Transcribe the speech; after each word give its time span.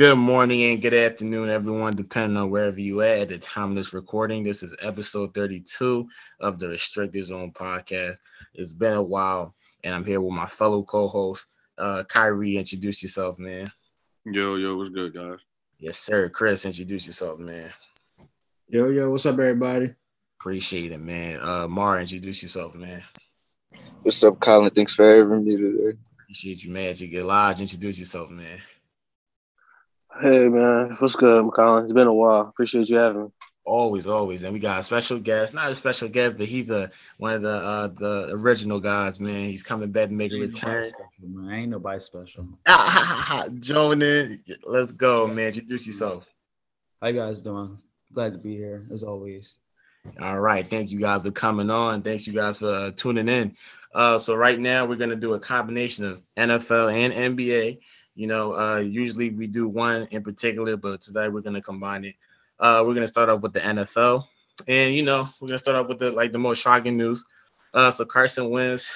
Good 0.00 0.16
morning 0.16 0.62
and 0.62 0.80
good 0.80 0.94
afternoon, 0.94 1.50
everyone, 1.50 1.94
depending 1.94 2.38
on 2.38 2.48
wherever 2.48 2.80
you 2.80 3.02
at 3.02 3.18
at 3.18 3.28
the 3.28 3.36
time 3.36 3.68
of 3.68 3.76
this 3.76 3.92
recording. 3.92 4.42
This 4.42 4.62
is 4.62 4.74
episode 4.80 5.34
32 5.34 6.08
of 6.40 6.58
the 6.58 6.70
Restricted 6.70 7.22
Zone 7.26 7.52
podcast. 7.52 8.16
It's 8.54 8.72
been 8.72 8.94
a 8.94 9.02
while, 9.02 9.54
and 9.84 9.94
I'm 9.94 10.06
here 10.06 10.22
with 10.22 10.32
my 10.32 10.46
fellow 10.46 10.84
co-host, 10.84 11.44
uh, 11.76 12.04
Kyrie. 12.08 12.56
Introduce 12.56 13.02
yourself, 13.02 13.38
man. 13.38 13.70
Yo, 14.24 14.54
yo, 14.54 14.74
what's 14.74 14.88
good, 14.88 15.12
guys? 15.12 15.40
Yes, 15.78 15.98
sir. 15.98 16.30
Chris, 16.30 16.64
introduce 16.64 17.06
yourself, 17.06 17.38
man. 17.38 17.70
Yo, 18.68 18.88
yo, 18.88 19.10
what's 19.10 19.26
up, 19.26 19.34
everybody? 19.34 19.94
Appreciate 20.40 20.92
it, 20.92 21.00
man. 21.00 21.38
Uh, 21.42 21.68
Mara, 21.68 22.00
introduce 22.00 22.42
yourself, 22.42 22.74
man. 22.74 23.02
What's 24.00 24.24
up, 24.24 24.40
Colin? 24.40 24.70
Thanks 24.70 24.94
for 24.94 25.04
having 25.04 25.44
me 25.44 25.58
today. 25.58 25.98
Appreciate 26.22 26.64
you, 26.64 26.70
man. 26.70 26.94
get 26.94 27.26
Lodge, 27.26 27.60
introduce 27.60 27.98
yourself, 27.98 28.30
man. 28.30 28.62
Hey 30.20 30.50
man, 30.50 30.96
what's 30.98 31.16
good, 31.16 31.50
Colin? 31.54 31.84
It's 31.84 31.94
been 31.94 32.06
a 32.06 32.12
while. 32.12 32.42
Appreciate 32.42 32.90
you 32.90 32.98
having 32.98 33.22
me. 33.24 33.28
Always, 33.64 34.06
always, 34.06 34.42
and 34.42 34.52
we 34.52 34.58
got 34.58 34.80
a 34.80 34.82
special 34.82 35.18
guest. 35.18 35.54
Not 35.54 35.70
a 35.70 35.74
special 35.74 36.10
guest, 36.10 36.36
but 36.36 36.46
he's 36.46 36.68
a 36.68 36.90
one 37.16 37.32
of 37.36 37.42
the 37.42 37.54
uh 37.54 37.88
the 37.88 38.28
original 38.32 38.80
guys, 38.80 39.18
man. 39.18 39.48
He's 39.48 39.62
coming 39.62 39.90
back 39.90 40.08
to 40.08 40.14
make 40.14 40.30
a 40.32 40.36
return. 40.36 40.88
Special, 40.90 41.06
man. 41.22 41.54
Ain't 41.54 41.70
nobody 41.70 42.00
special. 42.00 42.46
Jonah, 43.60 44.36
let's 44.64 44.92
go, 44.92 45.26
man. 45.26 45.46
Introduce 45.46 45.86
yourself. 45.86 46.28
How 47.00 47.08
you 47.08 47.18
guys 47.18 47.40
doing? 47.40 47.78
Glad 48.12 48.34
to 48.34 48.38
be 48.38 48.54
here 48.54 48.86
as 48.92 49.02
always. 49.02 49.56
All 50.20 50.40
right, 50.40 50.68
thank 50.68 50.90
you 50.90 51.00
guys 51.00 51.22
for 51.22 51.30
coming 51.30 51.70
on. 51.70 52.02
Thanks 52.02 52.26
you 52.26 52.34
guys 52.34 52.58
for 52.58 52.68
uh, 52.68 52.90
tuning 52.94 53.28
in. 53.28 53.56
Uh, 53.94 54.18
so 54.18 54.34
right 54.34 54.60
now 54.60 54.84
we're 54.84 54.96
gonna 54.96 55.16
do 55.16 55.32
a 55.32 55.40
combination 55.40 56.04
of 56.04 56.22
NFL 56.36 56.92
and 56.92 57.38
NBA. 57.38 57.78
You 58.20 58.26
know, 58.26 58.52
uh, 58.52 58.80
usually 58.80 59.30
we 59.30 59.46
do 59.46 59.66
one 59.66 60.06
in 60.10 60.22
particular, 60.22 60.76
but 60.76 61.00
today 61.00 61.28
we're 61.28 61.40
gonna 61.40 61.62
combine 61.62 62.04
it. 62.04 62.16
Uh, 62.58 62.84
we're 62.86 62.92
gonna 62.92 63.06
start 63.06 63.30
off 63.30 63.40
with 63.40 63.54
the 63.54 63.60
NFL, 63.60 64.26
and 64.68 64.94
you 64.94 65.02
know, 65.02 65.26
we're 65.40 65.48
gonna 65.48 65.56
start 65.56 65.78
off 65.78 65.88
with 65.88 66.00
the 66.00 66.10
like 66.10 66.30
the 66.30 66.38
most 66.38 66.60
shocking 66.60 66.98
news. 66.98 67.24
Uh, 67.72 67.90
so 67.90 68.04
Carson 68.04 68.50
Wentz, 68.50 68.92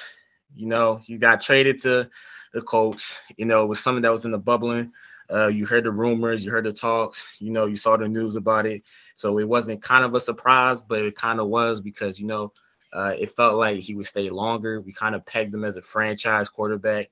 you 0.55 0.67
know, 0.67 0.97
he 0.97 1.17
got 1.17 1.41
traded 1.41 1.81
to 1.81 2.07
the 2.53 2.61
Colts. 2.61 3.19
You 3.35 3.45
know, 3.45 3.63
it 3.63 3.67
was 3.67 3.79
something 3.79 4.03
that 4.03 4.11
was 4.11 4.25
in 4.25 4.31
the 4.31 4.37
bubbling. 4.37 4.91
Uh, 5.27 5.47
you 5.47 5.65
heard 5.65 5.85
the 5.85 5.91
rumors, 5.91 6.45
you 6.45 6.51
heard 6.51 6.67
the 6.67 6.71
talks, 6.71 7.23
you 7.39 7.49
know, 7.49 7.65
you 7.65 7.75
saw 7.75 7.97
the 7.97 8.07
news 8.07 8.35
about 8.35 8.67
it. 8.67 8.83
So 9.15 9.39
it 9.39 9.49
wasn't 9.49 9.81
kind 9.81 10.05
of 10.05 10.13
a 10.13 10.19
surprise, 10.19 10.83
but 10.87 10.99
it 10.99 11.15
kind 11.15 11.39
of 11.39 11.47
was 11.47 11.81
because 11.81 12.19
you 12.19 12.27
know, 12.27 12.53
uh, 12.93 13.15
it 13.17 13.31
felt 13.31 13.57
like 13.57 13.79
he 13.79 13.95
would 13.95 14.05
stay 14.05 14.29
longer. 14.29 14.81
We 14.81 14.93
kind 14.93 15.15
of 15.15 15.25
pegged 15.25 15.51
him 15.51 15.63
as 15.63 15.77
a 15.77 15.81
franchise 15.81 16.47
quarterback. 16.47 17.09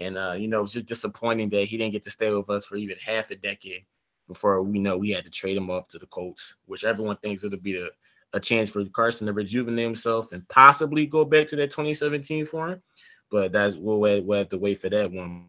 And 0.00 0.16
uh, 0.16 0.34
you 0.36 0.48
know, 0.48 0.62
it's 0.64 0.72
just 0.72 0.86
disappointing 0.86 1.50
that 1.50 1.64
he 1.64 1.76
didn't 1.76 1.92
get 1.92 2.04
to 2.04 2.10
stay 2.10 2.32
with 2.32 2.48
us 2.50 2.64
for 2.64 2.76
even 2.76 2.96
half 3.04 3.30
a 3.30 3.36
decade 3.36 3.84
before 4.28 4.62
we 4.62 4.78
know 4.78 4.96
we 4.96 5.10
had 5.10 5.24
to 5.24 5.30
trade 5.30 5.56
him 5.56 5.70
off 5.70 5.88
to 5.88 5.98
the 5.98 6.06
Colts, 6.06 6.54
which 6.66 6.84
everyone 6.84 7.16
thinks 7.16 7.44
it'll 7.44 7.58
be 7.58 7.80
a, 7.80 7.88
a 8.32 8.40
chance 8.40 8.70
for 8.70 8.84
Carson 8.86 9.26
to 9.26 9.32
rejuvenate 9.32 9.84
himself 9.84 10.32
and 10.32 10.48
possibly 10.48 11.06
go 11.06 11.24
back 11.24 11.48
to 11.48 11.56
that 11.56 11.70
2017 11.70 12.46
form. 12.46 12.82
But 13.30 13.52
that's 13.52 13.76
we'll, 13.76 14.00
we'll 14.00 14.38
have 14.38 14.48
to 14.50 14.58
wait 14.58 14.80
for 14.80 14.88
that 14.90 15.10
one. 15.12 15.48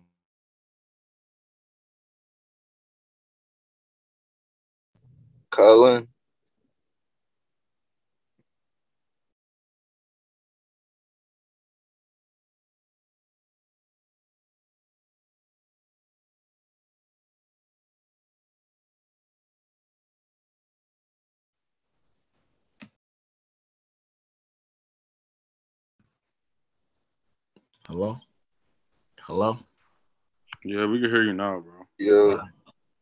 Colin. 5.52 6.08
Hello? 27.94 28.20
Hello? 29.20 29.60
Yeah, 30.66 30.88
we 30.88 31.00
can 31.00 31.12
hear 31.12 31.22
you 31.22 31.34
now, 31.34 31.60
bro. 31.60 31.86
Yeah. 32.00 32.38
Uh, 32.42 32.46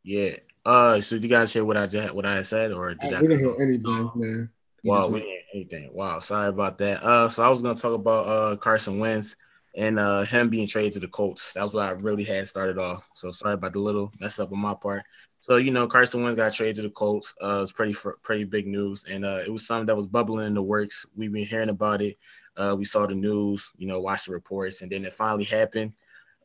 yeah. 0.03 0.35
Uh, 0.66 1.00
so 1.00 1.16
did 1.16 1.24
you 1.24 1.29
guys 1.29 1.53
hear 1.53 1.63
what 1.63 1.78
I 1.78 1.88
just 1.88 2.13
what 2.13 2.25
I 2.25 2.41
said, 2.41 2.74
or 2.74 2.94
did 2.96 3.13
I, 3.13 3.19
I? 3.19 3.22
We 3.22 3.30
didn't 3.30 3.40
hear 3.40 3.56
anything, 3.62 4.12
man. 4.16 4.50
Wow, 4.84 5.07
we 5.07 5.19
didn't 5.19 5.30
hear 5.30 5.40
anything. 5.53 5.90
Wow, 5.94 6.19
sorry 6.19 6.50
about 6.50 6.78
that. 6.80 7.01
Uh, 7.01 7.30
so 7.30 7.41
I 7.41 7.47
was 7.47 7.62
gonna 7.62 7.80
talk 7.80 7.94
about 7.94 8.28
uh 8.28 8.57
Carson 8.57 9.00
Wentz 9.00 9.38
and 9.78 9.97
uh 9.97 10.24
him 10.24 10.50
being 10.50 10.68
traded 10.68 10.91
to 10.91 11.00
the 11.00 11.07
Colts. 11.07 11.53
That 11.53 11.63
was 11.63 11.74
what 11.74 11.85
I 11.85 11.91
really 11.91 12.25
had 12.25 12.50
started 12.50 12.78
off. 12.78 13.09
So 13.13 13.31
sorry 13.31 13.53
about 13.53 13.72
the 13.72 13.80
little 13.80 14.12
mess 14.19 14.40
up 14.40 14.51
on 14.51 14.59
my 14.59 14.74
part. 14.74 15.03
So 15.40 15.56
you 15.56 15.72
know, 15.72 15.88
Carson 15.88 16.22
Wentz 16.22 16.35
got 16.35 16.51
traded 16.51 16.75
to 16.75 16.81
the 16.81 16.90
Colts. 16.90 17.34
Uh, 17.40 17.62
it's 17.63 17.72
pretty 17.72 17.96
pretty 18.24 18.44
big 18.44 18.68
news, 18.68 19.06
and 19.09 19.24
uh, 19.24 19.40
it 19.47 19.53
was 19.53 19.66
something 19.66 19.85
that 19.85 19.96
was 19.96 20.07
bubbling 20.07 20.47
in 20.47 20.53
the 20.53 20.62
works. 20.62 21.06
We've 21.16 21.31
been 21.31 21.46
hearing 21.46 21.69
about 21.69 22.01
it. 22.01 22.18
Uh, 22.57 22.75
we 22.78 22.85
saw 22.85 23.06
the 23.06 23.16
news, 23.16 23.72
you 23.78 23.88
know, 23.88 24.00
watched 24.01 24.28
the 24.28 24.34
reports, 24.34 24.81
and 24.81 24.91
then 24.91 25.06
it 25.06 25.13
finally 25.13 25.44
happened. 25.44 25.94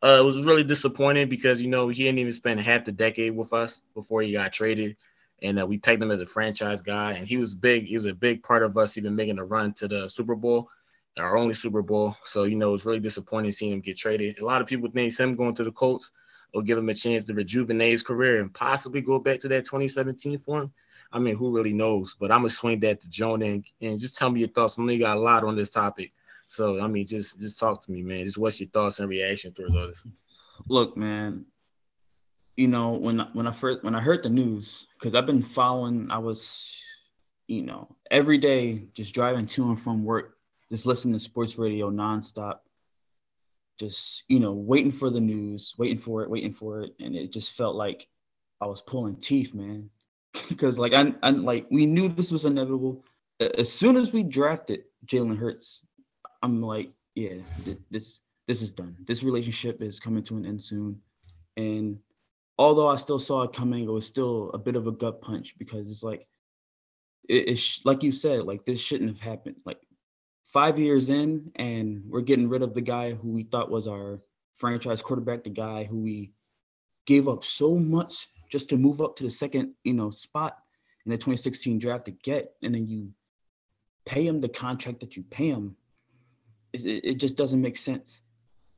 Uh, 0.02 0.18
it 0.20 0.24
was 0.24 0.44
really 0.44 0.64
disappointing 0.64 1.28
because 1.28 1.60
you 1.60 1.68
know 1.68 1.88
he 1.88 2.04
didn't 2.04 2.18
even 2.18 2.32
spend 2.32 2.60
half 2.60 2.84
the 2.84 2.92
decade 2.92 3.34
with 3.34 3.52
us 3.52 3.80
before 3.94 4.22
he 4.22 4.32
got 4.32 4.52
traded, 4.52 4.96
and 5.42 5.60
uh, 5.60 5.66
we 5.66 5.78
pegged 5.78 6.02
him 6.02 6.10
as 6.10 6.20
a 6.20 6.26
franchise 6.26 6.80
guy, 6.80 7.12
and 7.12 7.26
he 7.26 7.36
was 7.36 7.54
big. 7.54 7.86
He 7.86 7.96
was 7.96 8.04
a 8.04 8.14
big 8.14 8.42
part 8.42 8.62
of 8.62 8.76
us 8.76 8.96
even 8.98 9.16
making 9.16 9.38
a 9.38 9.44
run 9.44 9.72
to 9.74 9.88
the 9.88 10.08
Super 10.08 10.34
Bowl, 10.34 10.68
our 11.18 11.36
only 11.36 11.54
Super 11.54 11.82
Bowl. 11.82 12.14
So 12.24 12.44
you 12.44 12.56
know 12.56 12.68
it 12.68 12.72
was 12.72 12.86
really 12.86 13.00
disappointing 13.00 13.52
seeing 13.52 13.72
him 13.72 13.80
get 13.80 13.96
traded. 13.96 14.38
A 14.38 14.44
lot 14.44 14.60
of 14.60 14.68
people 14.68 14.90
think 14.90 15.18
him 15.18 15.34
going 15.34 15.54
to 15.54 15.64
the 15.64 15.72
Colts 15.72 16.12
will 16.54 16.62
give 16.62 16.78
him 16.78 16.88
a 16.88 16.94
chance 16.94 17.24
to 17.24 17.34
rejuvenate 17.34 17.92
his 17.92 18.02
career 18.02 18.40
and 18.40 18.52
possibly 18.52 19.00
go 19.00 19.18
back 19.18 19.40
to 19.40 19.48
that 19.48 19.64
2017 19.64 20.38
form. 20.38 20.72
I 21.12 21.18
mean, 21.18 21.36
who 21.36 21.54
really 21.54 21.72
knows? 21.72 22.16
But 22.18 22.30
I'm 22.30 22.40
gonna 22.40 22.50
swing 22.50 22.80
that 22.80 23.00
to 23.00 23.08
Jonah 23.08 23.46
and, 23.46 23.64
and 23.80 23.98
just 23.98 24.16
tell 24.16 24.30
me 24.30 24.40
your 24.40 24.48
thoughts. 24.48 24.78
I 24.78 24.82
know 24.82 24.92
you 24.92 24.98
got 24.98 25.16
a 25.16 25.20
lot 25.20 25.44
on 25.44 25.56
this 25.56 25.70
topic, 25.70 26.12
so 26.46 26.80
I 26.80 26.86
mean, 26.86 27.06
just 27.06 27.38
just 27.40 27.58
talk 27.58 27.82
to 27.82 27.92
me, 27.92 28.02
man. 28.02 28.24
Just 28.24 28.38
what's 28.38 28.60
your 28.60 28.68
thoughts 28.68 29.00
and 29.00 29.08
reaction 29.08 29.52
towards 29.52 29.76
all 29.76 29.86
this? 29.86 30.06
Look, 30.68 30.96
man. 30.96 31.46
You 32.56 32.68
know 32.68 32.92
when 32.92 33.20
when 33.34 33.46
I 33.46 33.50
first 33.50 33.84
when 33.84 33.94
I 33.94 34.00
heard 34.00 34.22
the 34.22 34.30
news 34.30 34.86
because 34.94 35.14
I've 35.14 35.26
been 35.26 35.42
following. 35.42 36.10
I 36.10 36.18
was, 36.18 36.74
you 37.46 37.62
know, 37.62 37.94
every 38.10 38.38
day 38.38 38.86
just 38.94 39.14
driving 39.14 39.46
to 39.48 39.68
and 39.68 39.80
from 39.80 40.04
work, 40.04 40.38
just 40.70 40.86
listening 40.86 41.14
to 41.14 41.20
sports 41.20 41.58
radio 41.58 41.90
nonstop. 41.90 42.60
Just 43.78 44.24
you 44.26 44.40
know, 44.40 44.52
waiting 44.52 44.92
for 44.92 45.10
the 45.10 45.20
news, 45.20 45.74
waiting 45.76 45.98
for 45.98 46.22
it, 46.22 46.30
waiting 46.30 46.52
for 46.52 46.80
it, 46.80 46.94
and 46.98 47.14
it 47.14 47.30
just 47.30 47.52
felt 47.52 47.76
like 47.76 48.08
I 48.58 48.66
was 48.66 48.80
pulling 48.80 49.16
teeth, 49.16 49.52
man 49.52 49.90
because 50.48 50.78
like 50.78 50.92
I, 50.92 51.14
I 51.22 51.30
like 51.30 51.66
we 51.70 51.86
knew 51.86 52.08
this 52.08 52.30
was 52.30 52.44
inevitable. 52.44 53.04
As 53.40 53.70
soon 53.70 53.96
as 53.96 54.12
we 54.12 54.22
drafted 54.22 54.84
Jalen 55.06 55.38
Hurts, 55.38 55.82
I'm 56.42 56.62
like, 56.62 56.90
yeah, 57.14 57.34
this 57.90 58.20
this 58.46 58.62
is 58.62 58.72
done. 58.72 58.96
This 59.06 59.22
relationship 59.22 59.82
is 59.82 60.00
coming 60.00 60.22
to 60.24 60.36
an 60.36 60.46
end 60.46 60.62
soon. 60.62 61.00
And 61.56 61.98
although 62.58 62.88
I 62.88 62.96
still 62.96 63.18
saw 63.18 63.42
it 63.42 63.52
coming, 63.52 63.84
it 63.84 63.90
was 63.90 64.06
still 64.06 64.50
a 64.54 64.58
bit 64.58 64.76
of 64.76 64.86
a 64.86 64.92
gut 64.92 65.20
punch 65.20 65.56
because 65.58 65.90
it's 65.90 66.02
like 66.02 66.26
it, 67.28 67.48
it's 67.48 67.84
like 67.84 68.02
you 68.02 68.12
said, 68.12 68.44
like 68.44 68.64
this 68.64 68.80
shouldn't 68.80 69.10
have 69.10 69.20
happened. 69.20 69.56
Like 69.64 69.80
five 70.52 70.78
years 70.78 71.10
in, 71.10 71.50
and 71.56 72.04
we're 72.08 72.20
getting 72.20 72.48
rid 72.48 72.62
of 72.62 72.74
the 72.74 72.80
guy 72.80 73.12
who 73.12 73.28
we 73.28 73.42
thought 73.42 73.70
was 73.70 73.88
our 73.88 74.20
franchise 74.54 75.02
quarterback, 75.02 75.44
the 75.44 75.50
guy 75.50 75.84
who 75.84 75.98
we 75.98 76.32
gave 77.06 77.28
up 77.28 77.44
so 77.44 77.76
much 77.76 78.28
just 78.48 78.68
to 78.70 78.76
move 78.76 79.00
up 79.00 79.16
to 79.16 79.24
the 79.24 79.30
second, 79.30 79.74
you 79.84 79.94
know, 79.94 80.10
spot 80.10 80.58
in 81.04 81.10
the 81.10 81.16
2016 81.16 81.78
draft 81.78 82.06
to 82.06 82.10
get, 82.10 82.52
and 82.62 82.74
then 82.74 82.86
you 82.86 83.12
pay 84.04 84.26
him 84.26 84.40
the 84.40 84.48
contract 84.48 85.00
that 85.00 85.16
you 85.16 85.22
pay 85.24 85.48
him. 85.48 85.76
It, 86.72 87.04
it 87.04 87.14
just 87.14 87.36
doesn't 87.36 87.60
make 87.60 87.76
sense. 87.76 88.20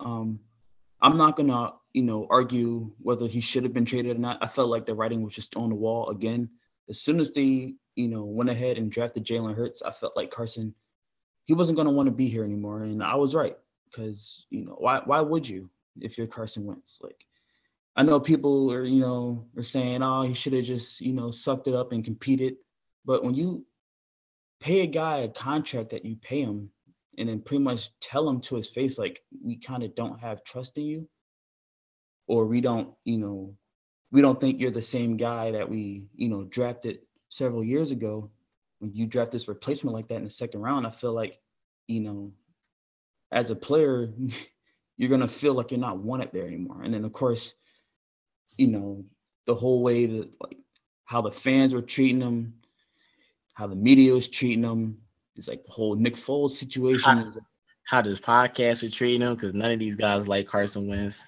Um, 0.01 0.41
I'm 1.01 1.17
not 1.17 1.37
gonna, 1.37 1.73
you 1.93 2.03
know, 2.03 2.27
argue 2.29 2.93
whether 2.99 3.27
he 3.27 3.41
should 3.41 3.63
have 3.63 3.73
been 3.73 3.85
traded 3.85 4.17
or 4.17 4.21
not. 4.21 4.39
I 4.43 4.49
felt 4.49 4.71
like 4.71 4.87
the 4.87 4.95
writing 4.95 5.23
was 5.23 5.35
just 5.35 5.57
on 5.57 5.69
the 5.69 5.75
wall 5.75 6.11
again. 6.11 6.51
As 6.89 7.01
soon 7.01 7.21
as 7.21 7.31
they, 7.31 7.75
you 7.95 8.09
know, 8.09 8.25
went 8.25 8.51
ahead 8.51 8.79
and 8.79 8.91
drafted 8.91 9.25
Jalen 9.25 9.55
Hurts, 9.55 9.83
I 9.83 9.91
felt 9.91 10.17
like 10.17 10.31
Carson, 10.31 10.75
he 11.45 11.55
wasn't 11.55 11.77
gonna 11.77 11.93
want 11.93 12.07
to 12.09 12.15
be 12.15 12.29
here 12.29 12.45
anymore, 12.45 12.83
and 12.83 13.03
I 13.03 13.15
was 13.15 13.35
right 13.35 13.57
because 13.91 14.47
you 14.51 14.65
know 14.65 14.77
why? 14.79 15.01
Why 15.05 15.21
would 15.21 15.49
you 15.49 15.71
if 16.01 16.19
you're 16.19 16.27
Carson 16.27 16.65
Wentz? 16.65 16.99
Like 17.01 17.25
I 17.99 18.05
know 18.05 18.21
people 18.21 18.71
are, 18.71 18.85
you 18.85 19.01
know, 19.01 19.45
are 19.57 19.63
saying, 19.65 20.05
oh, 20.05 20.23
he 20.23 20.33
should 20.33 20.53
have 20.53 20.65
just, 20.65 21.01
you 21.01 21.13
know, 21.13 21.33
sucked 21.33 21.67
it 21.67 21.75
up 21.75 21.91
and 21.91 22.05
competed. 22.05 22.55
But 23.05 23.25
when 23.25 23.35
you 23.35 23.67
pay 24.61 24.83
a 24.83 24.87
guy 24.87 25.19
a 25.19 25.29
contract 25.29 25.91
that 25.91 26.05
you 26.05 26.15
pay 26.15 26.43
him 26.43 26.71
and 27.19 27.29
then 27.29 27.41
pretty 27.41 27.65
much 27.65 27.91
tell 27.99 28.29
him 28.29 28.41
to 28.43 28.55
his 28.55 28.71
face, 28.71 28.99
like, 28.99 29.21
we 29.45 29.57
kind 29.57 29.83
of 29.83 29.97
don't 29.97 30.21
have 30.21 30.45
trust 30.45 30.79
in 30.79 30.85
you, 30.85 31.09
or 32.29 32.47
we 32.47 32.61
don't, 32.61 32.95
you 33.05 33.19
know, 33.19 33.57
we 34.13 34.23
don't 34.23 34.41
think 34.41 34.61
you're 34.61 34.71
the 34.71 34.81
same 34.81 35.17
guy 35.17 35.51
that 35.51 35.69
we, 35.69 36.07
you 36.15 36.29
know, 36.29 36.45
drafted 36.45 37.01
several 37.31 37.65
years 37.65 37.91
ago. 37.91 38.31
When 38.79 38.95
you 38.95 39.07
draft 39.07 39.33
this 39.33 39.49
replacement 39.49 39.97
like 39.97 40.07
that 40.07 40.19
in 40.19 40.25
the 40.25 40.31
second 40.31 40.61
round, 40.61 40.87
I 40.87 40.93
feel 40.93 41.15
like, 41.15 41.41
you 41.89 41.99
know, 41.99 42.31
as 43.33 43.51
a 43.51 43.57
player, 43.57 44.13
you're 44.97 45.11
gonna 45.11 45.27
feel 45.27 45.55
like 45.55 45.73
you're 45.73 45.81
not 45.81 45.99
wanted 45.99 46.31
there 46.33 46.47
anymore. 46.47 46.83
And 46.85 46.95
then 46.95 47.05
of 47.05 47.13
course, 47.13 47.55
you 48.59 48.67
know, 48.67 49.05
the 49.47 49.55
whole 49.55 49.83
way 49.83 50.05
that 50.05 50.29
like 50.43 50.59
how 51.05 51.23
the 51.23 51.33
fans 51.33 51.73
were 51.73 51.81
treating 51.81 52.21
him, 52.21 52.53
how 53.55 53.67
the 53.67 53.77
media 53.77 54.13
was 54.13 54.29
treating 54.29 54.63
him. 54.63 54.99
It's 55.37 55.49
like 55.49 55.65
the 55.65 55.73
whole 55.73 55.95
Nick 55.95 56.17
Foles 56.17 56.51
situation. 56.51 57.19
How, 57.19 57.33
how 57.85 58.03
this 58.03 58.21
podcast 58.21 58.83
was 58.83 58.93
treating 58.93 59.23
him 59.23 59.35
because 59.35 59.55
none 59.55 59.71
of 59.71 59.79
these 59.79 59.95
guys 59.95 60.29
like 60.29 60.47
Carson 60.47 60.87
Wentz. 60.89 61.25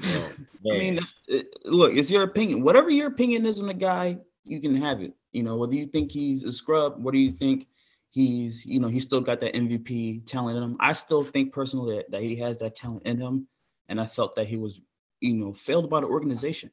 So, 0.00 0.08
I 0.72 0.78
mean, 0.78 1.00
uh, 1.32 1.38
look, 1.64 1.94
it's 1.94 2.10
your 2.10 2.22
opinion. 2.22 2.62
Whatever 2.62 2.90
your 2.90 3.08
opinion 3.08 3.44
is 3.44 3.60
on 3.60 3.66
the 3.66 3.74
guy, 3.74 4.18
you 4.44 4.60
can 4.60 4.74
have 4.76 5.02
it. 5.02 5.12
You 5.32 5.42
know, 5.42 5.56
whether 5.56 5.74
you 5.74 5.86
think 5.86 6.10
he's 6.10 6.44
a 6.44 6.52
scrub, 6.52 7.02
what 7.02 7.12
do 7.12 7.18
you 7.18 7.32
think 7.32 7.66
he's, 8.10 8.64
you 8.64 8.80
know, 8.80 8.88
he's 8.88 9.04
still 9.04 9.20
got 9.20 9.40
that 9.40 9.54
MVP 9.54 10.26
talent 10.26 10.56
in 10.56 10.62
him. 10.62 10.76
I 10.80 10.92
still 10.92 11.24
think 11.24 11.52
personally 11.52 11.96
that, 11.96 12.10
that 12.10 12.22
he 12.22 12.36
has 12.36 12.58
that 12.60 12.74
talent 12.74 13.02
in 13.04 13.20
him. 13.20 13.46
And 13.88 14.00
I 14.00 14.06
felt 14.06 14.36
that 14.36 14.46
he 14.46 14.56
was, 14.56 14.80
you 15.20 15.34
know, 15.34 15.52
failed 15.52 15.90
by 15.90 16.00
the 16.00 16.06
organization 16.06 16.70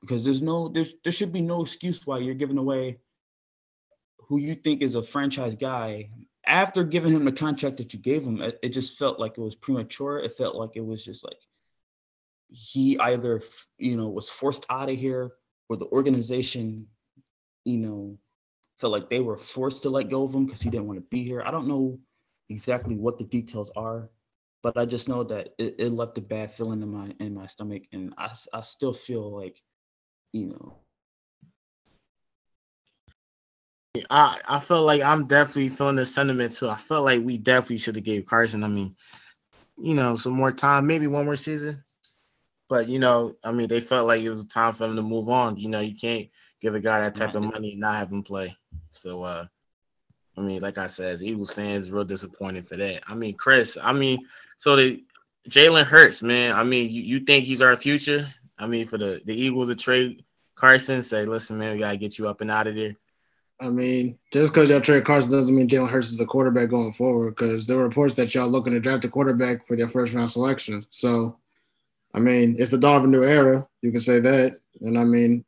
because 0.00 0.24
there's 0.24 0.42
no, 0.42 0.68
there's, 0.68 0.94
there 1.04 1.12
should 1.12 1.32
be 1.32 1.42
no 1.42 1.62
excuse 1.62 2.06
why 2.06 2.18
you're 2.18 2.34
giving 2.34 2.58
away 2.58 2.98
who 4.28 4.38
you 4.38 4.54
think 4.54 4.82
is 4.82 4.94
a 4.94 5.02
franchise 5.02 5.54
guy 5.54 6.10
after 6.46 6.84
giving 6.84 7.12
him 7.12 7.24
the 7.24 7.32
contract 7.32 7.76
that 7.78 7.92
you 7.92 7.98
gave 7.98 8.24
him. 8.24 8.40
It, 8.40 8.58
it 8.62 8.68
just 8.70 8.98
felt 8.98 9.18
like 9.18 9.36
it 9.36 9.40
was 9.40 9.54
premature. 9.54 10.18
It 10.18 10.36
felt 10.36 10.56
like 10.56 10.70
it 10.74 10.84
was 10.84 11.04
just 11.04 11.24
like 11.24 11.38
he 12.48 12.98
either, 12.98 13.40
you 13.78 13.96
know, 13.96 14.08
was 14.08 14.30
forced 14.30 14.66
out 14.70 14.90
of 14.90 14.98
here 14.98 15.32
or 15.68 15.76
the 15.76 15.86
organization, 15.86 16.86
you 17.64 17.78
know, 17.78 18.18
felt 18.78 18.92
like 18.92 19.10
they 19.10 19.20
were 19.20 19.36
forced 19.36 19.82
to 19.82 19.90
let 19.90 20.08
go 20.10 20.24
of 20.24 20.34
him 20.34 20.46
because 20.46 20.62
he 20.62 20.70
didn't 20.70 20.86
want 20.86 20.98
to 20.98 21.06
be 21.10 21.24
here. 21.24 21.42
I 21.44 21.50
don't 21.50 21.68
know 21.68 21.98
exactly 22.48 22.96
what 22.96 23.18
the 23.18 23.24
details 23.24 23.70
are, 23.76 24.10
but 24.62 24.76
I 24.76 24.84
just 24.84 25.08
know 25.08 25.24
that 25.24 25.54
it, 25.58 25.76
it 25.78 25.92
left 25.92 26.18
a 26.18 26.20
bad 26.20 26.52
feeling 26.52 26.82
in 26.82 26.88
my 26.90 27.12
in 27.18 27.34
my 27.34 27.46
stomach, 27.46 27.84
and 27.92 28.14
I 28.18 28.32
I 28.52 28.60
still 28.62 28.92
feel 28.92 29.34
like, 29.34 29.62
you 30.32 30.48
know. 30.48 30.76
I 34.08 34.38
I 34.48 34.60
feel 34.60 34.82
like 34.82 35.02
I'm 35.02 35.26
definitely 35.26 35.70
feeling 35.70 35.96
the 35.96 36.06
sentiment 36.06 36.52
too. 36.52 36.68
I 36.68 36.76
felt 36.76 37.04
like 37.04 37.22
we 37.22 37.38
definitely 37.38 37.78
should 37.78 37.96
have 37.96 38.04
gave 38.04 38.26
Carson. 38.26 38.64
I 38.64 38.68
mean, 38.68 38.96
you 39.78 39.94
know, 39.94 40.16
some 40.16 40.32
more 40.32 40.52
time, 40.52 40.86
maybe 40.86 41.06
one 41.06 41.24
more 41.24 41.36
season. 41.36 41.82
But 42.68 42.86
you 42.88 42.98
know, 42.98 43.36
I 43.42 43.52
mean, 43.52 43.68
they 43.68 43.80
felt 43.80 44.06
like 44.06 44.22
it 44.22 44.30
was 44.30 44.44
time 44.44 44.74
for 44.74 44.84
him 44.84 44.96
to 44.96 45.02
move 45.02 45.28
on. 45.28 45.56
You 45.56 45.68
know, 45.68 45.80
you 45.80 45.96
can't 45.96 46.28
give 46.60 46.74
a 46.74 46.80
guy 46.80 47.00
that 47.00 47.16
type 47.16 47.34
of 47.34 47.42
money 47.42 47.72
and 47.72 47.80
not 47.80 47.96
have 47.96 48.12
him 48.12 48.22
play. 48.22 48.56
So 48.90 49.22
uh 49.22 49.46
I 50.36 50.42
mean, 50.42 50.62
like 50.62 50.78
I 50.78 50.86
said, 50.86 51.20
Eagles 51.20 51.52
fans, 51.52 51.90
real 51.90 52.04
disappointed 52.04 52.66
for 52.66 52.76
that. 52.76 53.02
I 53.06 53.14
mean, 53.14 53.36
Chris, 53.36 53.76
I 53.80 53.92
mean, 53.92 54.26
so 54.60 54.76
the 54.76 55.02
Jalen 55.48 55.84
Hurts, 55.84 56.20
man. 56.20 56.52
I 56.52 56.64
mean, 56.64 56.90
you, 56.90 57.00
you 57.00 57.20
think 57.20 57.46
he's 57.46 57.62
our 57.62 57.74
future? 57.76 58.28
I 58.58 58.66
mean, 58.66 58.86
for 58.86 58.98
the, 58.98 59.22
the 59.24 59.34
Eagles 59.34 59.70
to 59.70 59.74
trade 59.74 60.22
Carson, 60.54 61.02
say, 61.02 61.24
listen, 61.24 61.56
man, 61.56 61.72
we 61.72 61.78
gotta 61.78 61.96
get 61.96 62.18
you 62.18 62.28
up 62.28 62.42
and 62.42 62.50
out 62.50 62.66
of 62.66 62.74
there. 62.74 62.94
I 63.58 63.70
mean, 63.70 64.18
just 64.34 64.52
because 64.52 64.68
y'all 64.68 64.82
trade 64.82 65.06
Carson 65.06 65.32
doesn't 65.32 65.56
mean 65.56 65.66
Jalen 65.66 65.88
Hurts 65.88 66.10
is 66.10 66.18
the 66.18 66.26
quarterback 66.26 66.68
going 66.68 66.92
forward. 66.92 67.30
Because 67.30 67.66
there 67.66 67.78
were 67.78 67.84
reports 67.84 68.12
that 68.16 68.34
y'all 68.34 68.48
looking 68.48 68.74
to 68.74 68.80
draft 68.80 69.06
a 69.06 69.08
quarterback 69.08 69.66
for 69.66 69.78
their 69.78 69.88
first 69.88 70.12
round 70.12 70.30
selection. 70.30 70.82
So, 70.90 71.38
I 72.12 72.18
mean, 72.18 72.56
it's 72.58 72.70
the 72.70 72.76
dawn 72.76 72.96
of 72.96 73.04
a 73.04 73.06
new 73.06 73.24
era. 73.24 73.66
You 73.80 73.92
can 73.92 74.02
say 74.02 74.20
that. 74.20 74.58
And 74.82 74.98
I 74.98 75.04
mean, 75.04 75.42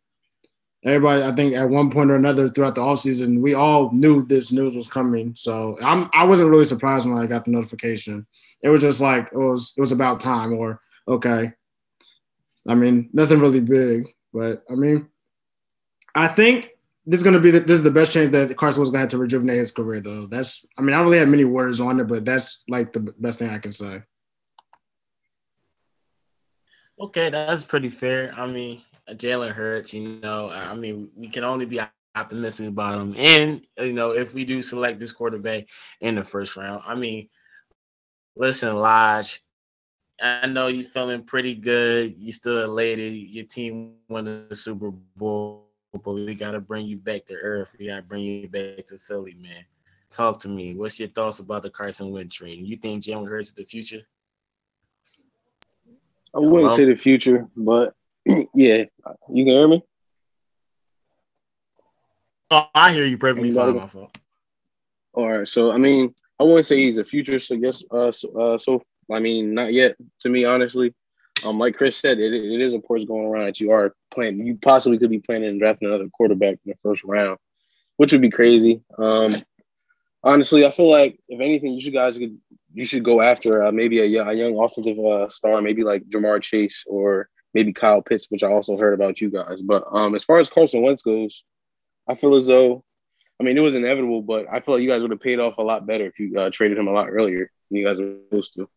everybody, 0.84 1.22
I 1.22 1.32
think 1.32 1.54
at 1.54 1.68
one 1.68 1.90
point 1.90 2.10
or 2.10 2.16
another 2.16 2.48
throughout 2.48 2.74
the 2.74 2.80
offseason, 2.80 3.40
we 3.40 3.54
all 3.54 3.90
knew 3.92 4.24
this 4.24 4.52
news 4.52 4.76
was 4.76 4.88
coming. 4.88 5.34
So 5.34 5.76
I'm 5.82 6.10
I 6.12 6.24
wasn't 6.24 6.50
really 6.50 6.64
surprised 6.64 7.08
when 7.08 7.18
I 7.18 7.26
got 7.26 7.44
the 7.44 7.50
notification. 7.50 8.26
It 8.62 8.68
was 8.68 8.80
just 8.80 9.00
like 9.00 9.28
it 9.32 9.38
was 9.38 9.72
it 9.76 9.80
was 9.80 9.92
about 9.92 10.20
time 10.20 10.52
or 10.52 10.80
okay. 11.06 11.52
I 12.68 12.74
mean, 12.74 13.10
nothing 13.12 13.40
really 13.40 13.60
big, 13.60 14.14
but 14.32 14.64
I 14.70 14.74
mean, 14.74 15.08
I 16.14 16.28
think 16.28 16.68
this 17.06 17.18
is 17.18 17.24
gonna 17.24 17.40
be 17.40 17.50
the, 17.50 17.60
this 17.60 17.78
is 17.78 17.82
the 17.82 17.90
best 17.90 18.12
chance 18.12 18.30
that 18.30 18.56
Carson 18.56 18.80
was 18.80 18.90
gonna 18.90 19.00
have 19.00 19.10
to 19.10 19.18
rejuvenate 19.18 19.58
his 19.58 19.72
career 19.72 20.00
though. 20.00 20.26
That's 20.26 20.64
I 20.78 20.82
mean, 20.82 20.94
I 20.94 20.98
don't 20.98 21.06
really 21.06 21.18
have 21.18 21.28
many 21.28 21.44
words 21.44 21.80
on 21.80 22.00
it, 22.00 22.04
but 22.04 22.24
that's 22.24 22.64
like 22.68 22.92
the 22.92 23.00
best 23.00 23.38
thing 23.38 23.50
I 23.50 23.58
can 23.58 23.72
say. 23.72 24.02
Okay, 27.00 27.30
that's 27.30 27.64
pretty 27.64 27.88
fair. 27.88 28.32
I 28.36 28.46
mean, 28.46 28.80
Jalen 29.10 29.50
Hurts, 29.50 29.92
you 29.92 30.20
know, 30.22 30.50
I 30.50 30.74
mean, 30.74 31.10
we 31.16 31.28
can 31.28 31.44
only 31.44 31.66
be 31.66 31.80
optimistic 32.14 32.68
about 32.68 33.00
him. 33.00 33.14
And, 33.16 33.66
you 33.78 33.92
know, 33.92 34.12
if 34.12 34.34
we 34.34 34.44
do 34.44 34.62
select 34.62 35.00
this 35.00 35.12
quarterback 35.12 35.64
in 36.00 36.14
the 36.14 36.24
first 36.24 36.56
round, 36.56 36.82
I 36.86 36.94
mean, 36.94 37.28
listen, 38.36 38.74
Lodge, 38.74 39.42
I 40.20 40.46
know 40.46 40.68
you're 40.68 40.84
feeling 40.84 41.24
pretty 41.24 41.54
good. 41.54 42.14
You're 42.16 42.32
still 42.32 42.64
elated. 42.64 43.14
Your 43.14 43.44
team 43.44 43.94
won 44.08 44.46
the 44.48 44.54
Super 44.54 44.90
Bowl, 44.90 45.66
but 45.92 46.14
we 46.14 46.34
got 46.34 46.52
to 46.52 46.60
bring 46.60 46.86
you 46.86 46.96
back 46.96 47.24
to 47.26 47.34
earth. 47.34 47.74
We 47.78 47.88
got 47.88 47.96
to 47.96 48.02
bring 48.02 48.22
you 48.22 48.48
back 48.48 48.86
to 48.86 48.98
Philly, 48.98 49.34
man. 49.34 49.64
Talk 50.10 50.38
to 50.40 50.48
me. 50.48 50.74
What's 50.74 51.00
your 51.00 51.08
thoughts 51.08 51.40
about 51.40 51.62
the 51.62 51.70
Carson 51.70 52.10
Wentz 52.12 52.36
trade? 52.36 52.64
You 52.64 52.76
think 52.76 53.02
Jalen 53.02 53.28
Hurts 53.28 53.48
is 53.48 53.54
the 53.54 53.64
future? 53.64 54.02
I 56.34 56.38
wouldn't 56.38 56.60
Hello? 56.62 56.76
say 56.76 56.84
the 56.84 56.94
future, 56.94 57.48
but 57.56 57.94
yeah, 58.54 58.84
you 59.28 59.44
can 59.44 59.46
hear 59.46 59.68
me. 59.68 59.82
Oh, 62.50 62.68
I 62.74 62.92
hear 62.92 63.04
you 63.04 63.18
perfectly 63.18 63.50
fine. 63.50 63.76
My 63.76 63.86
fault. 63.86 64.16
All 65.14 65.38
right, 65.38 65.48
so 65.48 65.72
I 65.72 65.78
mean, 65.78 66.14
I 66.38 66.44
wouldn't 66.44 66.66
say 66.66 66.76
he's 66.76 66.98
a 66.98 67.04
future. 67.04 67.38
So 67.38 67.54
yes, 67.54 67.82
uh, 67.90 68.12
so, 68.12 68.28
uh, 68.38 68.58
so 68.58 68.82
I 69.10 69.18
mean, 69.18 69.54
not 69.54 69.72
yet. 69.72 69.96
To 70.20 70.28
me, 70.28 70.44
honestly, 70.44 70.94
um, 71.44 71.58
like 71.58 71.74
Chris 71.74 71.96
said, 71.96 72.18
it, 72.18 72.32
it 72.32 72.60
is 72.60 72.74
of 72.74 72.82
course 72.82 73.04
going 73.04 73.26
around 73.26 73.46
that 73.46 73.60
you 73.60 73.70
are 73.70 73.94
playing. 74.12 74.46
You 74.46 74.58
possibly 74.62 74.98
could 74.98 75.10
be 75.10 75.18
planning 75.18 75.48
and 75.48 75.58
drafting 75.58 75.88
another 75.88 76.08
quarterback 76.10 76.58
in 76.64 76.72
the 76.72 76.76
first 76.82 77.04
round, 77.04 77.38
which 77.96 78.12
would 78.12 78.22
be 78.22 78.30
crazy. 78.30 78.82
Um, 78.98 79.36
honestly, 80.22 80.64
I 80.66 80.70
feel 80.70 80.90
like 80.90 81.18
if 81.28 81.40
anything, 81.40 81.74
you 81.74 81.80
should 81.80 81.94
guys 81.94 82.18
could 82.18 82.38
you 82.74 82.84
should 82.84 83.04
go 83.04 83.20
after 83.20 83.64
uh, 83.64 83.72
maybe 83.72 83.98
a, 83.98 84.24
a 84.24 84.32
young 84.34 84.58
offensive 84.58 84.98
uh, 84.98 85.28
star, 85.28 85.60
maybe 85.60 85.84
like 85.84 86.04
Ja'Marr 86.08 86.42
Chase 86.42 86.84
or 86.86 87.28
maybe 87.54 87.72
Kyle 87.72 88.02
Pitts, 88.02 88.26
which 88.28 88.42
I 88.42 88.50
also 88.50 88.76
heard 88.76 88.94
about 88.94 89.20
you 89.20 89.30
guys. 89.30 89.62
But 89.62 89.84
um, 89.90 90.14
as 90.14 90.24
far 90.24 90.38
as 90.38 90.50
Carson 90.50 90.82
Wentz 90.82 91.02
goes, 91.02 91.44
I 92.08 92.14
feel 92.14 92.34
as 92.34 92.46
though, 92.46 92.84
I 93.40 93.44
mean, 93.44 93.56
it 93.56 93.62
was 93.62 93.74
inevitable, 93.74 94.22
but 94.22 94.46
I 94.50 94.60
feel 94.60 94.74
like 94.74 94.82
you 94.82 94.90
guys 94.90 95.02
would 95.02 95.10
have 95.10 95.20
paid 95.20 95.40
off 95.40 95.58
a 95.58 95.62
lot 95.62 95.86
better 95.86 96.06
if 96.06 96.18
you 96.18 96.38
uh, 96.38 96.50
traded 96.50 96.78
him 96.78 96.88
a 96.88 96.92
lot 96.92 97.08
earlier 97.08 97.50
than 97.70 97.78
you 97.78 97.86
guys 97.86 98.00
were 98.00 98.16
supposed 98.28 98.54
to. 98.54 98.68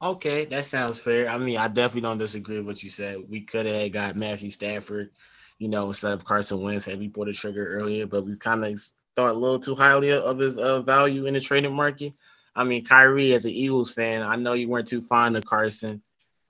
Okay, 0.00 0.44
that 0.44 0.64
sounds 0.64 0.98
fair. 0.98 1.28
I 1.28 1.38
mean, 1.38 1.56
I 1.56 1.66
definitely 1.66 2.02
don't 2.02 2.18
disagree 2.18 2.58
with 2.58 2.66
what 2.66 2.82
you 2.82 2.90
said. 2.90 3.18
We 3.28 3.40
could 3.40 3.66
have 3.66 3.90
got 3.90 4.16
Matthew 4.16 4.50
Stafford, 4.50 5.10
you 5.58 5.68
know, 5.68 5.88
instead 5.88 6.12
of 6.12 6.24
Carson 6.24 6.62
Wentz 6.62 6.84
had 6.84 7.00
we 7.00 7.08
pulled 7.08 7.26
the 7.26 7.32
trigger 7.32 7.66
earlier, 7.66 8.06
but 8.06 8.24
we 8.24 8.36
kind 8.36 8.64
of 8.64 8.78
thought 9.16 9.34
a 9.34 9.38
little 9.38 9.58
too 9.58 9.74
highly 9.74 10.12
of 10.12 10.38
his 10.38 10.56
uh, 10.56 10.82
value 10.82 11.26
in 11.26 11.34
the 11.34 11.40
trading 11.40 11.74
market. 11.74 12.12
I 12.54 12.62
mean, 12.62 12.84
Kyrie, 12.84 13.34
as 13.34 13.44
an 13.44 13.50
Eagles 13.50 13.92
fan, 13.92 14.22
I 14.22 14.36
know 14.36 14.52
you 14.52 14.68
weren't 14.68 14.86
too 14.86 15.02
fond 15.02 15.36
of 15.36 15.44
Carson. 15.44 16.00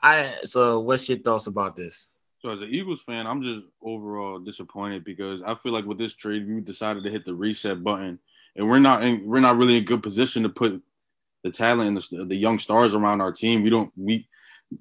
I 0.02 0.36
so 0.44 0.80
what's 0.80 1.08
your 1.08 1.18
thoughts 1.18 1.46
about 1.46 1.76
this? 1.76 2.08
So 2.40 2.50
as 2.50 2.60
an 2.60 2.68
Eagles 2.70 3.02
fan, 3.02 3.26
I'm 3.26 3.42
just 3.42 3.60
overall 3.82 4.38
disappointed 4.38 5.04
because 5.04 5.42
I 5.44 5.54
feel 5.56 5.72
like 5.72 5.84
with 5.84 5.98
this 5.98 6.14
trade, 6.14 6.46
we 6.46 6.60
decided 6.60 7.02
to 7.02 7.10
hit 7.10 7.24
the 7.24 7.34
reset 7.34 7.82
button, 7.82 8.18
and 8.54 8.68
we're 8.68 8.78
not 8.78 9.02
in, 9.02 9.26
we're 9.26 9.40
not 9.40 9.56
really 9.56 9.76
in 9.76 9.84
good 9.84 10.02
position 10.02 10.44
to 10.44 10.48
put 10.48 10.80
the 11.42 11.50
talent 11.50 11.88
and 11.88 12.20
the, 12.20 12.24
the 12.26 12.36
young 12.36 12.58
stars 12.58 12.94
around 12.94 13.20
our 13.20 13.32
team. 13.32 13.62
We 13.62 13.70
don't 13.70 13.90
we 13.96 14.28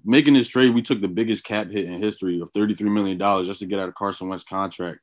making 0.05 0.35
this 0.35 0.47
trade. 0.47 0.75
We 0.75 0.81
took 0.83 1.01
the 1.01 1.07
biggest 1.07 1.43
cap 1.43 1.69
hit 1.71 1.85
in 1.85 2.01
history 2.01 2.39
of 2.41 2.51
33 2.51 2.89
million 2.89 3.17
dollars 3.17 3.47
just 3.47 3.61
to 3.61 3.65
get 3.65 3.79
out 3.79 3.89
of 3.89 3.95
Carson 3.95 4.29
Wentz 4.29 4.43
contract, 4.43 4.99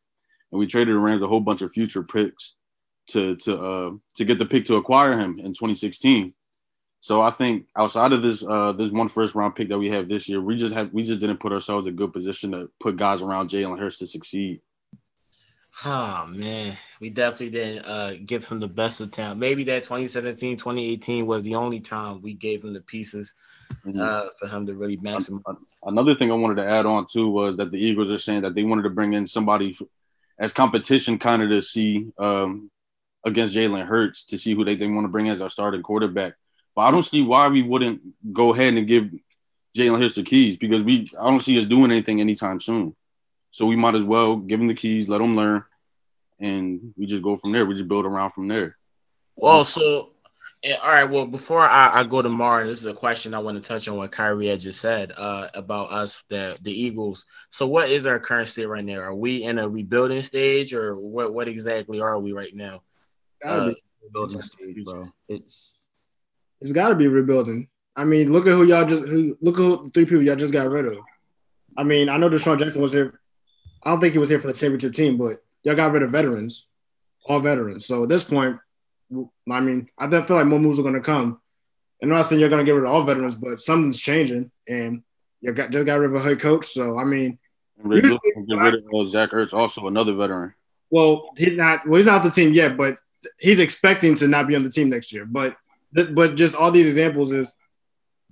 and 0.52 0.58
we 0.58 0.66
traded 0.68 0.94
the 0.94 0.98
Rams 0.98 1.22
a 1.22 1.26
whole 1.26 1.40
bunch 1.40 1.62
of 1.62 1.72
future 1.72 2.04
picks 2.04 2.54
to 3.08 3.34
to 3.36 3.58
uh 3.58 3.90
to 4.14 4.24
get 4.24 4.38
the 4.38 4.46
pick 4.46 4.64
to 4.66 4.76
acquire 4.76 5.18
him 5.18 5.40
in 5.40 5.52
2016. 5.54 6.32
So 7.04 7.20
I 7.20 7.30
think 7.32 7.66
outside 7.76 8.14
of 8.14 8.22
this 8.22 8.42
uh 8.42 8.72
this 8.72 8.90
one 8.90 9.08
first 9.08 9.34
round 9.34 9.54
pick 9.54 9.68
that 9.68 9.78
we 9.78 9.90
have 9.90 10.08
this 10.08 10.26
year, 10.26 10.40
we 10.40 10.56
just 10.56 10.72
have 10.72 10.90
we 10.94 11.04
just 11.04 11.20
didn't 11.20 11.36
put 11.36 11.52
ourselves 11.52 11.86
in 11.86 11.92
a 11.92 11.96
good 11.96 12.14
position 12.14 12.52
to 12.52 12.70
put 12.80 12.96
guys 12.96 13.20
around 13.20 13.50
Jalen 13.50 13.78
Hurts 13.78 13.98
to 13.98 14.06
succeed. 14.06 14.62
Oh 15.84 16.24
man, 16.30 16.78
we 17.00 17.10
definitely 17.10 17.50
didn't 17.50 17.84
uh, 17.84 18.14
give 18.24 18.46
him 18.46 18.58
the 18.58 18.68
best 18.68 19.02
of 19.02 19.10
time. 19.10 19.38
Maybe 19.38 19.64
that 19.64 19.82
2017, 19.82 20.56
2018 20.56 21.26
was 21.26 21.42
the 21.42 21.56
only 21.56 21.78
time 21.78 22.22
we 22.22 22.32
gave 22.32 22.64
him 22.64 22.72
the 22.72 22.80
pieces 22.80 23.34
mm-hmm. 23.84 24.00
uh, 24.00 24.28
for 24.40 24.48
him 24.48 24.64
to 24.64 24.72
really 24.72 24.96
him. 24.96 25.44
Another 25.82 26.14
thing 26.14 26.30
I 26.30 26.36
wanted 26.36 26.62
to 26.62 26.66
add 26.66 26.86
on 26.86 27.06
too 27.06 27.28
was 27.28 27.58
that 27.58 27.70
the 27.70 27.78
Eagles 27.78 28.10
are 28.10 28.16
saying 28.16 28.40
that 28.42 28.54
they 28.54 28.64
wanted 28.64 28.84
to 28.84 28.90
bring 28.90 29.12
in 29.12 29.26
somebody 29.26 29.76
as 30.38 30.54
competition, 30.54 31.18
kind 31.18 31.42
of 31.42 31.50
to 31.50 31.60
see 31.60 32.06
um, 32.16 32.70
against 33.26 33.52
Jalen 33.52 33.84
Hurts 33.84 34.24
to 34.24 34.38
see 34.38 34.54
who 34.54 34.64
they, 34.64 34.74
they 34.74 34.86
want 34.86 35.04
to 35.04 35.12
bring 35.12 35.28
as 35.28 35.42
our 35.42 35.50
starting 35.50 35.82
quarterback. 35.82 36.36
But 36.74 36.82
I 36.82 36.90
don't 36.90 37.02
see 37.04 37.22
why 37.22 37.48
we 37.48 37.62
wouldn't 37.62 38.00
go 38.32 38.52
ahead 38.52 38.74
and 38.74 38.86
give 38.86 39.12
Jalen 39.76 40.00
Hurts 40.00 40.14
the 40.14 40.22
keys 40.22 40.56
because 40.56 40.82
we 40.82 41.10
I 41.20 41.30
don't 41.30 41.40
see 41.40 41.58
us 41.60 41.66
doing 41.66 41.90
anything 41.90 42.20
anytime 42.20 42.60
soon. 42.60 42.94
So 43.50 43.66
we 43.66 43.76
might 43.76 43.94
as 43.94 44.04
well 44.04 44.36
give 44.36 44.60
him 44.60 44.66
the 44.66 44.74
keys, 44.74 45.08
let 45.08 45.20
him 45.20 45.36
learn, 45.36 45.64
and 46.40 46.92
we 46.96 47.06
just 47.06 47.22
go 47.22 47.36
from 47.36 47.52
there. 47.52 47.64
We 47.64 47.74
just 47.74 47.88
build 47.88 48.04
around 48.04 48.30
from 48.30 48.48
there. 48.48 48.76
Well, 49.36 49.64
so 49.64 50.10
Yeah, 50.64 50.76
all 50.76 50.88
right. 50.88 51.04
Well, 51.04 51.26
before 51.26 51.60
I, 51.60 52.00
I 52.00 52.04
go 52.04 52.22
to 52.22 52.28
Mar, 52.30 52.66
this 52.66 52.80
is 52.80 52.86
a 52.86 52.94
question 52.94 53.34
I 53.34 53.38
want 53.38 53.62
to 53.62 53.68
touch 53.68 53.86
on 53.86 53.96
what 53.96 54.12
Kyrie 54.12 54.46
had 54.46 54.60
just 54.60 54.80
said 54.80 55.12
uh, 55.14 55.48
about 55.52 55.92
us, 55.92 56.24
the 56.30 56.56
the 56.62 56.72
Eagles. 56.72 57.26
So, 57.50 57.66
what 57.66 57.90
is 57.90 58.06
our 58.06 58.18
current 58.18 58.48
state 58.48 58.66
right 58.66 58.82
now? 58.82 59.00
Are 59.00 59.14
we 59.14 59.42
in 59.42 59.58
a 59.58 59.68
rebuilding 59.68 60.22
stage, 60.22 60.72
or 60.72 60.96
what? 60.96 61.34
What 61.34 61.48
exactly 61.48 62.00
are 62.00 62.18
we 62.18 62.32
right 62.32 62.54
now? 62.54 62.82
Gotta 63.42 63.72
Uh. 63.72 63.74
Rebuilding 64.02 64.42
stage, 64.42 64.84
bro. 64.84 65.12
It's 65.28 65.73
It's 66.60 66.72
got 66.72 66.88
to 66.90 66.94
be 66.94 67.08
rebuilding. 67.08 67.68
I 67.96 68.04
mean, 68.04 68.32
look 68.32 68.46
at 68.46 68.52
who 68.52 68.64
y'all 68.64 68.86
just 68.86 69.06
who 69.06 69.36
look 69.40 69.54
at 69.54 69.62
who, 69.62 69.84
the 69.84 69.90
three 69.90 70.04
people 70.04 70.22
y'all 70.22 70.36
just 70.36 70.52
got 70.52 70.68
rid 70.68 70.86
of. 70.86 70.98
I 71.76 71.82
mean, 71.82 72.08
I 72.08 72.16
know 72.16 72.28
DeSean 72.28 72.58
Jackson 72.58 72.82
was 72.82 72.92
here. 72.92 73.20
I 73.82 73.90
don't 73.90 74.00
think 74.00 74.12
he 74.12 74.18
was 74.18 74.28
here 74.30 74.38
for 74.38 74.46
the 74.46 74.52
championship 74.52 74.92
team, 74.94 75.16
but 75.16 75.42
y'all 75.62 75.74
got 75.74 75.92
rid 75.92 76.02
of 76.02 76.10
veterans, 76.10 76.66
all 77.26 77.38
veterans. 77.38 77.84
So 77.86 78.04
at 78.04 78.08
this 78.08 78.24
point, 78.24 78.58
I 79.50 79.60
mean, 79.60 79.88
I 79.98 80.06
don't 80.06 80.26
feel 80.26 80.36
like 80.36 80.46
more 80.46 80.58
moves 80.58 80.78
are 80.78 80.82
going 80.82 80.94
to 80.94 81.00
come. 81.00 81.40
And 82.00 82.10
I'm 82.10 82.16
not 82.16 82.22
saying 82.22 82.40
you're 82.40 82.48
going 82.48 82.64
to 82.64 82.64
get 82.64 82.72
rid 82.76 82.84
of 82.84 82.90
all 82.90 83.04
veterans, 83.04 83.36
but 83.36 83.60
something's 83.60 84.00
changing, 84.00 84.50
and 84.68 85.02
you 85.40 85.52
got 85.52 85.70
just 85.70 85.86
got 85.86 85.98
rid 85.98 86.10
of 86.10 86.16
a 86.16 86.20
head 86.20 86.40
coach. 86.40 86.66
So 86.66 86.98
I 86.98 87.04
mean, 87.04 87.38
And 87.78 87.90
Ray 87.90 88.00
Lewis 88.00 88.18
can 88.32 88.44
get 88.46 88.58
rid 88.58 88.74
of 88.74 88.84
uh, 88.92 89.10
Zach 89.10 89.30
Ertz, 89.30 89.54
also 89.54 89.86
another 89.86 90.14
veteran. 90.14 90.54
well, 90.90 91.30
he's 91.36 91.54
not. 91.56 91.86
Well, 91.86 91.96
he's 91.98 92.06
not 92.06 92.22
the 92.24 92.30
team 92.30 92.52
yet, 92.52 92.76
but 92.76 92.98
he's 93.38 93.60
expecting 93.60 94.14
to 94.16 94.28
not 94.28 94.48
be 94.48 94.56
on 94.56 94.64
the 94.64 94.70
team 94.70 94.90
next 94.90 95.12
year. 95.12 95.24
But 95.24 95.56
th- 95.94 96.14
but 96.14 96.36
just 96.36 96.56
all 96.56 96.70
these 96.70 96.86
examples 96.86 97.32
is 97.32 97.54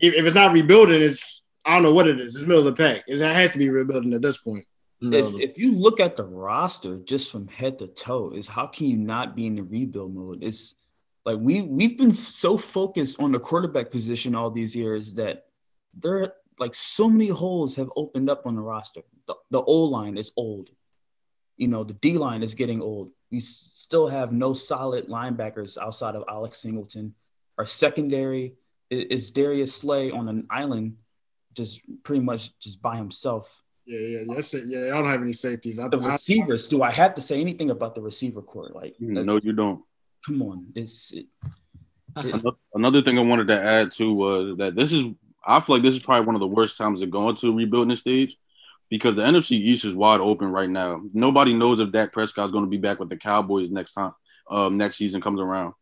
if, 0.00 0.14
if 0.14 0.24
it's 0.24 0.34
not 0.34 0.52
rebuilding, 0.52 1.00
it's 1.02 1.44
I 1.64 1.74
don't 1.74 1.82
know 1.84 1.94
what 1.94 2.08
it 2.08 2.20
is. 2.20 2.34
It's 2.34 2.44
middle 2.44 2.66
of 2.66 2.76
the 2.76 2.82
pack. 2.82 3.04
It's, 3.06 3.20
it 3.20 3.32
has 3.32 3.52
to 3.52 3.58
be 3.58 3.70
rebuilding 3.70 4.12
at 4.14 4.22
this 4.22 4.38
point. 4.38 4.64
if, 5.00 5.50
if 5.50 5.58
you 5.58 5.72
look 5.72 6.00
at 6.00 6.16
the 6.16 6.24
roster 6.24 6.98
just 6.98 7.30
from 7.30 7.48
head 7.48 7.78
to 7.80 7.88
toe, 7.88 8.32
is 8.34 8.46
how 8.46 8.66
can 8.66 8.86
you 8.86 8.96
not 8.96 9.34
be 9.34 9.46
in 9.46 9.56
the 9.56 9.62
rebuild 9.62 10.14
mode? 10.14 10.42
It's 10.42 10.74
like 11.24 11.38
we 11.38 11.62
we've 11.62 11.96
been 11.96 12.14
so 12.14 12.56
focused 12.56 13.20
on 13.20 13.32
the 13.32 13.40
quarterback 13.40 13.90
position 13.90 14.34
all 14.34 14.50
these 14.50 14.74
years 14.74 15.14
that 15.14 15.46
there 15.94 16.34
like 16.58 16.74
so 16.74 17.08
many 17.08 17.28
holes 17.28 17.76
have 17.76 17.90
opened 17.96 18.30
up 18.30 18.46
on 18.46 18.54
the 18.54 18.60
roster. 18.60 19.02
The, 19.26 19.34
the 19.50 19.60
O 19.60 19.84
line 19.84 20.16
is 20.16 20.32
old. 20.36 20.70
You 21.56 21.68
know, 21.68 21.84
the 21.84 21.94
D 21.94 22.18
line 22.18 22.42
is 22.42 22.54
getting 22.54 22.80
old. 22.80 23.10
We 23.30 23.40
still 23.40 24.08
have 24.08 24.32
no 24.32 24.52
solid 24.52 25.08
linebackers 25.08 25.78
outside 25.78 26.14
of 26.14 26.24
Alex 26.28 26.60
Singleton. 26.60 27.14
Our 27.58 27.66
secondary 27.66 28.54
is 28.90 29.30
Darius 29.30 29.74
Slay 29.74 30.10
on 30.10 30.28
an 30.28 30.46
island, 30.50 30.96
just 31.54 31.80
pretty 32.02 32.22
much 32.22 32.58
just 32.58 32.80
by 32.82 32.96
himself. 32.96 33.62
Yeah, 33.84 33.98
yeah, 33.98 34.18
yeah. 34.26 34.34
That's 34.34 34.54
it. 34.54 34.64
Yeah, 34.66 34.86
I 34.86 34.90
don't 34.90 35.06
have 35.06 35.22
any 35.22 35.32
safeties. 35.32 35.78
I, 35.78 35.88
The 35.88 35.98
I, 35.98 36.06
receivers, 36.12 36.68
do 36.68 36.82
I 36.82 36.90
have 36.90 37.14
to 37.14 37.20
say 37.20 37.40
anything 37.40 37.70
about 37.70 37.94
the 37.94 38.00
receiver 38.00 38.42
court? 38.42 38.74
Like, 38.74 38.94
like, 39.00 39.24
No, 39.24 39.38
you 39.42 39.52
don't. 39.52 39.82
come 40.26 40.42
on, 40.42 40.66
it's 40.74 41.10
it, 41.12 41.26
Another, 42.14 42.50
another 42.74 43.00
thing 43.02 43.18
I 43.18 43.22
wanted 43.22 43.48
to 43.48 43.58
add 43.60 43.90
to 43.92 44.12
was 44.12 44.56
that 44.58 44.76
this 44.76 44.92
is 44.92 45.06
I 45.46 45.60
feel 45.60 45.76
like 45.76 45.82
this 45.82 45.94
is 45.96 46.02
probably 46.02 46.26
one 46.26 46.34
of 46.36 46.40
the 46.40 46.46
worst 46.46 46.76
times 46.76 47.00
to 47.00 47.06
go 47.06 47.28
into 47.30 47.48
a 47.48 47.52
rebuilding 47.52 47.96
stage 47.96 48.36
because 48.90 49.14
the 49.16 49.22
NFC 49.22 49.52
East 49.52 49.86
is 49.86 49.96
wide 49.96 50.20
open 50.20 50.48
right 50.48 50.68
now. 50.68 51.00
Nobody 51.14 51.54
knows 51.54 51.80
if 51.80 51.90
Dak 51.90 52.12
Prescott 52.12 52.44
is 52.44 52.50
going 52.52 52.64
to 52.64 52.70
be 52.70 52.76
back 52.76 53.00
with 53.00 53.08
the 53.08 53.16
Cowboys 53.16 53.70
next 53.70 53.94
time 53.94 54.12
um, 54.50 54.76
next 54.76 54.96
season 54.96 55.20
comes 55.22 55.40
around. 55.40 55.72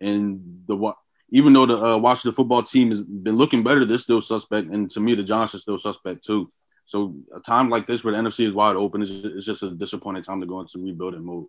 And 0.00 0.64
the 0.66 0.76
wa- 0.76 0.96
even 1.30 1.52
though 1.52 1.66
the 1.66 1.82
uh, 1.82 1.96
Washington 1.96 2.32
football 2.32 2.62
team 2.62 2.88
has 2.88 3.00
been 3.00 3.36
looking 3.36 3.62
better, 3.62 3.84
they're 3.84 3.98
still 3.98 4.22
suspect. 4.22 4.68
And 4.68 4.88
to 4.90 5.00
me, 5.00 5.14
the 5.14 5.22
Giants 5.22 5.54
are 5.54 5.58
still 5.58 5.78
suspect 5.78 6.24
too. 6.24 6.50
So 6.86 7.16
a 7.34 7.40
time 7.40 7.68
like 7.68 7.86
this 7.86 8.04
where 8.04 8.14
the 8.14 8.20
NFC 8.20 8.46
is 8.46 8.52
wide 8.52 8.76
open 8.76 9.02
is 9.02 9.24
it's 9.24 9.44
just 9.44 9.64
a 9.64 9.70
disappointing 9.70 10.22
time 10.22 10.40
to 10.40 10.46
go 10.46 10.60
into 10.60 10.78
rebuilding 10.78 11.24
mode. 11.24 11.46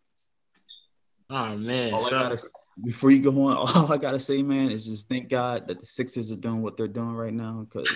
oh 1.29 1.55
man, 1.57 1.93
all 1.93 2.01
so 2.01 2.09
gotta, 2.09 2.49
before 2.83 3.11
you 3.11 3.21
go 3.21 3.43
on, 3.43 3.55
all 3.75 3.93
I 3.93 3.97
gotta 3.97 4.19
say, 4.19 4.41
man, 4.41 4.71
is 4.71 4.87
just 4.87 5.07
thank 5.07 5.29
God 5.29 5.67
that 5.67 5.79
the 5.79 5.85
Sixers 5.85 6.31
are 6.31 6.37
doing 6.37 6.63
what 6.63 6.75
they're 6.75 6.87
doing 6.87 7.13
right 7.13 7.33
now 7.33 7.67
because 7.69 7.87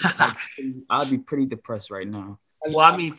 I'd 0.89 1.09
be 1.09 1.17
pretty 1.17 1.47
depressed 1.47 1.89
right 1.89 2.07
now. 2.07 2.37
well, 2.67 2.79
I 2.79 2.95
mean, 2.95 3.15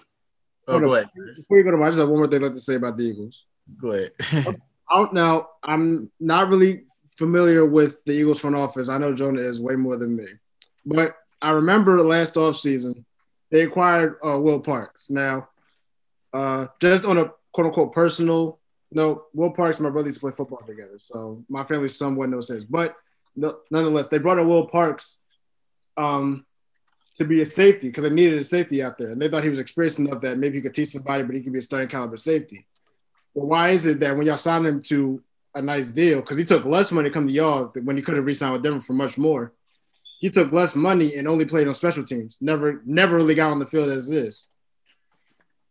oh, 0.68 0.72
Hold 0.72 0.84
go 0.84 0.94
ahead, 0.94 1.10
Before 1.34 1.58
you 1.58 1.64
go 1.64 1.72
to 1.72 1.76
my, 1.76 1.86
I 1.86 1.90
just 1.90 1.98
have 1.98 2.08
one 2.08 2.18
more 2.18 2.28
thing 2.28 2.44
I'd 2.44 2.54
to 2.54 2.60
say 2.60 2.76
about 2.76 2.96
the 2.96 3.04
Eagles. 3.04 3.44
go 3.80 3.90
ahead. 3.90 4.12
I 4.88 4.96
don't 4.96 5.14
know. 5.14 5.48
I'm 5.64 6.12
not 6.20 6.48
really 6.48 6.84
familiar 7.16 7.64
with 7.64 8.04
the 8.04 8.12
Eagles 8.12 8.40
front 8.40 8.56
office. 8.56 8.88
I 8.88 8.98
know 8.98 9.14
Jonah 9.14 9.40
is 9.40 9.60
way 9.60 9.76
more 9.76 9.96
than 9.96 10.16
me. 10.16 10.26
But 10.84 11.16
I 11.40 11.50
remember 11.50 12.02
last 12.02 12.34
offseason, 12.34 13.04
they 13.50 13.62
acquired 13.62 14.16
uh, 14.26 14.38
Will 14.38 14.60
Parks. 14.60 15.10
Now, 15.10 15.48
uh, 16.32 16.66
just 16.80 17.04
on 17.04 17.18
a 17.18 17.32
quote 17.52 17.66
unquote 17.66 17.92
personal 17.92 18.58
note, 18.90 19.26
Will 19.34 19.50
Parks 19.50 19.78
and 19.78 19.84
my 19.84 19.90
brother 19.90 20.08
used 20.08 20.20
to 20.20 20.26
play 20.26 20.32
football 20.32 20.62
together. 20.66 20.98
So 20.98 21.44
my 21.48 21.64
family 21.64 21.88
somewhat 21.88 22.30
knows 22.30 22.48
his. 22.48 22.64
But 22.64 22.96
no, 23.36 23.58
nonetheless, 23.70 24.08
they 24.08 24.18
brought 24.18 24.38
in 24.38 24.48
Will 24.48 24.66
Parks 24.66 25.18
um, 25.96 26.46
to 27.16 27.24
be 27.24 27.40
a 27.42 27.44
safety 27.44 27.88
because 27.88 28.04
they 28.04 28.10
needed 28.10 28.38
a 28.38 28.44
safety 28.44 28.82
out 28.82 28.98
there. 28.98 29.10
And 29.10 29.20
they 29.20 29.28
thought 29.28 29.42
he 29.42 29.50
was 29.50 29.58
experienced 29.58 29.98
enough 29.98 30.22
that 30.22 30.38
maybe 30.38 30.56
he 30.56 30.62
could 30.62 30.74
teach 30.74 30.90
somebody, 30.90 31.22
but 31.22 31.34
he 31.34 31.42
could 31.42 31.52
be 31.52 31.58
a 31.58 31.62
starting 31.62 31.88
caliber 31.88 32.16
safety. 32.16 32.66
But 33.34 33.46
why 33.46 33.70
is 33.70 33.86
it 33.86 34.00
that 34.00 34.16
when 34.16 34.26
y'all 34.26 34.36
signed 34.36 34.66
him 34.66 34.82
to 34.82 35.22
a 35.54 35.62
nice 35.62 35.88
deal, 35.90 36.20
because 36.20 36.38
he 36.38 36.44
took 36.44 36.64
less 36.64 36.90
money 36.92 37.08
to 37.08 37.12
come 37.12 37.26
to 37.26 37.32
y'all 37.32 37.66
when 37.84 37.96
he 37.96 38.02
could 38.02 38.16
have 38.16 38.24
re-signed 38.26 38.52
with 38.54 38.62
Denver 38.62 38.80
for 38.80 38.92
much 38.94 39.18
more, 39.18 39.52
he 40.20 40.30
took 40.30 40.52
less 40.52 40.74
money 40.76 41.16
and 41.16 41.26
only 41.28 41.44
played 41.44 41.68
on 41.68 41.74
special 41.74 42.04
teams. 42.04 42.38
Never, 42.40 42.80
never 42.84 43.16
really 43.16 43.34
got 43.34 43.50
on 43.50 43.58
the 43.58 43.66
field 43.66 43.90
as 43.90 44.08
this. 44.08 44.46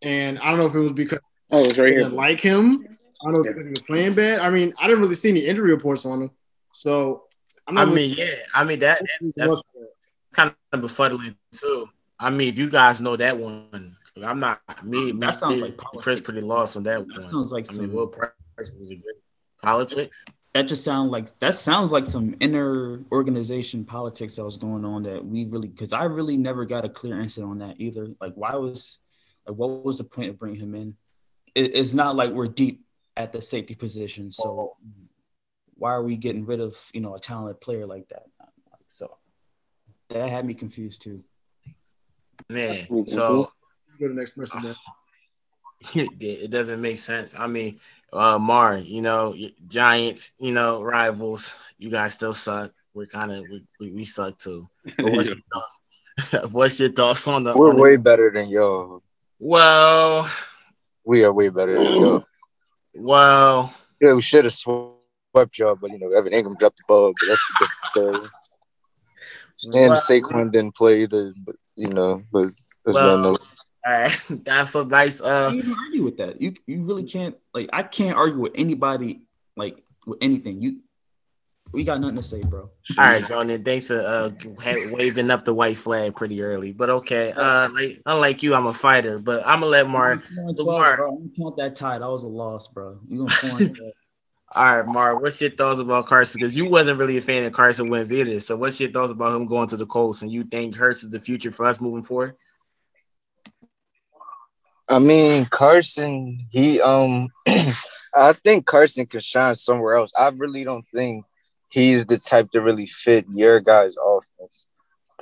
And 0.02 0.40
I 0.40 0.50
don't 0.50 0.58
know 0.60 0.66
if 0.68 0.76
it 0.76 0.80
was 0.80 0.94
because 0.94 1.20
Oh, 1.54 1.66
it's 1.66 1.78
right 1.78 1.86
they 1.86 1.92
here. 1.92 2.04
didn't 2.04 2.14
like 2.16 2.40
him. 2.40 2.86
I 3.22 3.26
don't 3.26 3.34
know 3.34 3.40
if 3.42 3.48
because 3.48 3.66
he 3.66 3.72
was 3.72 3.82
playing 3.82 4.14
bad. 4.14 4.40
I 4.40 4.50
mean, 4.50 4.74
I 4.80 4.88
didn't 4.88 5.02
really 5.02 5.16
see 5.16 5.30
any 5.30 5.42
injury 5.42 5.72
reports 5.72 6.06
on 6.06 6.24
him. 6.24 6.32
So 6.74 7.24
I'm 7.68 7.78
I 7.78 7.86
not 7.86 7.94
mean, 7.94 8.16
yeah, 8.18 8.36
I 8.56 8.64
mean 8.64 8.80
that 8.80 9.02
that's 9.36 9.62
kind 10.32 10.54
of 10.72 10.80
befuddling 10.82 11.36
too. 11.52 11.90
I 12.20 12.30
mean, 12.30 12.48
if 12.50 12.58
you 12.58 12.70
guys 12.70 13.02
know 13.02 13.16
that 13.18 13.38
one, 13.38 13.98
I'm 14.24 14.40
not 14.40 14.62
me. 14.84 15.12
That 15.12 15.16
me, 15.16 15.32
sounds 15.34 15.56
me, 15.56 15.62
like 15.68 15.78
Chris 15.78 16.22
pretty 16.22 16.42
lost 16.42 16.78
on 16.78 16.84
that, 16.84 17.00
one. 17.00 17.10
That 17.10 17.22
one. 17.24 17.30
sounds 17.30 17.52
like 17.52 17.68
I 17.70 17.74
mean, 17.74 17.82
some- 17.90 17.94
Will 17.94 18.08
Price 18.08 18.32
was 18.58 18.70
a 18.92 18.96
good 18.96 19.04
politics. 19.62 20.16
That 20.54 20.64
just 20.64 20.84
sounds 20.84 21.12
like 21.12 21.38
that 21.40 21.56
sounds 21.56 21.92
like 21.92 22.06
some 22.06 22.36
inner 22.42 23.02
organization 23.12 23.86
politics 23.86 24.36
that 24.36 24.44
was 24.44 24.58
going 24.58 24.84
on 24.84 25.04
that 25.04 25.26
we 25.26 25.46
really 25.46 25.70
because 25.70 25.94
I 25.94 26.04
really 26.04 26.36
never 26.36 26.66
got 26.66 26.84
a 26.84 26.90
clear 26.90 27.22
answer 27.22 27.46
on 27.46 27.60
that 27.60 27.76
either. 27.80 28.10
Like, 28.20 28.34
why 28.36 28.56
was 28.56 29.00
like 29.48 29.56
what 29.56 29.86
was 29.86 29.98
the 29.98 30.04
point 30.04 30.30
of 30.30 30.38
bringing 30.38 30.60
him 30.60 30.76
in? 30.76 30.98
It, 31.56 31.76
it's 31.76 31.94
not 31.94 32.18
like 32.18 32.32
we're 32.32 32.48
deep 32.48 32.84
at 33.16 33.32
the 33.32 33.42
safety 33.42 33.76
position, 33.76 34.32
so 34.32 34.44
oh. 34.44 34.78
why 35.76 35.92
are 35.92 36.04
we 36.04 36.18
getting 36.18 36.46
rid 36.46 36.60
of 36.60 36.78
you 36.94 37.00
know 37.00 37.16
a 37.16 37.20
talented 37.20 37.62
player 37.62 37.86
like 37.86 38.10
that? 38.10 38.24
So 38.88 39.18
that 40.10 40.30
had 40.30 40.46
me 40.46 40.54
confused 40.54 41.02
too. 41.02 41.24
Man, 42.50 42.88
so 43.08 43.52
Go 44.02 44.08
to 44.08 44.14
the 44.14 44.20
next 44.20 44.32
person. 44.32 44.62
Then. 44.64 44.76
it 46.20 46.50
doesn't 46.50 46.82
make 46.82 46.98
sense. 46.98 47.36
I 47.38 47.46
mean, 47.46 47.80
uh 48.14 48.38
Mar, 48.40 48.78
you 48.78 49.02
know, 49.02 49.36
Giants, 49.68 50.34
you 50.40 50.52
know, 50.52 50.82
rivals. 50.84 51.58
You 51.78 51.90
guys 51.90 52.14
still 52.14 52.34
suck. 52.34 52.72
We're 52.94 53.06
kind 53.08 53.32
of 53.32 53.44
we, 53.50 53.64
we, 53.80 53.92
we 53.92 54.06
suck 54.06 54.38
too. 54.38 54.68
But 54.98 55.12
what's 55.14 55.30
your 55.34 55.38
thoughts? 55.54 55.80
What's 56.52 56.80
your 56.80 56.92
thoughts 56.92 57.26
on 57.28 57.44
the? 57.46 57.56
We're 57.56 57.70
on 57.70 57.78
the- 57.78 57.82
way 57.82 57.96
better 57.96 58.30
than 58.34 58.50
y'all. 58.50 59.02
well, 59.40 60.30
We 61.06 61.24
are 61.24 61.32
way 61.34 61.50
better 61.50 61.82
than 61.82 61.96
y'all. 61.96 62.24
well. 62.94 63.74
Yeah, 64.02 64.14
we 64.14 64.22
should 64.22 64.44
have 64.46 64.54
swept 64.54 65.58
y'all, 65.58 65.76
but 65.76 65.90
you 65.92 66.00
know, 66.00 66.10
Evan 66.10 66.34
Engram 66.34 66.58
dropped 66.60 66.78
the 66.78 66.84
ball, 66.88 67.14
but 67.20 67.28
that's 67.30 67.42
a 67.50 67.54
different 67.64 68.20
story. 68.20 68.30
And 69.64 69.92
well, 69.92 70.02
Saquon 70.02 70.52
didn't 70.52 70.76
play 70.76 71.04
either, 71.04 71.34
but 71.46 71.56
you 71.76 71.88
know, 71.94 72.24
but 72.32 72.50
there's 72.84 72.96
Well, 72.96 73.18
no 73.18 73.30
all 73.30 73.38
right. 73.86 74.20
That's 74.46 74.76
a 74.76 74.86
nice. 74.86 75.22
Uh, 75.22 75.52
you 75.54 75.64
can't 75.64 75.78
argue 75.78 76.04
with 76.04 76.18
that. 76.18 76.42
You 76.42 76.54
you 76.68 76.84
really 76.84 77.04
can't 77.04 77.36
like 77.54 77.70
I 77.74 77.84
can't 77.84 78.18
argue 78.18 78.40
with 78.40 78.54
anybody 78.56 79.22
like 79.56 79.84
with 80.06 80.20
anything. 80.22 80.62
You 80.62 80.82
we 81.72 81.86
got 81.86 82.02
nothing 82.02 82.18
to 82.18 82.22
say, 82.24 82.42
bro. 82.42 82.70
all 82.98 83.06
right, 83.06 83.26
Johnny. 83.26 83.58
Thanks 83.58 83.88
for 83.88 84.00
uh 84.00 84.32
waving 84.92 85.32
up 85.32 85.46
the 85.46 85.54
white 85.54 85.78
flag 85.78 86.16
pretty 86.16 86.42
early, 86.42 86.74
but 86.74 86.90
okay. 86.90 87.32
Uh, 87.32 87.70
like 87.70 88.02
unlike 88.06 88.44
you, 88.44 88.54
I'm 88.54 88.66
a 88.66 88.74
fighter, 88.74 89.20
but 89.20 89.42
I'm 89.46 89.62
gonna 89.62 89.68
let 89.68 89.90
Mark. 89.90 90.16
I'm 90.16 90.36
four 90.36 90.50
and 90.50 90.58
12, 90.58 90.68
Lamar. 90.68 90.98
bro. 90.98 91.10
I'm 91.10 91.18
gonna 91.18 91.30
count 91.38 91.58
that 91.58 91.76
tie. 91.76 92.00
That 92.00 92.10
was 92.10 92.24
a 92.24 92.28
loss, 92.28 92.68
bro. 92.68 93.00
You 93.08 93.20
gonna 93.20 93.32
four 93.32 93.62
and 93.62 93.76
12. 93.76 93.92
All 94.54 94.66
right, 94.66 94.86
Mark. 94.86 95.22
What's 95.22 95.40
your 95.40 95.52
thoughts 95.52 95.80
about 95.80 96.08
Carson? 96.08 96.40
Because 96.40 96.58
you 96.58 96.70
wasn't 96.70 97.00
really 97.00 97.16
a 97.16 97.22
fan 97.22 97.46
of 97.46 97.54
Carson 97.54 97.90
Wentz 97.90 98.12
either. 98.12 98.38
So, 98.42 98.58
what's 98.58 98.82
your 98.82 98.92
thoughts 98.92 99.12
about 99.12 99.34
him 99.34 99.48
going 99.48 99.70
to 99.70 99.78
the 99.78 99.86
Colts? 99.86 100.24
And 100.24 100.32
you 100.32 100.44
think 100.44 100.76
Hurts 100.76 101.04
is 101.04 101.10
the 101.10 101.22
future 101.22 101.52
for 101.52 101.66
us 101.66 101.80
moving 101.80 102.04
forward? 102.04 102.36
I 104.92 105.00
mean, 105.00 105.46
Carson, 105.46 106.48
he 106.52 106.82
um 106.82 107.30
I 108.14 108.34
think 108.34 108.66
Carson 108.66 109.06
can 109.06 109.22
shine 109.22 109.56
somewhere 109.56 109.96
else. 109.96 110.12
I 110.20 110.28
really 110.36 110.66
don't 110.66 110.86
think 110.86 111.24
he's 111.70 112.06
the 112.06 112.18
type 112.18 112.52
to 112.52 112.60
really 112.60 112.88
fit 112.88 113.26
your 113.32 113.62
guys' 113.62 113.96
offense. 113.96 114.66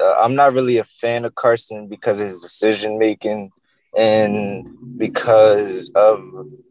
Uh, 0.01 0.15
I'm 0.19 0.33
not 0.33 0.53
really 0.53 0.77
a 0.77 0.83
fan 0.83 1.23
of 1.23 1.35
Carson 1.35 1.87
because 1.87 2.19
of 2.19 2.25
his 2.25 2.41
decision 2.41 2.97
making 2.97 3.51
and 3.95 4.97
because 4.97 5.91
of 5.93 6.23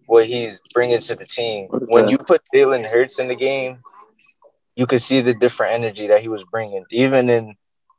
what 0.07 0.27
he's 0.27 0.59
bringing 0.75 0.99
to 0.99 1.15
the 1.15 1.25
team. 1.25 1.69
When 1.71 2.09
you 2.09 2.19
put 2.19 2.43
Jalen 2.53 2.91
Hurts 2.91 3.21
in 3.21 3.29
the 3.29 3.37
game, 3.37 3.79
you 4.75 4.87
could 4.89 5.01
see 5.01 5.21
the 5.21 5.35
different 5.35 5.75
energy 5.75 6.09
that 6.09 6.21
he 6.21 6.29
was 6.29 6.43
bringing, 6.43 6.85
even 6.91 7.31
in 7.31 7.55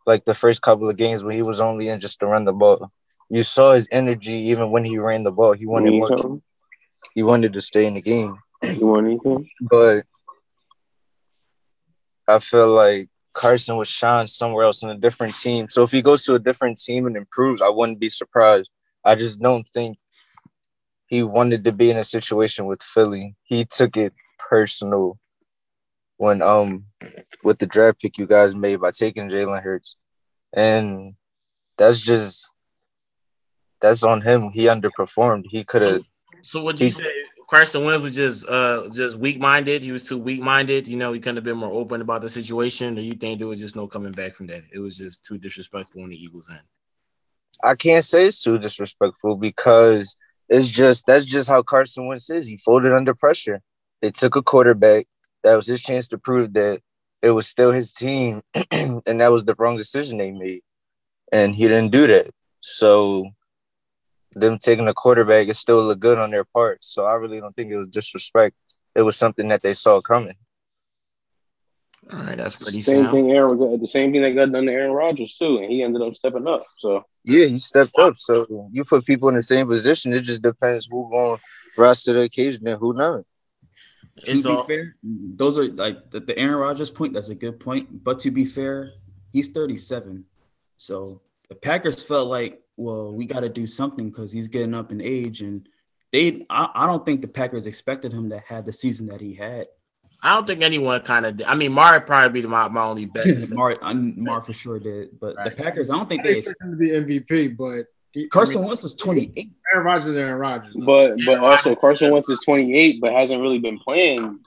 like 0.06 0.26
the 0.26 0.34
first 0.34 0.62
couple 0.62 0.90
of 0.90 0.98
games 0.98 1.24
when 1.24 1.36
he 1.36 1.42
was 1.42 1.62
only 1.62 1.88
in 1.88 2.02
just 2.02 2.20
to 2.20 2.26
run 2.26 2.44
the 2.44 2.52
ball. 2.52 2.92
You 3.30 3.44
saw 3.44 3.74
his 3.74 3.88
energy 3.92 4.34
even 4.34 4.72
when 4.72 4.84
he 4.84 4.98
ran 4.98 5.24
the 5.24 5.32
ball. 5.32 5.54
He 5.54 5.66
wanted 5.66 5.92
more. 5.92 6.08
something? 6.08 6.42
He 7.14 7.24
wanted 7.24 7.54
to 7.54 7.62
stay 7.62 7.86
in 7.86 7.94
the 7.96 8.02
game, 8.02 8.38
You 8.64 8.88
want 8.88 9.08
anything? 9.08 9.50
but 9.62 10.04
I 12.28 12.40
feel 12.40 12.70
like 12.70 13.10
Carson 13.34 13.78
would 13.78 13.88
shine 13.88 14.28
somewhere 14.28 14.64
else 14.66 14.84
in 14.84 14.90
a 14.90 14.98
different 14.98 15.36
team. 15.36 15.68
So 15.70 15.84
if 15.84 15.92
he 15.92 16.02
goes 16.02 16.24
to 16.26 16.36
a 16.36 16.40
different 16.40 16.80
team 16.80 17.08
and 17.08 17.16
improves, 17.18 17.62
I 17.62 17.70
wouldn't 17.70 18.00
be 18.00 18.10
surprised. 18.10 18.70
I 19.04 19.16
just 19.16 19.40
don't 19.40 19.68
think 19.74 19.98
he 21.08 21.24
wanted 21.24 21.64
to 21.66 21.72
be 21.72 21.90
in 21.90 21.98
a 21.98 22.04
situation 22.04 22.66
with 22.66 22.84
Philly. 22.84 23.36
He 23.44 23.66
took 23.66 23.98
it 23.98 24.14
personal 24.38 25.18
when 26.18 26.42
um 26.42 26.86
with 27.44 27.60
the 27.60 27.66
draft 27.66 28.02
pick 28.02 28.18
you 28.18 28.28
guys 28.28 28.54
made 28.54 28.82
by 28.82 28.92
taking 28.92 29.30
Jalen 29.30 29.64
Hurts. 29.64 29.96
And 30.54 31.16
that's 31.78 32.00
just 32.02 32.54
that's 33.82 34.04
on 34.04 34.22
him. 34.22 34.50
He 34.50 34.66
underperformed. 34.66 35.46
He 35.50 35.64
could 35.64 35.82
have 35.82 36.02
So 36.42 36.64
would 36.64 36.80
you 36.80 36.88
He- 36.88 36.92
say 36.92 37.12
Carson 37.50 37.84
Wentz 37.84 38.04
was 38.04 38.16
just 38.16 38.48
uh 38.48 38.90
just 38.90 39.18
weak 39.18 39.40
minded? 39.40 39.82
He 39.82 39.92
was 39.92 40.04
too 40.04 40.18
weak 40.20 40.42
minded. 40.42 40.88
You 40.88 40.98
know, 40.98 41.14
he 41.14 41.20
couldn't 41.20 41.38
have 41.38 41.44
been 41.44 41.58
more 41.58 41.72
open 41.72 42.02
about 42.02 42.22
the 42.22 42.30
situation, 42.30 42.98
or 42.98 43.02
you 43.02 43.14
think 43.14 43.40
there 43.40 43.48
was 43.48 43.60
just 43.60 43.76
no 43.76 43.88
coming 43.88 44.12
back 44.12 44.34
from 44.36 44.48
that? 44.48 44.62
It 44.72 44.80
was 44.80 44.98
just 44.98 45.26
too 45.26 45.38
disrespectful 45.38 46.04
on 46.04 46.10
the 46.10 46.16
Eagles 46.16 46.50
end. 46.50 46.62
I 47.64 47.76
can't 47.76 48.04
say 48.04 48.28
it's 48.28 48.42
too 48.42 48.58
disrespectful 48.58 49.38
because 49.38 50.16
it's 50.48 50.68
just 50.68 51.06
that's 51.08 51.26
just 51.26 51.50
how 51.50 51.62
Carson 51.64 52.08
Wentz 52.08 52.30
is. 52.30 52.48
He 52.48 52.58
folded 52.58 52.94
under 52.94 53.14
pressure. 53.14 53.62
They 54.02 54.12
took 54.12 54.36
a 54.36 54.42
quarterback. 54.42 55.08
That 55.44 55.56
was 55.56 55.68
his 55.68 55.82
chance 55.82 56.08
to 56.10 56.18
prove 56.18 56.54
that 56.54 56.82
it 57.22 57.32
was 57.32 57.48
still 57.48 57.72
his 57.72 57.92
team, 57.92 58.42
and 58.72 59.20
that 59.22 59.32
was 59.32 59.44
the 59.44 59.56
wrong 59.58 59.76
decision 59.76 60.18
they 60.18 60.32
made. 60.32 60.62
And 61.32 61.54
he 61.54 61.68
didn't 61.68 61.92
do 61.92 62.08
that. 62.08 62.32
So 62.62 63.30
them 64.34 64.58
taking 64.58 64.88
a 64.88 64.94
quarterback 64.94 65.48
is 65.48 65.60
still 65.60 65.84
look 65.84 66.00
good 66.00 66.20
on 66.20 66.32
their 66.32 66.46
part. 66.46 66.84
So 66.84 67.06
I 67.06 67.14
really 67.14 67.40
don't 67.40 67.56
think 67.56 67.72
it 67.72 67.78
was 67.78 67.90
disrespect. 67.90 68.56
It 68.96 69.02
was 69.02 69.18
something 69.18 69.48
that 69.50 69.62
they 69.62 69.74
saw 69.74 70.02
coming. 70.02 70.36
All 72.12 72.20
right, 72.20 72.38
that's 72.38 72.56
pretty 72.56 72.82
Same 72.82 73.04
sound. 73.04 73.16
thing. 73.16 73.32
Aaron, 73.32 73.58
was 73.58 73.80
the 73.80 73.88
same 73.88 74.12
thing 74.12 74.24
that 74.24 74.32
got 74.32 74.52
done 74.52 74.66
to 74.66 74.72
Aaron 74.72 74.92
Rodgers 74.94 75.36
too, 75.36 75.58
and 75.58 75.72
he 75.72 75.84
ended 75.84 76.02
up 76.02 76.16
stepping 76.16 76.48
up. 76.48 76.66
So 76.80 77.04
Yeah, 77.24 77.46
he 77.46 77.58
stepped 77.60 77.98
up. 78.00 78.18
So 78.18 78.70
you 78.72 78.84
put 78.84 79.06
people 79.06 79.30
in 79.30 79.36
the 79.36 79.44
same 79.44 79.68
position. 79.68 80.14
It 80.14 80.22
just 80.22 80.42
depends 80.42 80.88
who 80.90 81.10
going 81.10 81.38
to 81.38 81.82
rise 81.82 82.04
to 82.04 82.14
the 82.14 82.22
occasion 82.22 82.68
and 82.68 82.80
who 82.80 82.94
not. 82.94 83.26
It's 84.18 84.42
to 84.42 84.48
be 84.48 84.56
all, 84.56 84.64
fair, 84.66 84.96
those 85.04 85.58
are 85.58 85.66
like 85.66 86.10
the, 86.10 86.20
the 86.20 86.38
Aaron 86.38 86.56
Rodgers 86.56 86.90
point. 86.90 87.14
That's 87.14 87.30
a 87.30 87.36
good 87.36 87.60
point. 87.60 88.04
But 88.04 88.20
to 88.22 88.32
be 88.32 88.46
fair, 88.46 88.94
he's 89.32 89.50
37. 89.50 90.26
So 90.78 91.22
the 91.48 91.56
Packers 91.56 92.02
felt 92.02 92.28
like, 92.28 92.62
well, 92.80 93.14
we 93.14 93.26
got 93.26 93.42
to 93.42 93.50
do 93.50 93.68
something 93.68 94.10
because 94.10 94.32
he's 94.32 94.48
getting 94.48 94.74
up 94.74 94.92
in 94.92 95.02
age, 95.02 95.42
and 95.42 95.68
they. 96.14 96.46
I, 96.50 96.70
I 96.74 96.88
don't 96.88 97.06
think 97.06 97.22
the 97.22 97.28
Packers 97.28 97.68
expected 97.68 98.14
him 98.14 98.30
to 98.30 98.40
have 98.48 98.66
the 98.66 98.74
season 98.74 99.08
that 99.08 99.22
he 99.22 99.36
had. 99.36 99.68
I 100.22 100.34
don't 100.36 100.48
think 100.48 100.62
anyone 100.62 101.02
kind 101.02 101.26
of. 101.26 101.42
I 101.46 101.56
mean, 101.56 101.72
Mari 101.72 102.02
probably 102.02 102.42
be 102.42 102.48
my, 102.48 102.68
my 102.70 102.84
only 102.84 103.06
bet. 103.06 103.28
Mar, 103.52 103.76
I, 103.82 103.94
Mar 103.94 104.42
for 104.42 104.54
sure 104.54 104.80
did, 104.80 105.20
but 105.20 105.36
Right. 105.36 105.56
the 105.56 105.64
Packers, 105.64 105.90
I 105.90 105.96
don't 105.96 106.10
think 106.10 106.22
I 106.22 106.24
they. 106.34 106.38
expect 106.40 106.62
him 106.62 106.72
to 106.72 106.78
be 106.78 106.90
MVP, 106.90 107.56
but 107.58 107.86
he, 108.12 108.28
Carson 108.28 108.58
I 108.58 108.60
mean, 108.62 108.68
Wentz 108.70 108.84
was 108.84 108.96
28. 108.96 109.50
Aaron 109.74 109.86
Rodgers, 109.86 110.08
is 110.08 110.18
Aaron 110.18 110.40
Rodgers. 110.40 110.76
But 110.86 111.16
but 111.26 111.40
also 111.40 111.76
Carson 111.76 112.12
Wentz 112.12 112.30
is 112.30 112.40
28, 112.44 113.00
but 113.02 113.14
hasn't 113.14 113.42
really 113.42 113.60
been 113.60 113.78
playing 113.80 114.40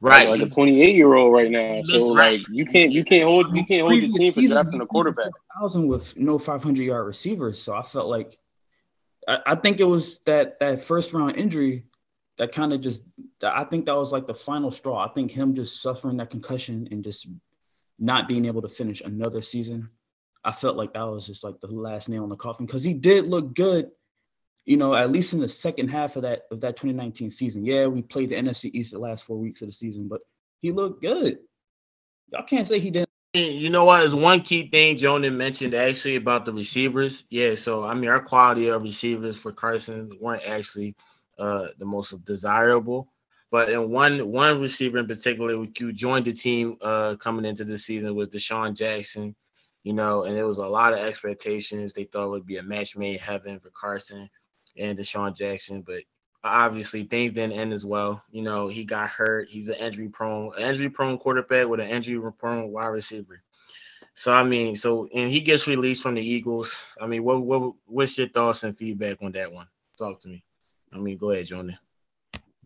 right. 0.00 0.28
like 0.28 0.40
a 0.40 0.48
28 0.48 0.94
year 0.94 1.14
old 1.14 1.32
right 1.32 1.50
now. 1.50 1.82
So 1.82 2.14
right. 2.14 2.38
like 2.38 2.48
you 2.50 2.64
can't 2.64 2.92
you 2.92 3.04
can't 3.04 3.24
hold 3.24 3.56
you 3.56 3.64
can't 3.64 3.82
hold 3.82 3.94
your 3.94 4.02
Previous 4.02 4.16
team 4.16 4.32
for 4.32 4.40
season, 4.40 4.54
drafting 4.54 4.80
he 4.80 4.84
a 4.84 4.86
quarterback. 4.86 5.30
Thousand 5.58 5.86
with 5.86 6.16
no 6.16 6.38
500 6.38 6.82
yard 6.82 7.06
receivers, 7.06 7.60
so 7.60 7.74
I 7.74 7.82
felt 7.82 8.08
like 8.08 8.38
I, 9.28 9.38
I 9.46 9.54
think 9.54 9.80
it 9.80 9.84
was 9.84 10.18
that 10.20 10.58
that 10.60 10.82
first 10.82 11.12
round 11.12 11.36
injury 11.36 11.84
that 12.38 12.52
kind 12.52 12.72
of 12.72 12.80
just 12.80 13.02
I 13.42 13.64
think 13.64 13.86
that 13.86 13.96
was 13.96 14.12
like 14.12 14.26
the 14.26 14.34
final 14.34 14.70
straw. 14.70 15.04
I 15.04 15.12
think 15.12 15.30
him 15.30 15.54
just 15.54 15.82
suffering 15.82 16.16
that 16.16 16.30
concussion 16.30 16.88
and 16.90 17.04
just 17.04 17.26
not 17.98 18.28
being 18.28 18.46
able 18.46 18.62
to 18.62 18.68
finish 18.68 19.02
another 19.02 19.42
season. 19.42 19.90
I 20.42 20.52
felt 20.52 20.76
like 20.76 20.94
that 20.94 21.02
was 21.02 21.26
just 21.26 21.44
like 21.44 21.60
the 21.60 21.66
last 21.66 22.08
nail 22.08 22.24
in 22.24 22.30
the 22.30 22.36
coffin 22.36 22.64
because 22.64 22.82
he 22.82 22.94
did 22.94 23.26
look 23.26 23.54
good, 23.54 23.90
you 24.64 24.76
know, 24.76 24.94
at 24.94 25.10
least 25.10 25.32
in 25.32 25.40
the 25.40 25.48
second 25.48 25.88
half 25.88 26.16
of 26.16 26.22
that 26.22 26.42
of 26.50 26.60
that 26.60 26.76
2019 26.76 27.30
season. 27.30 27.64
Yeah, 27.64 27.86
we 27.86 28.02
played 28.02 28.28
the 28.30 28.36
NFC 28.36 28.70
East 28.72 28.92
the 28.92 28.98
last 28.98 29.24
four 29.24 29.38
weeks 29.38 29.62
of 29.62 29.68
the 29.68 29.72
season, 29.72 30.08
but 30.08 30.20
he 30.60 30.72
looked 30.72 31.02
good. 31.02 31.38
Y'all 32.32 32.44
can't 32.44 32.68
say 32.68 32.78
he 32.78 32.90
didn't. 32.90 33.08
You 33.32 33.70
know 33.70 33.84
what? 33.84 34.02
Is 34.02 34.14
one 34.14 34.42
key 34.42 34.68
thing 34.68 34.96
Jonah 34.96 35.30
mentioned 35.30 35.74
actually 35.74 36.16
about 36.16 36.44
the 36.44 36.52
receivers. 36.52 37.24
Yeah, 37.30 37.54
so 37.54 37.84
I 37.84 37.94
mean, 37.94 38.10
our 38.10 38.20
quality 38.20 38.68
of 38.68 38.82
receivers 38.82 39.36
for 39.36 39.52
Carson 39.52 40.10
weren't 40.20 40.46
actually 40.46 40.96
uh, 41.38 41.68
the 41.78 41.84
most 41.84 42.24
desirable. 42.24 43.12
But 43.50 43.70
in 43.70 43.90
one 43.90 44.30
one 44.30 44.60
receiver 44.60 44.98
in 44.98 45.06
particular, 45.06 45.54
who 45.54 45.92
joined 45.92 46.26
the 46.26 46.32
team 46.32 46.76
uh, 46.80 47.16
coming 47.16 47.44
into 47.44 47.64
the 47.64 47.78
season 47.78 48.14
was 48.14 48.28
DeSean 48.28 48.76
Jackson. 48.76 49.34
You 49.82 49.94
know, 49.94 50.24
and 50.24 50.36
it 50.36 50.44
was 50.44 50.58
a 50.58 50.66
lot 50.66 50.92
of 50.92 50.98
expectations. 50.98 51.92
They 51.92 52.04
thought 52.04 52.30
would 52.30 52.46
be 52.46 52.58
a 52.58 52.62
match 52.62 52.96
made 52.96 53.18
heaven 53.18 53.58
for 53.58 53.70
Carson 53.70 54.28
and 54.76 54.98
DeSean 54.98 55.36
Jackson, 55.36 55.82
but 55.82 56.02
obviously 56.42 57.04
things 57.04 57.32
didn't 57.32 57.58
end 57.58 57.72
as 57.72 57.84
well. 57.84 58.22
You 58.30 58.42
know, 58.42 58.68
he 58.68 58.84
got 58.84 59.08
hurt. 59.08 59.48
He's 59.48 59.68
an 59.68 59.74
injury 59.76 60.08
prone, 60.08 60.52
injury 60.58 60.88
prone 60.88 61.18
quarterback 61.18 61.68
with 61.68 61.80
an 61.80 61.88
injury 61.88 62.20
prone 62.32 62.70
wide 62.70 62.88
receiver. 62.88 63.42
So 64.14 64.32
I 64.32 64.42
mean, 64.42 64.76
so 64.76 65.08
and 65.14 65.30
he 65.30 65.40
gets 65.40 65.66
released 65.66 66.02
from 66.02 66.14
the 66.14 66.22
Eagles. 66.22 66.76
I 67.00 67.06
mean, 67.06 67.24
what 67.24 67.42
what 67.42 67.74
what's 67.86 68.18
your 68.18 68.28
thoughts 68.28 68.64
and 68.64 68.76
feedback 68.76 69.18
on 69.22 69.32
that 69.32 69.52
one? 69.52 69.66
Talk 69.96 70.20
to 70.20 70.28
me. 70.28 70.44
I 70.92 70.98
mean, 70.98 71.16
go 71.16 71.30
ahead, 71.30 71.46
Jonah. 71.46 71.78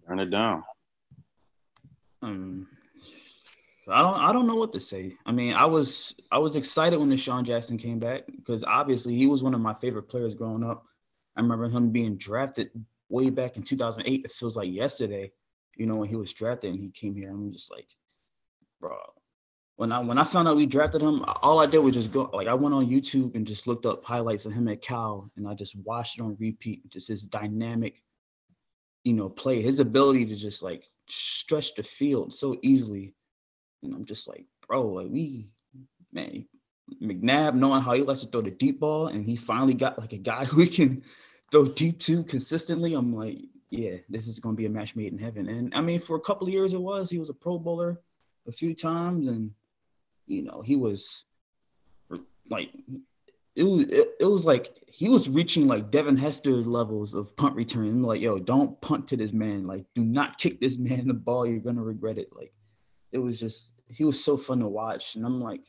Turn 0.07 0.19
it 0.19 0.31
down. 0.31 0.65
Um, 2.23 2.67
I 3.89 4.01
don't 4.01 4.15
I 4.15 4.33
don't 4.33 4.47
know 4.47 4.55
what 4.55 4.73
to 4.73 4.81
say. 4.81 5.15
I 5.27 5.33
mean, 5.33 5.55
I 5.55 5.67
was 5.67 6.15
I 6.33 6.39
was 6.39 6.57
excited 6.57 6.99
when 6.99 7.11
DeSean 7.11 7.45
Jackson 7.45 7.77
came 7.77 7.99
back 7.99 8.23
because 8.27 8.65
obviously 8.65 9.15
he 9.15 9.27
was 9.27 9.43
one 9.43 9.55
of 9.55 9.61
my 9.61 9.75
favorite 9.75 10.05
players 10.05 10.35
growing 10.35 10.65
up. 10.65 10.87
I 11.37 11.41
remember 11.41 11.69
him 11.69 11.91
being 11.91 12.17
drafted 12.17 12.71
way 13.09 13.31
back 13.31 13.57
in 13.57 13.63
2008. 13.63 14.25
It 14.25 14.33
feels 14.33 14.57
like 14.57 14.71
yesterday, 14.71 15.33
you 15.77 15.87
know, 15.87 15.97
when 15.97 16.09
he 16.09 16.17
was 16.17 16.33
drafted 16.33 16.71
and 16.71 16.81
he 16.81 16.91
came 16.91 17.15
here. 17.15 17.31
I'm 17.31 17.53
just 17.53 17.71
like, 17.71 17.89
bro. 18.81 18.97
When 19.77 19.91
I 19.91 19.99
when 19.99 20.19
I 20.19 20.25
found 20.25 20.47
out 20.47 20.57
we 20.57 20.67
drafted 20.67 21.03
him, 21.03 21.25
all 21.43 21.59
I 21.59 21.67
did 21.67 21.79
was 21.79 21.97
just 21.97 22.13
go 22.13 22.31
like 22.33 22.47
I 22.47 22.55
went 22.55 22.75
on 22.75 22.89
YouTube 22.89 23.35
and 23.35 23.45
just 23.45 23.67
looked 23.67 23.87
up 23.87 24.05
highlights 24.05 24.47
of 24.47 24.53
him 24.53 24.69
at 24.69 24.83
Cal 24.83 25.29
and 25.37 25.49
I 25.49 25.55
just 25.55 25.75
watched 25.85 26.19
it 26.19 26.23
on 26.23 26.37
repeat. 26.39 26.89
Just 26.91 27.09
his 27.09 27.23
dynamic, 27.23 28.01
you 29.03 29.15
know, 29.15 29.29
play, 29.29 29.63
his 29.63 29.81
ability 29.81 30.27
to 30.27 30.37
just 30.37 30.63
like 30.63 30.85
stretch 31.09 31.75
the 31.75 31.83
field 31.83 32.33
so 32.33 32.57
easily. 32.63 33.15
And 33.83 33.93
I'm 33.95 34.05
just 34.05 34.29
like, 34.29 34.47
bro, 34.69 34.87
like 34.87 35.09
we, 35.11 35.49
man, 36.13 36.47
McNabb 37.03 37.55
knowing 37.55 37.83
how 37.83 37.93
he 37.95 38.03
likes 38.03 38.23
to 38.23 38.29
throw 38.29 38.43
the 38.43 38.51
deep 38.51 38.81
ball, 38.81 39.09
and 39.09 39.27
he 39.27 39.37
finally 39.37 39.75
got 39.75 39.99
like 39.99 40.13
a 40.13 40.19
guy 40.19 40.45
who 40.45 40.67
can 40.67 41.03
throw 41.51 41.67
deep 41.67 41.99
to 42.01 42.25
consistently. 42.25 42.95
I'm 42.95 43.15
like, 43.15 43.39
yeah, 43.71 43.97
this 44.09 44.29
is 44.29 44.39
going 44.39 44.55
to 44.55 44.61
be 44.61 44.67
a 44.67 44.71
match 44.71 44.95
made 44.95 45.13
in 45.13 45.19
heaven. 45.19 45.49
And 45.49 45.75
I 45.75 45.81
mean, 45.81 45.99
for 45.99 46.17
a 46.17 46.21
couple 46.21 46.47
of 46.47 46.53
years, 46.53 46.75
it 46.75 46.81
was. 46.81 47.11
He 47.11 47.19
was 47.19 47.31
a 47.31 47.35
Pro 47.35 47.59
Bowler 47.59 48.01
a 48.47 48.53
few 48.53 48.75
times, 48.75 49.27
and 49.27 49.51
you 50.27 50.43
know, 50.43 50.63
he 50.63 50.77
was 50.77 51.25
like, 52.49 52.71
it 53.57 53.63
was 53.63 53.83
it, 53.83 54.09
it 54.21 54.27
was 54.27 54.45
like 54.45 54.75
he 54.87 55.09
was 55.09 55.29
reaching 55.29 55.67
like 55.67 55.91
Devin 55.91 56.17
Hester 56.17 56.57
levels 56.57 57.15
of 57.15 57.37
punt 57.37 57.57
return. 57.57 58.03
Like, 58.03 58.21
yo, 58.21 58.39
don't 58.39 58.81
punt 58.81 59.09
to 59.09 59.17
this 59.17 59.33
man. 59.33 59.67
Like, 59.67 59.87
do 59.95 60.05
not 60.05 60.39
kick 60.39 60.61
this 60.61 60.77
man 60.77 61.09
the 61.09 61.15
ball. 61.15 61.47
You're 61.47 61.61
gonna 61.61 61.83
regret 61.83 62.19
it. 62.19 62.29
Like, 62.35 62.53
it 63.13 63.19
was 63.19 63.41
just 63.41 63.73
he 63.89 64.05
was 64.05 64.23
so 64.23 64.37
fun 64.37 64.61
to 64.61 64.69
watch, 64.69 65.17
and 65.17 65.25
I'm 65.25 65.41
like, 65.41 65.63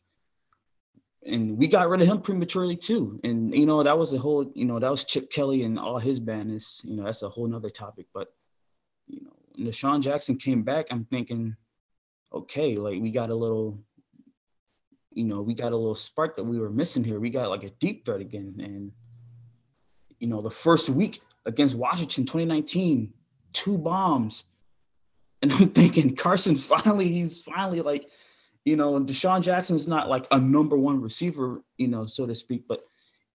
and 1.25 1.57
we 1.57 1.67
got 1.67 1.89
rid 1.89 2.01
of 2.01 2.07
him 2.07 2.21
prematurely 2.21 2.75
too. 2.75 3.19
And 3.23 3.53
you 3.53 3.65
know, 3.65 3.81
that 3.83 3.97
was 3.97 4.13
a 4.13 4.17
whole, 4.17 4.51
you 4.53 4.65
know, 4.65 4.79
that 4.79 4.91
was 4.91 5.03
Chip 5.03 5.31
Kelly 5.31 5.63
and 5.63 5.79
all 5.79 5.97
his 5.97 6.19
badness. 6.19 6.81
You 6.83 6.95
know, 6.95 7.03
that's 7.03 7.23
a 7.23 7.29
whole 7.29 7.47
nother 7.47 7.69
topic. 7.69 8.05
But 8.13 8.33
you 9.07 9.21
know, 9.21 9.31
when 9.55 9.67
DeSean 9.67 10.01
Jackson 10.01 10.38
came 10.38 10.63
back, 10.63 10.88
I'm 10.91 11.05
thinking, 11.05 11.55
okay, 12.31 12.75
like 12.75 13.01
we 13.01 13.11
got 13.11 13.31
a 13.31 13.35
little, 13.35 13.79
you 15.11 15.25
know, 15.25 15.41
we 15.41 15.55
got 15.55 15.71
a 15.71 15.77
little 15.77 15.95
spark 15.95 16.35
that 16.35 16.43
we 16.43 16.59
were 16.59 16.69
missing 16.69 17.03
here. 17.03 17.19
We 17.19 17.31
got 17.31 17.49
like 17.49 17.63
a 17.63 17.71
deep 17.71 18.05
threat 18.05 18.21
again. 18.21 18.55
And 18.59 18.91
you 20.19 20.27
know, 20.27 20.41
the 20.41 20.51
first 20.51 20.89
week 20.89 21.21
against 21.45 21.75
Washington 21.75 22.25
2019, 22.25 23.13
two 23.53 23.77
bombs. 23.77 24.43
And 25.41 25.51
I'm 25.53 25.69
thinking 25.69 26.15
Carson 26.15 26.55
finally, 26.55 27.07
he's 27.07 27.41
finally 27.41 27.81
like, 27.81 28.09
you 28.65 28.75
know, 28.75 28.99
DeSean 28.99 29.41
Jackson 29.41 29.75
is 29.75 29.88
not 29.88 30.10
like 30.10 30.28
a 30.32 30.39
number 30.39 30.75
one 30.75 30.99
receiver, 30.99 31.62
you 31.78 31.88
know, 31.88 32.08
so 32.08 32.25
to 32.25 32.34
speak, 32.34 32.67
but 32.67 32.84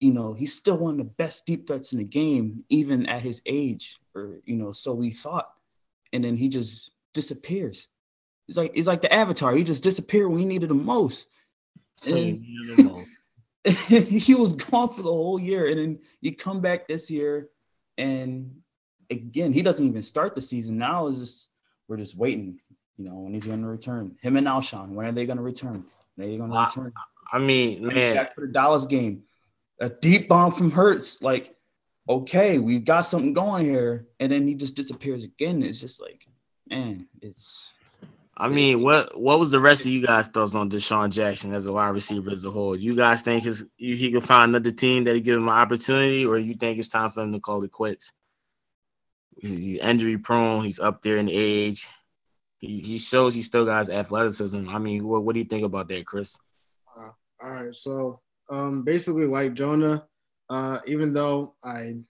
you 0.01 0.12
know, 0.12 0.33
he's 0.33 0.55
still 0.55 0.77
one 0.77 0.93
of 0.93 0.99
the 0.99 1.05
best 1.05 1.47
deep 1.47 1.66
threats 1.66 1.93
in 1.93 1.99
the 1.99 2.05
game, 2.05 2.64
even 2.69 3.07
at 3.07 3.23
his 3.23 3.40
age, 3.47 3.99
or 4.14 4.38
you 4.45 4.57
know, 4.57 4.73
so 4.73 4.93
we 4.93 5.12
thought. 5.12 5.53
And 6.12 6.25
then 6.25 6.37
he 6.37 6.49
just 6.49 6.90
disappears. 7.14 7.87
He's 8.47 8.57
like 8.57 8.75
he's 8.75 8.87
like 8.87 9.03
the 9.03 9.12
Avatar. 9.12 9.55
He 9.55 9.62
just 9.62 9.83
disappeared 9.83 10.29
when 10.29 10.40
he 10.40 10.45
needed 10.45 10.71
the 10.71 10.75
most. 10.75 11.29
And 12.05 12.45
he 13.64 14.35
was 14.35 14.55
gone 14.55 14.88
for 14.88 15.03
the 15.03 15.12
whole 15.12 15.38
year, 15.38 15.69
and 15.69 15.79
then 15.79 16.01
you 16.23 16.35
come 16.35 16.61
back 16.61 16.88
this 16.88 17.11
year, 17.11 17.51
and 17.99 18.57
again 19.11 19.53
he 19.53 19.61
doesn't 19.61 19.87
even 19.87 20.03
start 20.03 20.35
the 20.35 20.40
season. 20.40 20.79
Now 20.79 21.09
is 21.09 21.19
just 21.19 21.49
we're 21.87 21.99
just 21.99 22.16
waiting. 22.16 22.59
You 23.01 23.09
know 23.09 23.17
when 23.21 23.33
he's 23.33 23.47
going 23.47 23.63
to 23.63 23.67
return. 23.67 24.15
Him 24.21 24.37
and 24.37 24.47
Alshon. 24.47 24.91
When 24.91 25.07
are 25.07 25.13
they 25.13 25.25
going 25.25 25.39
to 25.39 25.43
return? 25.43 25.87
Are 26.19 26.23
they 26.27 26.37
going 26.37 26.51
to 26.51 26.59
return? 26.59 26.93
I 27.33 27.39
mean, 27.39 27.87
man, 27.87 28.15
back 28.15 28.35
for 28.35 28.43
the 28.43 28.53
Dallas 28.53 28.85
game, 28.85 29.23
a 29.81 29.89
deep 29.89 30.29
bomb 30.29 30.53
from 30.53 30.71
Hurts. 30.71 31.17
Like, 31.23 31.57
okay, 32.07 32.59
we've 32.59 32.85
got 32.85 33.03
something 33.03 33.33
going 33.33 33.65
here, 33.65 34.07
and 34.19 34.31
then 34.31 34.47
he 34.47 34.55
just 34.55 34.77
disappears 34.77 35.25
again. 35.25 35.63
It's 35.63 35.81
just 35.81 35.99
like, 35.99 36.27
man, 36.69 37.07
it's. 37.23 37.69
I 38.37 38.49
mean, 38.49 38.83
what 38.83 39.19
what 39.19 39.39
was 39.39 39.51
the 39.51 39.61
rest 39.61 39.87
of 39.87 39.93
you 39.93 40.07
guys' 40.07 40.29
thoughts 40.29 40.55
on 40.55 40.69
DeSean 40.69 41.11
Jackson 41.11 41.55
as 41.55 41.65
a 41.65 41.73
wide 41.73 41.89
receiver 41.89 42.31
as 42.31 42.45
a 42.45 42.51
whole? 42.51 42.77
You 42.77 42.95
guys 42.95 43.23
think 43.23 43.45
his 43.45 43.65
he 43.79 44.11
can 44.11 44.21
find 44.21 44.51
another 44.51 44.73
team 44.73 45.05
that 45.05 45.15
he 45.15 45.23
give 45.23 45.39
him 45.39 45.49
an 45.49 45.55
opportunity, 45.55 46.27
or 46.27 46.37
you 46.37 46.53
think 46.53 46.79
it's 46.79 46.89
time 46.89 47.11
for 47.11 47.23
him 47.23 47.33
to 47.33 47.41
call 47.41 47.65
it 47.65 47.73
quits? 47.73 48.13
He's 49.39 49.79
injury 49.79 50.19
prone. 50.19 50.65
He's 50.65 50.79
up 50.79 51.01
there 51.01 51.17
in 51.17 51.31
age. 51.31 51.89
He, 52.61 52.81
he 52.81 52.99
shows 52.99 53.35
he 53.35 53.42
still 53.42 53.64
got 53.64 53.81
his 53.81 53.90
athleticism. 53.90 54.68
I 54.68 54.79
mean, 54.79 55.07
what, 55.07 55.25
what 55.25 55.33
do 55.33 55.38
you 55.38 55.46
think 55.46 55.64
about 55.64 55.88
that, 55.88 56.07
Chris? 56.07 56.38
Uh, 56.96 57.11
all 57.42 57.51
right. 57.51 57.75
So 57.75 58.20
um, 58.51 58.83
basically, 58.83 59.27
like 59.27 59.55
Jonah, 59.55 60.05
uh, 60.51 60.79
even 60.87 61.14
though 61.14 61.55
I 61.64 62.01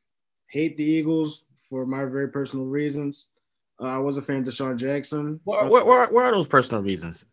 hate 0.48 0.76
the 0.76 0.84
Eagles 0.84 1.44
for 1.68 1.86
my 1.86 2.04
very 2.04 2.28
personal 2.28 2.66
reasons, 2.66 3.28
uh, 3.80 3.86
I 3.86 3.98
was 3.98 4.18
a 4.18 4.22
fan 4.22 4.38
of 4.38 4.44
DeSean 4.44 4.76
Jackson. 4.76 5.40
What, 5.44 5.70
what, 5.70 5.86
what, 5.86 6.12
what 6.12 6.24
are 6.24 6.32
those 6.32 6.48
personal 6.48 6.82
reasons? 6.82 7.26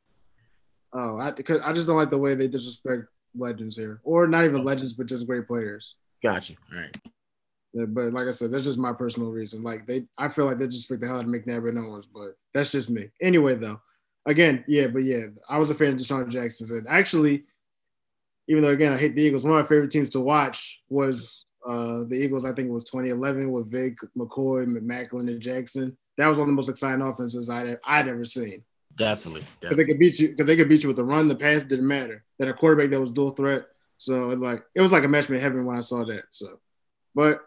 Oh, 0.94 1.20
I, 1.20 1.32
cause 1.32 1.60
I 1.64 1.74
just 1.74 1.88
don't 1.88 1.98
like 1.98 2.12
the 2.12 2.18
way 2.18 2.36
they 2.36 2.48
disrespect 2.48 3.04
legends 3.36 3.76
here, 3.76 4.00
or 4.04 4.28
not 4.28 4.46
even 4.46 4.64
legends, 4.64 4.94
but 4.94 5.08
just 5.08 5.28
great 5.28 5.48
players. 5.48 5.96
Got 6.24 6.50
you. 6.50 6.56
All 6.72 6.80
right. 6.80 6.96
But 7.86 8.14
like 8.14 8.28
I 8.28 8.32
said, 8.32 8.52
that's 8.52 8.64
just 8.64 8.80
my 8.80 8.94
personal 8.94 9.32
reason. 9.32 9.64
Like 9.64 9.86
they, 9.86 10.06
I 10.18 10.30
feel 10.30 10.46
like 10.46 10.58
they 10.58 10.66
disrespect 10.66 11.02
the 11.02 11.08
hell 11.08 11.18
out 11.18 11.26
of 11.26 11.30
McNabb 11.30 11.70
and 11.70 11.80
Owens, 11.80 12.08
but 12.08 12.38
that's 12.54 12.72
just 12.72 12.90
me. 12.90 13.10
Anyway, 13.22 13.56
though, 13.56 13.80
again, 14.26 14.64
yeah, 14.68 14.88
but 14.88 15.04
yeah, 15.04 15.28
I 15.50 15.58
was 15.60 15.70
a 15.70 15.76
fan 15.76 15.94
of 15.94 15.98
DeSean 15.98 16.30
Jackson. 16.30 16.78
And 16.78 16.88
actually, 16.88 17.44
even 18.48 18.64
though 18.64 18.70
again 18.70 18.94
I 18.94 18.98
hate 18.98 19.16
the 19.16 19.22
Eagles, 19.22 19.44
one 19.44 19.58
of 19.58 19.64
my 19.64 19.68
favorite 19.68 19.92
teams 19.92 20.10
to 20.12 20.20
watch 20.20 20.82
was 20.90 21.46
uh, 21.68 22.04
the 22.08 22.16
Eagles. 22.16 22.46
I 22.46 22.54
think 22.54 22.70
it 22.70 22.74
was 22.74 22.86
2011 22.86 23.52
with 23.52 23.70
Vic, 23.70 23.98
McCoy, 24.18 24.66
McMaclin, 24.66 25.28
and 25.30 25.42
Jackson. 25.42 25.98
That 26.18 26.28
was 26.28 26.38
one 26.38 26.48
of 26.48 26.52
the 26.52 26.56
most 26.56 26.70
exciting 26.70 27.02
offenses 27.02 27.50
I'd, 27.50 27.78
I'd 27.86 28.08
ever 28.08 28.26
seen. 28.26 28.64
Definitely, 28.96 29.44
because 29.60 29.78
they 29.78 29.86
could 29.86 30.00
beat 30.00 30.20
you. 30.20 30.30
Because 30.30 30.46
they 30.46 30.56
could 30.56 30.70
beat 30.70 30.82
you 30.82 30.90
with 30.90 30.98
the 30.98 31.04
run, 31.04 31.28
the 31.28 31.36
pass 31.36 31.64
didn't 31.64 31.88
matter. 31.88 32.24
That 32.40 32.48
a 32.48 32.54
quarterback 32.54 32.90
that 32.90 33.00
was 33.00 33.12
dual 33.12 33.32
threat. 33.32 33.66
So 33.98 34.32
it 34.32 34.40
like 34.40 34.64
it 34.74 34.82
was 34.82 34.92
like 34.92 35.04
a 35.04 35.08
match 35.08 35.30
made 35.30 35.38
in 35.38 35.44
heaven 35.44 35.66
when 35.66 35.78
I 35.78 35.82
saw 35.82 36.04
that. 36.06 36.24
So, 36.30 36.60
but 37.14 37.42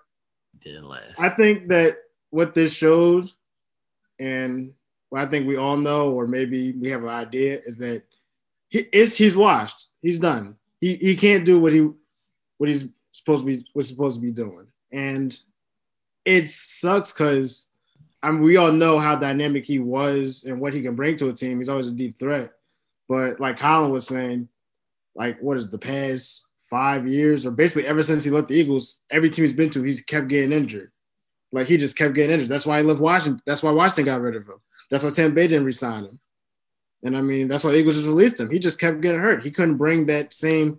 didn't 0.58 0.88
last. 0.88 1.20
I 1.20 1.30
think 1.30 1.68
that 1.68 1.98
what 2.30 2.54
this 2.54 2.74
showed, 2.74 3.30
and 4.18 4.72
what 5.08 5.22
I 5.22 5.26
think 5.26 5.46
we 5.46 5.56
all 5.56 5.76
know, 5.76 6.10
or 6.10 6.26
maybe 6.26 6.72
we 6.72 6.90
have 6.90 7.02
an 7.02 7.08
idea, 7.08 7.60
is 7.64 7.78
that 7.78 8.02
he 8.68 8.86
is 8.92 9.16
he's 9.16 9.36
washed. 9.36 9.88
He's 10.02 10.18
done. 10.18 10.56
He 10.80 10.96
he 10.96 11.16
can't 11.16 11.44
do 11.44 11.60
what 11.60 11.72
he 11.72 11.88
what 12.58 12.68
he's 12.68 12.88
supposed 13.12 13.44
to 13.44 13.46
be 13.46 13.66
was 13.74 13.88
supposed 13.88 14.16
to 14.16 14.22
be 14.22 14.32
doing, 14.32 14.66
and 14.92 15.38
it 16.24 16.48
sucks 16.48 17.12
because 17.12 17.66
I 18.22 18.30
mean 18.30 18.42
we 18.42 18.56
all 18.56 18.72
know 18.72 18.98
how 18.98 19.16
dynamic 19.16 19.64
he 19.64 19.78
was 19.78 20.44
and 20.44 20.60
what 20.60 20.74
he 20.74 20.82
can 20.82 20.94
bring 20.94 21.16
to 21.16 21.28
a 21.28 21.32
team. 21.32 21.58
He's 21.58 21.68
always 21.68 21.88
a 21.88 21.92
deep 21.92 22.18
threat, 22.18 22.52
but 23.08 23.40
like 23.40 23.58
Colin 23.58 23.90
was 23.90 24.06
saying, 24.06 24.48
like 25.14 25.40
what 25.40 25.56
is 25.56 25.70
the 25.70 25.78
past 25.78 26.46
five 26.70 27.06
years 27.06 27.44
or 27.44 27.50
basically 27.50 27.87
ever 27.87 28.02
since 28.02 28.24
he 28.24 28.30
left 28.30 28.48
the 28.48 28.54
Eagles, 28.54 28.98
every 29.11 29.28
team 29.28 29.44
he's 29.44 29.52
been 29.52 29.70
to, 29.70 29.83
he's 29.83 30.02
kept 30.02 30.28
getting 30.28 30.52
injured. 30.52 30.92
Like 31.52 31.66
he 31.66 31.76
just 31.76 31.98
kept 31.98 32.14
getting 32.14 32.33
injured. 32.33 32.48
That's 32.48 32.64
why 32.64 32.78
he 32.78 32.85
left 32.85 33.00
Washington. 33.00 33.42
That's 33.44 33.62
why 33.62 33.72
Washington 33.72 34.04
got 34.04 34.20
rid 34.20 34.37
of 34.37 34.46
him. 34.46 34.61
That's 34.90 35.02
why 35.02 35.11
Tampa 35.11 35.35
Bay 35.35 35.48
didn't 35.48 35.66
resign 35.66 36.04
him. 36.04 36.20
And 37.02 37.16
I 37.16 37.22
mean, 37.22 37.48
that's 37.48 37.64
why 37.64 37.72
the 37.72 37.78
Eagles 37.78 37.96
just 37.96 38.06
released 38.06 38.38
him. 38.38 38.50
He 38.50 38.59
just 38.59 38.78
kept 38.78 39.00
getting 39.00 39.20
hurt. 39.20 39.42
He 39.42 39.50
couldn't 39.50 39.78
bring 39.78 40.06
that 40.06 40.33
same 40.33 40.78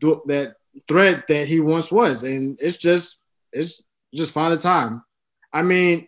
that 0.00 0.54
threat 0.86 1.26
that 1.26 1.48
he 1.48 1.58
once 1.58 1.90
was. 1.90 2.22
And 2.22 2.58
it's 2.62 2.76
just 2.76 3.22
it's 3.52 3.82
just 4.14 4.32
find 4.32 4.52
the 4.52 4.58
time. 4.58 5.02
I 5.52 5.62
mean, 5.62 6.06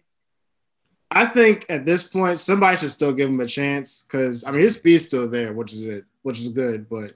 I 1.10 1.26
think 1.26 1.66
at 1.68 1.84
this 1.84 2.02
point 2.02 2.38
somebody 2.38 2.76
should 2.76 2.92
still 2.92 3.12
give 3.12 3.28
him 3.28 3.40
a 3.40 3.46
chance 3.46 4.02
because 4.02 4.44
I 4.44 4.50
mean 4.50 4.60
his 4.60 4.76
speed's 4.76 5.06
still 5.06 5.28
there, 5.28 5.52
which 5.52 5.72
is 5.72 5.84
it, 5.84 6.04
which 6.22 6.40
is 6.40 6.48
good. 6.48 6.88
But 6.88 7.14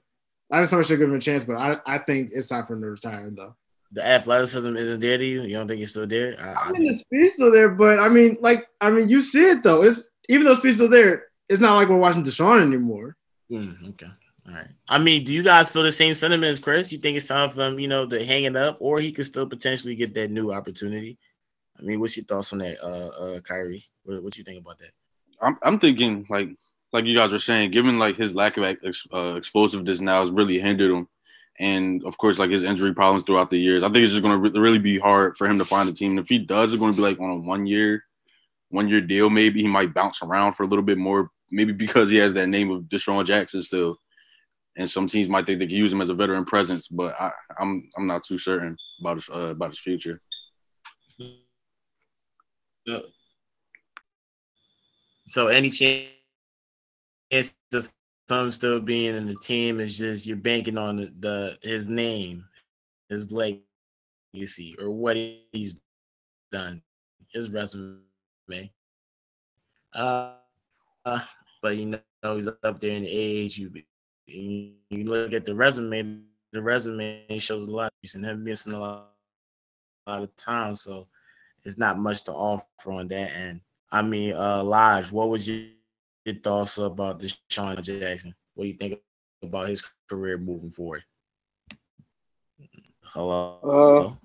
I 0.50 0.58
think 0.58 0.68
somebody 0.68 0.88
should 0.88 0.98
give 0.98 1.08
him 1.08 1.16
a 1.16 1.20
chance. 1.20 1.44
But 1.44 1.56
I, 1.56 1.78
I 1.86 1.98
think 1.98 2.30
it's 2.32 2.48
time 2.48 2.66
for 2.66 2.74
him 2.74 2.82
to 2.82 2.88
retire 2.88 3.30
though. 3.30 3.54
The 3.92 4.04
athleticism 4.04 4.76
isn't 4.76 5.00
there 5.00 5.18
to 5.18 5.24
you. 5.24 5.42
You 5.42 5.54
don't 5.54 5.68
think 5.68 5.80
he's 5.80 5.90
still 5.90 6.06
there? 6.06 6.36
I, 6.40 6.68
I 6.68 6.72
mean, 6.72 6.86
the 6.86 6.94
speed's 6.94 7.34
still 7.34 7.52
there, 7.52 7.68
but 7.68 8.00
I 8.00 8.08
mean, 8.08 8.36
like, 8.40 8.66
I 8.80 8.90
mean, 8.90 9.08
you 9.08 9.22
see 9.22 9.50
it 9.50 9.62
though. 9.62 9.82
It's 9.82 10.10
even 10.28 10.44
though 10.44 10.54
speed's 10.54 10.76
still 10.76 10.88
there, 10.88 11.26
it's 11.48 11.60
not 11.60 11.76
like 11.76 11.88
we're 11.88 11.96
watching 11.96 12.24
DeSean 12.24 12.60
anymore. 12.60 13.16
Mm, 13.50 13.90
okay. 13.90 14.08
All 14.46 14.54
right. 14.54 14.68
I 14.88 14.98
mean, 14.98 15.24
do 15.24 15.32
you 15.32 15.42
guys 15.42 15.70
feel 15.70 15.82
the 15.82 15.92
same 15.92 16.14
sentiment 16.14 16.50
as 16.50 16.58
Chris? 16.58 16.92
You 16.92 16.98
think 16.98 17.16
it's 17.16 17.26
time 17.26 17.50
for 17.50 17.62
him, 17.62 17.78
you 17.78 17.88
know, 17.88 18.06
to 18.06 18.24
hang 18.24 18.44
it 18.44 18.56
up, 18.56 18.78
or 18.80 18.98
he 18.98 19.12
could 19.12 19.26
still 19.26 19.46
potentially 19.46 19.94
get 19.94 20.14
that 20.14 20.30
new 20.30 20.52
opportunity? 20.52 21.18
I 21.78 21.82
mean, 21.82 22.00
what's 22.00 22.16
your 22.16 22.24
thoughts 22.24 22.52
on 22.52 22.58
that, 22.60 22.82
uh, 22.82 23.08
uh 23.08 23.40
Kyrie? 23.40 23.84
What, 24.04 24.22
what 24.22 24.38
you 24.38 24.44
think 24.44 24.60
about 24.60 24.78
that? 24.78 24.90
I'm, 25.40 25.58
I'm 25.62 25.78
thinking 25.78 26.26
like, 26.28 26.50
like 26.94 27.04
you 27.04 27.16
guys 27.16 27.32
were 27.32 27.38
saying, 27.40 27.72
given 27.72 27.98
like 27.98 28.16
his 28.16 28.34
lack 28.34 28.56
of 28.56 28.64
ex, 28.64 29.04
uh, 29.12 29.34
explosiveness 29.34 30.00
now 30.00 30.20
has 30.20 30.30
really 30.30 30.60
hindered 30.60 30.92
him, 30.92 31.08
and 31.58 32.04
of 32.04 32.16
course, 32.16 32.38
like 32.38 32.50
his 32.50 32.62
injury 32.62 32.94
problems 32.94 33.24
throughout 33.24 33.50
the 33.50 33.58
years. 33.58 33.82
I 33.82 33.88
think 33.88 34.04
it's 34.04 34.12
just 34.12 34.22
going 34.22 34.40
to 34.40 34.50
re- 34.50 34.60
really 34.60 34.78
be 34.78 34.98
hard 34.98 35.36
for 35.36 35.46
him 35.46 35.58
to 35.58 35.64
find 35.64 35.88
a 35.88 35.92
team. 35.92 36.12
And 36.12 36.20
if 36.20 36.28
he 36.28 36.38
does, 36.38 36.72
it's 36.72 36.80
going 36.80 36.92
to 36.92 36.96
be 36.96 37.02
like 37.02 37.18
on 37.18 37.30
a 37.30 37.36
one 37.36 37.66
year, 37.66 38.04
one 38.70 38.88
year 38.88 39.00
deal. 39.00 39.28
Maybe 39.28 39.60
he 39.60 39.68
might 39.68 39.92
bounce 39.92 40.22
around 40.22 40.52
for 40.52 40.62
a 40.62 40.66
little 40.66 40.84
bit 40.84 40.96
more. 40.96 41.30
Maybe 41.50 41.72
because 41.72 42.08
he 42.08 42.16
has 42.16 42.32
that 42.34 42.48
name 42.48 42.70
of 42.70 42.84
DeSean 42.84 43.26
Jackson 43.26 43.62
still 43.62 43.98
and 44.76 44.90
some 44.90 45.06
teams 45.06 45.28
might 45.28 45.46
think 45.46 45.58
they 45.58 45.66
can 45.66 45.76
use 45.76 45.92
him 45.92 46.00
as 46.00 46.08
a 46.08 46.14
veteran 46.14 46.44
presence, 46.44 46.88
but 46.88 47.14
I, 47.20 47.26
am 47.26 47.32
I'm, 47.60 47.88
I'm 47.96 48.06
not 48.06 48.24
too 48.24 48.38
certain 48.38 48.76
about 49.00 49.16
his 49.16 49.28
uh, 49.28 49.50
about 49.50 49.70
his 49.70 49.78
future. 49.78 50.20
So 55.26 55.46
any 55.46 55.70
chance 55.70 56.08
of 57.30 57.92
him 58.28 58.52
still 58.52 58.80
being 58.80 59.14
in 59.14 59.26
the 59.26 59.36
team 59.36 59.80
is 59.80 59.98
just 59.98 60.26
you're 60.26 60.36
banking 60.36 60.78
on 60.78 60.96
the, 60.96 61.14
the 61.20 61.58
his 61.62 61.88
name, 61.88 62.44
his 63.08 63.30
legacy, 63.32 64.76
or 64.80 64.90
what 64.90 65.16
he's 65.16 65.80
done, 66.50 66.82
his 67.32 67.50
resume. 67.50 68.00
Uh, 69.94 70.32
uh, 71.04 71.20
but 71.62 71.76
you 71.76 71.86
know 71.86 72.36
he's 72.36 72.48
up 72.48 72.80
there 72.80 72.92
in 72.92 73.02
the 73.02 73.10
age. 73.10 73.58
You 73.58 73.70
you, 74.26 74.72
you 74.90 75.04
look 75.04 75.32
at 75.32 75.44
the 75.44 75.54
resume, 75.54 76.20
the 76.52 76.62
resume 76.62 77.26
shows 77.38 77.68
a 77.68 77.72
lot. 77.72 77.92
He's 78.00 78.14
him 78.14 78.44
missing 78.44 78.72
a 78.72 78.80
lot, 78.80 79.10
a 80.06 80.10
lot 80.10 80.22
of 80.22 80.34
time, 80.36 80.76
so 80.76 81.06
it's 81.64 81.78
not 81.78 81.98
much 81.98 82.24
to 82.24 82.32
offer 82.32 82.92
on 82.92 83.08
that 83.08 83.32
end. 83.32 83.60
I 83.90 84.02
mean, 84.02 84.34
uh, 84.34 84.62
Lodge, 84.64 85.12
what 85.12 85.28
was 85.28 85.48
your, 85.48 85.66
your 86.24 86.36
thoughts 86.36 86.78
about 86.78 87.20
DeSean 87.20 87.82
Jackson? 87.82 88.34
What 88.54 88.64
do 88.64 88.68
you 88.68 88.76
think 88.76 89.00
about 89.42 89.68
his 89.68 89.82
career 90.08 90.38
moving 90.38 90.70
forward? 90.70 91.04
Hello. 93.02 94.16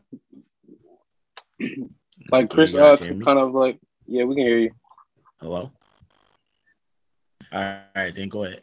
Uh, 1.60 1.66
like 2.32 2.50
Chris, 2.50 2.76
uh, 2.76 2.98
kind 2.98 3.40
of 3.40 3.54
like, 3.54 3.80
yeah, 4.06 4.24
we 4.24 4.36
can 4.36 4.46
hear 4.46 4.60
you. 4.60 4.72
Hello. 5.40 5.72
All 7.52 7.78
right, 7.96 8.14
then 8.16 8.30
go 8.30 8.44
ahead. 8.44 8.62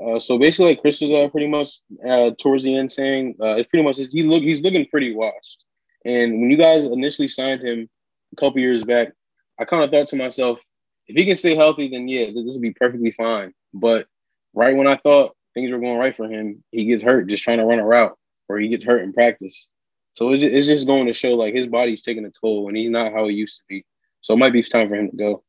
Uh, 0.00 0.18
so 0.18 0.38
basically, 0.38 0.66
like 0.66 0.80
Chris 0.80 1.00
was 1.00 1.10
uh, 1.10 1.28
pretty 1.28 1.46
much 1.48 1.80
uh, 2.08 2.30
towards 2.40 2.64
the 2.64 2.74
end 2.74 2.92
saying 2.92 3.36
uh, 3.40 3.56
it's 3.56 3.68
pretty 3.68 3.84
much 3.84 3.98
he 3.98 4.22
look 4.22 4.42
he's 4.42 4.62
looking 4.62 4.86
pretty 4.86 5.14
washed. 5.14 5.64
And 6.04 6.40
when 6.40 6.50
you 6.50 6.56
guys 6.56 6.86
initially 6.86 7.28
signed 7.28 7.62
him 7.62 7.88
a 8.32 8.36
couple 8.36 8.60
years 8.60 8.82
back, 8.82 9.12
I 9.60 9.64
kind 9.64 9.84
of 9.84 9.90
thought 9.90 10.08
to 10.08 10.16
myself, 10.16 10.58
if 11.06 11.16
he 11.16 11.24
can 11.24 11.36
stay 11.36 11.54
healthy, 11.54 11.88
then 11.88 12.08
yeah, 12.08 12.26
this 12.26 12.42
will 12.44 12.60
be 12.60 12.72
perfectly 12.72 13.10
fine. 13.10 13.52
But 13.74 14.06
right 14.54 14.76
when 14.76 14.86
I 14.86 14.96
thought 14.96 15.36
things 15.54 15.70
were 15.70 15.78
going 15.78 15.98
right 15.98 16.16
for 16.16 16.26
him, 16.26 16.62
he 16.70 16.84
gets 16.84 17.02
hurt 17.02 17.28
just 17.28 17.42
trying 17.42 17.58
to 17.58 17.66
run 17.66 17.80
a 17.80 17.86
route, 17.86 18.16
or 18.48 18.58
he 18.58 18.68
gets 18.68 18.84
hurt 18.84 19.02
in 19.02 19.12
practice. 19.12 19.68
So 20.14 20.32
it's 20.32 20.42
just, 20.42 20.54
it's 20.54 20.66
just 20.66 20.86
going 20.86 21.06
to 21.06 21.12
show 21.12 21.34
like 21.34 21.54
his 21.54 21.66
body's 21.66 22.02
taking 22.02 22.24
a 22.24 22.30
toll, 22.30 22.68
and 22.68 22.76
he's 22.76 22.90
not 22.90 23.12
how 23.12 23.28
he 23.28 23.34
used 23.34 23.58
to 23.58 23.64
be. 23.68 23.84
So 24.20 24.34
it 24.34 24.38
might 24.38 24.52
be 24.52 24.62
time 24.62 24.88
for 24.88 24.94
him 24.94 25.10
to 25.10 25.16
go. 25.16 25.44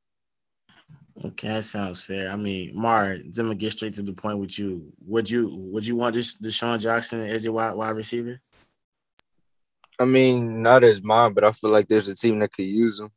Okay, 1.23 1.49
that 1.49 1.63
sounds 1.63 2.01
fair. 2.01 2.31
I 2.31 2.35
mean, 2.35 2.71
Mar, 2.73 3.11
I'm 3.11 3.31
gonna 3.31 3.55
get 3.55 3.73
straight 3.73 3.93
to 3.95 4.01
the 4.01 4.13
point 4.13 4.39
with 4.39 4.57
you. 4.57 4.91
Would 5.05 5.29
you 5.29 5.49
would 5.53 5.85
you 5.85 5.95
want 5.95 6.15
this 6.15 6.37
DeSean 6.37 6.79
Jackson 6.79 7.27
as 7.27 7.43
your 7.43 7.53
wide, 7.53 7.75
wide 7.75 7.95
receiver? 7.95 8.41
I 9.99 10.05
mean, 10.05 10.63
not 10.63 10.83
as 10.83 11.03
mine, 11.03 11.33
but 11.33 11.43
I 11.43 11.51
feel 11.51 11.69
like 11.69 11.87
there's 11.87 12.07
a 12.07 12.15
team 12.15 12.39
that 12.39 12.51
could 12.51 12.65
use 12.65 12.99
him. 12.99 13.09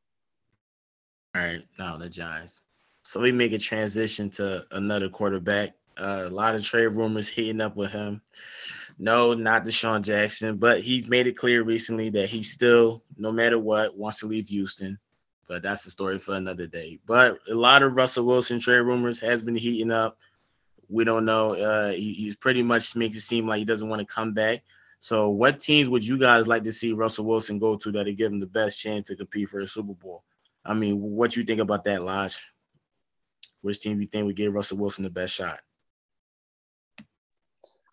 All 1.37 1.42
right, 1.42 1.62
now 1.79 1.99
the 1.99 2.09
Giants. 2.09 2.62
So 3.03 3.20
we 3.20 3.31
make 3.31 3.53
a 3.53 3.59
transition 3.59 4.31
to 4.31 4.64
another 4.70 5.11
quarterback. 5.11 5.75
Uh, 5.99 6.22
a 6.25 6.31
lot 6.31 6.55
of 6.55 6.64
trade 6.64 6.87
rumors 6.87 7.29
heating 7.29 7.61
up 7.61 7.77
with 7.77 7.90
him. 7.90 8.22
No, 8.99 9.35
not 9.35 9.66
DeSean 9.66 10.01
Jackson, 10.01 10.57
but 10.57 10.81
he's 10.81 11.07
made 11.09 11.27
it 11.27 11.37
clear 11.37 11.62
recently 11.62 12.09
that 12.11 12.31
he 12.31 12.42
still, 12.42 13.03
no 13.18 13.33
matter 13.33 13.59
what, 13.59 13.99
wants 13.99 14.20
to 14.20 14.27
leave 14.27 14.49
Houston. 14.49 14.99
But 15.46 15.62
that's 15.62 15.85
the 15.85 15.90
story 15.90 16.18
for 16.18 16.35
another 16.37 16.66
day. 16.66 17.01
But 17.05 17.38
a 17.51 17.55
lot 17.55 17.83
of 17.83 17.96
Russell 17.96 18.25
Wilson 18.25 18.59
trade 18.59 18.81
rumors 18.81 19.20
has 19.20 19.42
been 19.42 19.57
heating 19.57 19.90
up. 19.90 20.16
We 20.88 21.05
don't 21.05 21.27
know. 21.27 21.53
Uh, 21.53 21.90
he, 21.90 22.14
he's 22.14 22.37
pretty 22.37 22.62
much 22.62 22.96
makes 22.96 23.18
it 23.18 23.20
seem 23.20 23.46
like 23.46 23.59
he 23.59 23.66
doesn't 23.66 23.90
want 23.90 24.01
to 24.01 24.07
come 24.07 24.33
back. 24.33 24.62
So, 25.01 25.29
what 25.29 25.61
teams 25.61 25.90
would 25.90 26.07
you 26.07 26.16
guys 26.16 26.46
like 26.46 26.64
to 26.64 26.72
see 26.72 26.92
Russell 26.92 27.27
Wilson 27.27 27.59
go 27.59 27.77
to 27.77 27.92
that 27.92 28.07
would 28.07 28.16
give 28.16 28.33
him 28.33 28.40
the 28.40 28.46
best 28.46 28.81
chance 28.81 29.09
to 29.09 29.16
compete 29.16 29.51
for 29.51 29.61
a 29.61 29.68
Super 29.68 29.92
Bowl? 29.92 30.25
I 30.66 30.74
mean, 30.74 31.00
what 31.00 31.37
you 31.37 31.44
think 31.44 31.61
about 31.61 31.85
that, 31.85 32.02
Lodge? 32.02 32.38
Which 33.62 33.81
team 33.81 33.96
do 33.96 34.02
you 34.02 34.09
think 34.09 34.26
would 34.26 34.37
give 34.37 34.52
Russell 34.52 34.79
Wilson 34.79 35.05
the 35.05 35.11
best 35.11 35.35
shot? 35.35 35.61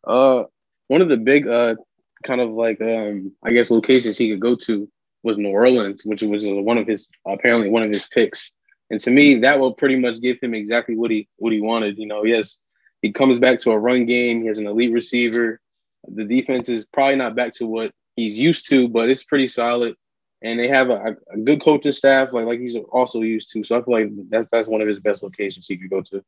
Uh, 0.05 0.43
one 0.87 1.01
of 1.01 1.09
the 1.09 1.17
big 1.17 1.47
uh 1.47 1.75
kind 2.23 2.41
of 2.41 2.51
like 2.51 2.81
um 2.81 3.31
I 3.43 3.51
guess 3.51 3.71
locations 3.71 4.17
he 4.17 4.29
could 4.29 4.39
go 4.39 4.55
to 4.55 4.89
was 5.23 5.37
New 5.37 5.49
Orleans, 5.49 6.03
which 6.05 6.21
was 6.21 6.43
one 6.45 6.77
of 6.77 6.87
his 6.87 7.09
apparently 7.25 7.69
one 7.69 7.83
of 7.83 7.89
his 7.89 8.07
picks. 8.07 8.51
And 8.89 8.99
to 8.99 9.11
me, 9.11 9.35
that 9.39 9.59
will 9.59 9.73
pretty 9.73 9.95
much 9.95 10.21
give 10.21 10.37
him 10.41 10.53
exactly 10.53 10.95
what 10.95 11.11
he 11.11 11.27
what 11.37 11.53
he 11.53 11.61
wanted. 11.61 11.97
You 11.97 12.07
know, 12.07 12.23
he 12.23 12.31
has 12.31 12.57
he 13.01 13.11
comes 13.11 13.39
back 13.39 13.59
to 13.59 13.71
a 13.71 13.79
run 13.79 14.05
game. 14.05 14.41
He 14.41 14.47
has 14.47 14.59
an 14.59 14.67
elite 14.67 14.93
receiver. 14.93 15.59
The 16.07 16.25
defense 16.25 16.69
is 16.69 16.85
probably 16.85 17.15
not 17.15 17.35
back 17.35 17.53
to 17.53 17.65
what 17.65 17.91
he's 18.15 18.37
used 18.37 18.69
to, 18.69 18.89
but 18.89 19.09
it's 19.09 19.23
pretty 19.23 19.47
solid. 19.47 19.95
And 20.43 20.59
they 20.59 20.67
have 20.67 20.89
a, 20.89 21.15
a 21.31 21.37
good 21.37 21.63
coaching 21.63 21.93
staff, 21.93 22.33
like 22.33 22.45
like 22.45 22.59
he's 22.59 22.75
also 22.91 23.21
used 23.21 23.51
to. 23.53 23.63
So 23.63 23.77
I 23.77 23.83
feel 23.83 23.93
like 23.93 24.29
that's 24.29 24.47
that's 24.51 24.67
one 24.67 24.81
of 24.81 24.87
his 24.87 24.99
best 24.99 25.23
locations 25.23 25.67
he 25.67 25.77
could 25.77 25.89
go 25.89 26.01
to. 26.01 26.23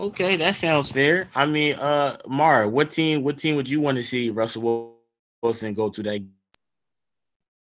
Okay, 0.00 0.36
that 0.36 0.54
sounds 0.54 0.90
fair. 0.90 1.28
I 1.34 1.46
mean, 1.46 1.74
uh, 1.74 2.16
Mara, 2.26 2.68
what 2.68 2.90
team? 2.90 3.22
What 3.22 3.38
team 3.38 3.56
would 3.56 3.68
you 3.68 3.80
want 3.80 3.96
to 3.98 4.02
see 4.02 4.30
Russell 4.30 4.96
Wilson 5.42 5.74
go 5.74 5.90
to 5.90 6.02
that 6.02 6.24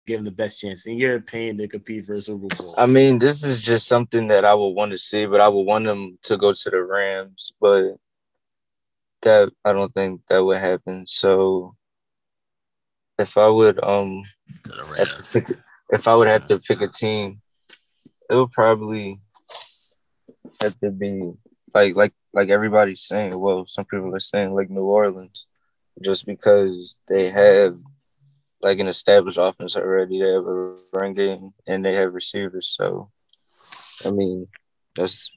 give 0.06 0.18
him 0.18 0.24
the 0.24 0.30
best 0.30 0.60
chance, 0.60 0.86
in 0.86 0.98
your 0.98 1.16
opinion, 1.16 1.56
to 1.58 1.68
compete 1.68 2.04
for 2.04 2.14
a 2.14 2.20
Super 2.20 2.54
Bowl? 2.54 2.74
I 2.76 2.86
mean, 2.86 3.18
this 3.18 3.44
is 3.44 3.58
just 3.58 3.86
something 3.86 4.28
that 4.28 4.44
I 4.44 4.54
would 4.54 4.70
want 4.70 4.92
to 4.92 4.98
see, 4.98 5.26
but 5.26 5.40
I 5.40 5.48
would 5.48 5.62
want 5.62 5.86
him 5.86 6.18
to 6.24 6.36
go 6.36 6.52
to 6.52 6.70
the 6.70 6.82
Rams, 6.82 7.52
but 7.60 7.96
that 9.22 9.50
I 9.64 9.72
don't 9.72 9.92
think 9.94 10.20
that 10.28 10.44
would 10.44 10.58
happen. 10.58 11.06
So 11.06 11.74
if 13.18 13.36
I 13.36 13.48
would 13.48 13.82
um 13.84 14.22
pick, 15.32 15.44
if 15.90 16.08
I 16.08 16.14
would 16.14 16.28
have 16.28 16.46
to 16.48 16.58
pick 16.58 16.80
a 16.80 16.88
team, 16.88 17.40
it 18.28 18.34
would 18.34 18.52
probably 18.52 19.18
have 20.60 20.78
to 20.80 20.90
be 20.90 21.32
like 21.74 21.96
like 21.96 22.12
like 22.32 22.48
everybody's 22.48 23.02
saying. 23.02 23.38
Well, 23.38 23.64
some 23.66 23.84
people 23.84 24.14
are 24.14 24.20
saying 24.20 24.54
like 24.54 24.70
New 24.70 24.84
Orleans, 24.84 25.46
just 26.02 26.26
because 26.26 26.98
they 27.08 27.28
have 27.30 27.78
like 28.62 28.78
an 28.78 28.88
established 28.88 29.38
offense 29.38 29.76
already. 29.76 30.20
They 30.20 30.32
have 30.32 30.46
a 30.46 30.76
run 30.92 31.14
game 31.14 31.52
and 31.66 31.84
they 31.84 31.94
have 31.94 32.14
receivers. 32.14 32.68
So, 32.68 33.10
I 34.06 34.10
mean, 34.10 34.48
that's 34.94 35.32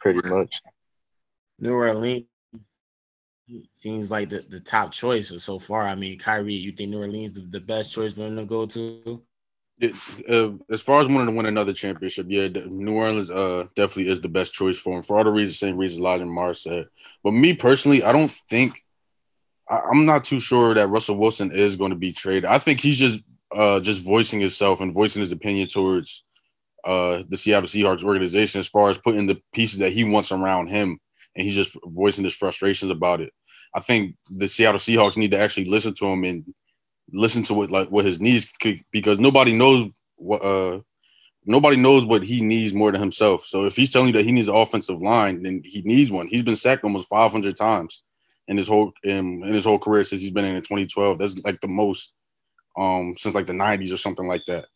pretty 0.00 0.28
much. 0.28 0.60
New 1.58 1.72
Orleans 1.72 2.26
seems 3.74 4.10
like 4.10 4.28
the, 4.28 4.44
the 4.48 4.60
top 4.60 4.92
choice 4.92 5.32
so 5.42 5.58
far. 5.58 5.82
I 5.82 5.94
mean, 5.94 6.18
Kyrie, 6.18 6.54
you 6.54 6.72
think 6.72 6.90
New 6.90 7.00
Orleans 7.00 7.32
the, 7.32 7.42
the 7.42 7.60
best 7.60 7.92
choice 7.92 8.14
for 8.14 8.22
him 8.22 8.36
to 8.36 8.44
go 8.44 8.66
to? 8.66 9.22
It, 9.78 9.94
uh, 10.28 10.52
as 10.70 10.80
far 10.80 11.00
as 11.00 11.08
wanting 11.08 11.26
to 11.26 11.32
win 11.32 11.46
another 11.46 11.72
championship, 11.72 12.26
yeah, 12.28 12.48
New 12.48 12.94
Orleans 12.94 13.30
uh, 13.30 13.64
definitely 13.76 14.10
is 14.10 14.20
the 14.20 14.28
best 14.28 14.54
choice 14.54 14.78
for 14.78 14.96
him 14.96 15.02
for 15.02 15.18
all 15.18 15.24
the 15.24 15.30
reasons, 15.30 15.58
same 15.58 15.76
reasons 15.76 16.00
Lodge 16.00 16.22
and 16.22 16.30
Mars 16.30 16.62
said. 16.62 16.86
But 17.22 17.32
me 17.32 17.54
personally, 17.54 18.02
I 18.02 18.12
don't 18.12 18.32
think 18.48 18.74
I, 19.68 19.80
am 19.90 20.06
not 20.06 20.24
too 20.24 20.40
sure 20.40 20.74
that 20.74 20.88
Russell 20.88 21.16
Wilson 21.16 21.52
is 21.52 21.76
going 21.76 21.90
to 21.90 21.96
be 21.96 22.12
traded. 22.12 22.46
I 22.46 22.58
think 22.58 22.80
he's 22.80 22.98
just 22.98 23.20
uh, 23.54 23.80
just 23.80 24.02
voicing 24.04 24.40
himself 24.40 24.80
and 24.80 24.94
voicing 24.94 25.20
his 25.20 25.32
opinion 25.32 25.68
towards 25.68 26.24
uh, 26.84 27.22
the 27.28 27.36
Seattle 27.36 27.68
Seahawks 27.68 28.04
organization 28.04 28.60
as 28.60 28.68
far 28.68 28.90
as 28.90 28.98
putting 28.98 29.26
the 29.26 29.40
pieces 29.52 29.80
that 29.80 29.92
he 29.92 30.04
wants 30.04 30.32
around 30.32 30.68
him, 30.68 30.98
and 31.36 31.44
he's 31.44 31.54
just 31.54 31.76
voicing 31.84 32.24
his 32.24 32.36
frustrations 32.36 32.90
about 32.90 33.20
it. 33.20 33.32
I 33.74 33.80
think 33.80 34.16
the 34.30 34.48
Seattle 34.48 34.80
Seahawks 34.80 35.16
need 35.16 35.30
to 35.32 35.38
actually 35.38 35.66
listen 35.66 35.94
to 35.94 36.06
him 36.06 36.24
and 36.24 36.44
listen 37.12 37.42
to 37.44 37.54
what 37.54 37.70
like 37.70 37.88
what 37.90 38.04
his 38.04 38.20
needs 38.20 38.46
could 38.60 38.80
because 38.90 39.18
nobody 39.18 39.52
knows 39.52 39.88
what 40.16 40.42
uh 40.42 40.80
nobody 41.44 41.76
knows 41.76 42.04
what 42.04 42.22
he 42.22 42.40
needs 42.40 42.74
more 42.74 42.90
than 42.90 43.00
himself. 43.00 43.44
So 43.46 43.66
if 43.66 43.76
he's 43.76 43.92
telling 43.92 44.08
you 44.08 44.14
that 44.14 44.24
he 44.24 44.32
needs 44.32 44.48
an 44.48 44.56
offensive 44.56 45.00
line, 45.00 45.42
then 45.42 45.62
he 45.64 45.82
needs 45.82 46.10
one. 46.10 46.26
He's 46.26 46.42
been 46.42 46.56
sacked 46.56 46.84
almost 46.84 47.08
500 47.08 47.54
times 47.54 48.02
in 48.48 48.56
his 48.56 48.66
whole 48.66 48.92
in, 49.04 49.44
in 49.44 49.54
his 49.54 49.64
whole 49.64 49.78
career 49.78 50.04
since 50.04 50.22
he's 50.22 50.30
been 50.30 50.44
in 50.44 50.56
2012. 50.56 51.18
That's 51.18 51.38
like 51.44 51.60
the 51.60 51.68
most 51.68 52.12
um 52.76 53.14
since 53.16 53.34
like 53.34 53.46
the 53.46 53.52
90s 53.52 53.92
or 53.92 53.98
something 53.98 54.26
like 54.26 54.42
that. 54.46 54.66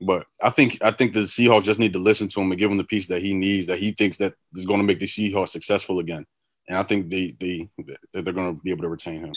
But 0.00 0.26
I 0.42 0.50
think 0.50 0.78
I 0.82 0.92
think 0.92 1.12
the 1.12 1.20
Seahawks 1.20 1.64
just 1.64 1.80
need 1.80 1.92
to 1.92 1.98
listen 1.98 2.28
to 2.28 2.40
him 2.40 2.50
and 2.52 2.58
give 2.58 2.70
him 2.70 2.76
the 2.76 2.84
piece 2.84 3.08
that 3.08 3.22
he 3.22 3.34
needs 3.34 3.66
that 3.66 3.78
he 3.80 3.92
thinks 3.92 4.18
that 4.18 4.34
is 4.54 4.66
going 4.66 4.78
to 4.78 4.86
make 4.86 5.00
the 5.00 5.06
Seahawks 5.06 5.48
successful 5.48 5.98
again. 5.98 6.24
And 6.68 6.78
I 6.78 6.82
think 6.84 7.10
they 7.10 7.34
they 7.40 7.68
that 8.12 8.24
they're 8.24 8.32
going 8.32 8.54
to 8.54 8.62
be 8.62 8.70
able 8.70 8.82
to 8.82 8.88
retain 8.88 9.24
him. 9.24 9.34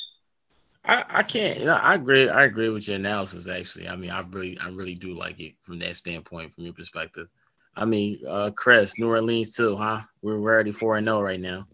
I, 0.83 1.05
I 1.09 1.23
can't. 1.23 1.59
You 1.59 1.65
know, 1.65 1.75
I 1.75 1.95
agree. 1.95 2.29
I 2.29 2.45
agree 2.45 2.69
with 2.69 2.87
your 2.87 2.97
analysis. 2.97 3.47
Actually, 3.47 3.87
I 3.87 3.95
mean, 3.95 4.09
I 4.09 4.21
really, 4.31 4.57
I 4.59 4.69
really 4.69 4.95
do 4.95 5.13
like 5.13 5.39
it 5.39 5.53
from 5.61 5.79
that 5.79 5.97
standpoint, 5.97 6.53
from 6.53 6.63
your 6.65 6.73
perspective. 6.73 7.27
I 7.75 7.85
mean, 7.85 8.19
uh, 8.27 8.51
Chris, 8.55 8.97
New 8.97 9.09
Orleans 9.09 9.55
too, 9.55 9.75
huh? 9.75 10.01
We're 10.21 10.39
already 10.39 10.71
four 10.71 10.97
and 10.97 11.07
zero 11.07 11.17
oh 11.17 11.21
right 11.21 11.39
now. 11.39 11.67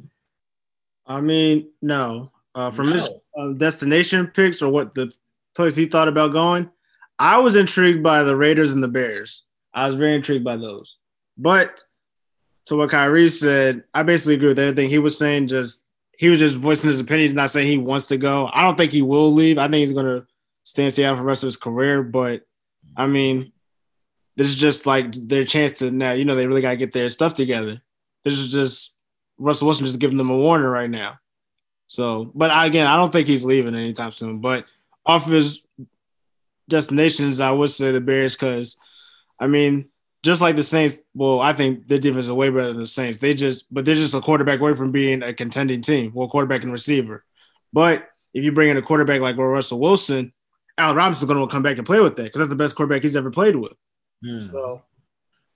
I 1.06 1.22
mean, 1.22 1.70
no. 1.82 2.32
Uh, 2.54 2.72
from 2.72 2.88
no. 2.88 2.94
his 2.94 3.14
uh, 3.38 3.50
destination 3.54 4.28
picks 4.28 4.62
or 4.62 4.72
what 4.72 4.94
the 4.94 5.12
place 5.56 5.76
he 5.76 5.86
thought 5.86 6.08
about 6.08 6.34
going, 6.34 6.70
I 7.20 7.40
was 7.40 7.56
intrigued 7.56 8.04
by 8.04 8.24
the 8.24 8.36
Raiders 8.36 8.74
and 8.74 8.84
the 8.84 8.88
Bears. 8.88 9.44
I 9.74 9.86
was 9.86 9.96
very 9.96 10.16
intrigued 10.16 10.44
by 10.44 10.58
those. 10.58 10.98
But 11.38 11.84
to 12.66 12.76
what 12.76 12.90
Kyrie 12.90 13.30
said, 13.30 13.84
I 13.94 14.04
basically 14.04 14.36
agree 14.36 14.50
with 14.50 14.60
everything 14.60 14.90
he 14.90 15.00
was 15.00 15.18
saying. 15.18 15.48
Just 15.48 15.84
he 16.18 16.30
was 16.30 16.40
just 16.40 16.58
voicing 16.58 16.90
his 16.90 17.00
opinion, 17.00 17.34
not 17.34 17.50
saying 17.50 17.68
he 17.68 17.78
wants 17.78 18.08
to 18.10 18.18
go. 18.18 18.50
I 18.52 18.64
don't 18.64 18.76
think 18.76 18.92
he 18.92 19.02
will 19.02 19.32
leave. 19.32 19.58
I 19.58 19.68
think 19.68 19.76
he's 19.76 19.92
gonna 19.92 20.26
stay 20.64 20.86
in 20.86 20.92
Seattle 20.92 21.18
for 21.18 21.22
the 21.22 21.28
rest 21.28 21.44
of 21.44 21.48
his 21.48 21.58
career. 21.58 22.04
But 22.04 22.44
I 22.96 23.08
mean, 23.08 23.52
this 24.36 24.48
is 24.48 24.56
just 24.56 24.86
like 24.86 25.14
their 25.14 25.46
chance 25.46 25.80
to 25.80 25.92
now. 25.92 26.12
You 26.12 26.26
know, 26.26 26.36
they 26.36 26.48
really 26.48 26.62
gotta 26.62 26.78
get 26.78 26.94
their 26.94 27.10
stuff 27.10 27.34
together. 27.34 27.82
This 28.24 28.36
is 28.36 28.52
just 28.52 28.96
Russell 29.38 29.68
Wilson 29.68 29.86
just 29.86 30.00
giving 30.00 30.18
them 30.18 30.30
a 30.30 30.38
warning 30.38 30.68
right 30.68 30.90
now. 30.90 31.20
So, 31.88 32.32
but 32.36 32.52
again, 32.68 32.88
I 32.88 32.98
don't 32.98 33.12
think 33.12 33.28
he's 33.28 33.46
leaving 33.46 33.76
anytime 33.76 34.12
soon. 34.12 34.40
But 34.40 34.66
off 35.06 35.26
of 35.26 35.32
his 35.32 35.64
destinations, 36.70 37.40
I 37.40 37.52
would 37.52 37.70
say 37.70 37.92
the 37.92 38.02
Bears 38.02 38.36
because, 38.36 38.78
I 39.40 39.48
mean, 39.48 39.90
just 40.24 40.42
like 40.42 40.56
the 40.56 40.64
Saints. 40.64 41.04
Well, 41.14 41.40
I 41.40 41.54
think 41.54 41.88
their 41.88 42.00
defense 42.00 42.26
is 42.26 42.32
way 42.32 42.50
better 42.50 42.68
than 42.68 42.80
the 42.80 42.88
Saints. 42.88 43.18
They 43.18 43.34
just, 43.34 43.74
but 43.74 43.86
they're 43.86 43.96
just 43.96 44.14
a 44.14 44.22
quarterback 44.22 44.60
away 44.60 44.74
from 44.74 44.92
being 44.92 45.24
a 45.24 45.34
contending 45.34 45.82
team. 45.82 46.12
Well, 46.14 46.28
quarterback 46.28 46.64
and 46.64 46.72
receiver. 46.72 47.24
But 47.72 48.08
if 48.34 48.44
you 48.44 48.52
bring 48.52 48.70
in 48.70 48.78
a 48.78 48.82
quarterback 48.82 49.22
like 49.22 49.38
Russell 49.38 49.80
Wilson, 49.80 50.34
Allen 50.78 50.96
Robinson's 50.96 51.32
going 51.32 51.46
to 51.46 51.52
come 51.52 51.64
back 51.64 51.78
and 51.78 51.86
play 51.86 52.00
with 52.00 52.16
that 52.18 52.24
because 52.24 52.40
that's 52.40 52.50
the 52.50 52.56
best 52.56 52.76
quarterback 52.76 53.02
he's 53.04 53.16
ever 53.16 53.32
played 53.32 53.56
with. 53.56 53.74
Mm. 54.24 54.52
So, 54.52 54.84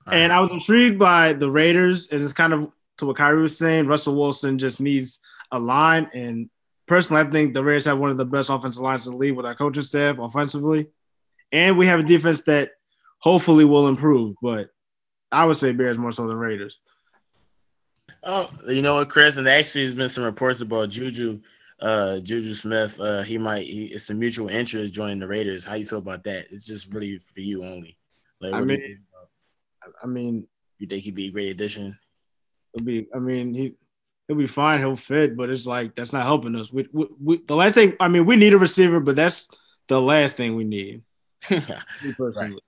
and 0.08 0.34
I 0.34 0.40
was 0.40 0.52
intrigued 0.52 0.98
by 0.98 1.34
the 1.34 1.50
Raiders. 1.50 2.08
Is 2.08 2.24
it's 2.24 2.34
kind 2.34 2.54
of 2.54 2.72
to 2.98 3.06
what 3.06 3.18
Kyrie 3.18 3.42
was 3.42 3.58
saying, 3.58 3.88
Russell 3.88 4.16
Wilson 4.16 4.58
just 4.58 4.80
needs 4.80 5.20
a 5.52 5.60
line. 5.60 6.10
And 6.14 6.50
personally, 6.88 7.22
I 7.22 7.30
think 7.30 7.54
the 7.54 7.64
Raiders 7.64 7.86
have 7.86 8.00
one 8.00 8.10
of 8.10 8.18
the 8.18 8.26
best 8.26 8.50
offensive 8.50 8.82
lines 8.82 9.06
in 9.06 9.14
the 9.14 9.18
league 9.18 9.36
with 9.36 9.46
our 9.46 9.56
coaching 9.56 9.84
staff 9.84 10.18
offensively. 10.18 10.88
And 11.52 11.78
we 11.78 11.88
have 11.88 12.00
a 12.00 12.04
defense 12.04 12.44
that 12.44 12.72
hopefully 13.20 13.66
will 13.66 13.88
improve. 13.88 14.36
But 14.42 14.70
I 15.32 15.46
would 15.46 15.58
say 15.58 15.72
Bears 15.72 15.98
more 15.98 16.12
so 16.12 16.28
than 16.28 16.38
Raiders. 16.38 16.80
Oh, 18.24 18.50
you 18.68 18.82
know 18.82 18.96
what, 18.96 19.10
Chris? 19.10 19.38
And 19.38 19.48
actually, 19.48 19.84
there's 19.84 19.96
been 19.96 20.10
some 20.10 20.24
reports 20.24 20.62
about 20.62 20.90
Juju, 20.90 21.42
uh, 21.80 22.20
Juju 22.20 22.54
Smith. 22.54 23.00
Uh, 23.00 23.24
he 23.24 23.38
might. 23.38 23.66
He, 23.66 23.86
it's 23.86 24.10
a 24.10 24.14
mutual 24.14 24.50
interest 24.50 24.94
joining 24.94 25.20
the 25.20 25.28
Raiders. 25.28 25.66
How 25.66 25.76
you 25.76 25.86
feel 25.86 26.00
about 26.00 26.24
that? 26.26 26.48
It's 26.52 26.66
just 26.66 26.94
really 26.94 27.18
for 27.18 27.42
you 27.42 27.64
only. 27.64 27.98
Like, 28.40 28.54
I 28.54 28.62
mean, 28.62 29.00
I 30.04 30.08
mean, 30.08 30.48
you 30.78 30.88
think 30.88 31.04
he'd 31.04 31.16
be 31.16 31.28
a 31.28 31.32
great 31.32 31.50
addition? 31.50 31.98
He'll 32.74 32.86
be. 32.86 33.08
I 33.14 33.20
mean, 33.20 33.54
he 33.54 33.76
he'll 34.28 34.38
be 34.38 34.48
fine. 34.48 34.80
He'll 34.80 34.96
fit, 34.96 35.36
but 35.36 35.50
it's 35.50 35.66
like 35.68 35.96
that's 35.96 36.14
not 36.14 36.26
helping 36.26 36.56
us. 36.56 36.72
We, 36.72 36.88
we, 36.92 37.08
we 37.20 37.38
the 37.38 37.56
last 37.56 37.74
thing. 37.74 37.96
I 38.00 38.08
mean, 38.08 38.26
we 38.26 38.36
need 38.36 38.54
a 38.54 38.58
receiver, 38.58 39.00
but 39.00 39.16
that's 39.16 39.50
the 39.88 40.02
last 40.02 40.38
thing 40.38 40.56
we 40.56 40.64
need. 40.64 41.02
personally. 42.18 42.54
Right. 42.54 42.62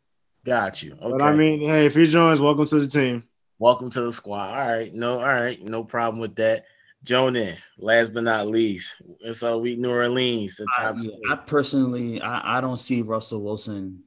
Got 0.45 0.83
you. 0.83 0.93
Okay. 0.93 1.11
But 1.11 1.21
I 1.21 1.33
mean, 1.33 1.61
hey, 1.61 1.85
if 1.85 1.95
he 1.95 2.05
joins, 2.07 2.41
welcome 2.41 2.65
to 2.65 2.79
the 2.79 2.87
team. 2.87 3.23
Welcome 3.59 3.89
to 3.91 4.01
the 4.01 4.11
squad. 4.11 4.53
All 4.53 4.67
right, 4.67 4.93
no, 4.93 5.19
all 5.19 5.25
right, 5.25 5.61
no 5.63 5.83
problem 5.83 6.19
with 6.19 6.35
that. 6.35 6.65
Jonah, 7.03 7.55
last 7.77 8.13
but 8.13 8.23
not 8.23 8.47
least, 8.47 8.95
so 9.33 9.57
we 9.57 9.75
New 9.75 9.91
Orleans. 9.91 10.55
The 10.55 10.65
top 10.75 10.95
I, 10.97 11.33
I 11.33 11.35
personally, 11.35 12.21
I, 12.21 12.57
I 12.57 12.61
don't 12.61 12.77
see 12.77 13.01
Russell 13.01 13.41
Wilson 13.41 14.03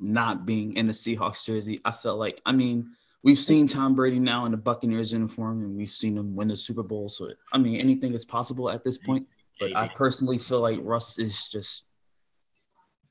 not 0.00 0.46
being 0.46 0.76
in 0.76 0.86
the 0.86 0.92
Seahawks 0.92 1.44
jersey. 1.44 1.80
I 1.84 1.92
felt 1.92 2.18
like, 2.18 2.40
I 2.46 2.52
mean, 2.52 2.90
we've 3.22 3.38
seen 3.38 3.68
Tom 3.68 3.94
Brady 3.94 4.18
now 4.18 4.46
in 4.46 4.52
the 4.52 4.56
Buccaneers 4.56 5.12
uniform, 5.12 5.62
and 5.62 5.76
we've 5.76 5.90
seen 5.90 6.16
him 6.16 6.34
win 6.34 6.48
the 6.48 6.56
Super 6.56 6.82
Bowl. 6.82 7.08
So 7.08 7.30
I 7.52 7.58
mean, 7.58 7.80
anything 7.80 8.14
is 8.14 8.24
possible 8.24 8.70
at 8.70 8.82
this 8.82 8.98
point. 8.98 9.26
But 9.60 9.76
I 9.76 9.88
personally 9.88 10.38
feel 10.38 10.60
like 10.60 10.78
Russ 10.82 11.18
is 11.18 11.48
just. 11.48 11.84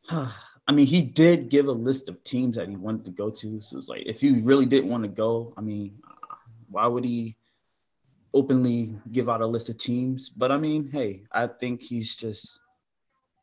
I 0.69 0.71
mean, 0.71 0.85
he 0.85 1.01
did 1.01 1.49
give 1.49 1.65
a 1.65 1.71
list 1.71 2.09
of 2.09 2.23
teams 2.23 2.55
that 2.55 2.69
he 2.69 2.75
wanted 2.75 3.03
to 3.05 3.11
go 3.11 3.31
to. 3.31 3.59
So 3.59 3.79
it's 3.79 3.89
like, 3.89 4.03
if 4.05 4.21
you 4.21 4.39
really 4.43 4.67
didn't 4.67 4.91
want 4.91 5.01
to 5.01 5.09
go, 5.09 5.51
I 5.57 5.61
mean, 5.61 5.97
why 6.69 6.85
would 6.85 7.03
he 7.03 7.37
openly 8.35 8.95
give 9.11 9.29
out 9.29 9.41
a 9.41 9.47
list 9.47 9.69
of 9.69 9.79
teams? 9.79 10.29
But 10.29 10.51
I 10.51 10.57
mean, 10.59 10.87
hey, 10.91 11.23
I 11.31 11.47
think 11.47 11.81
he's 11.81 12.15
just 12.15 12.59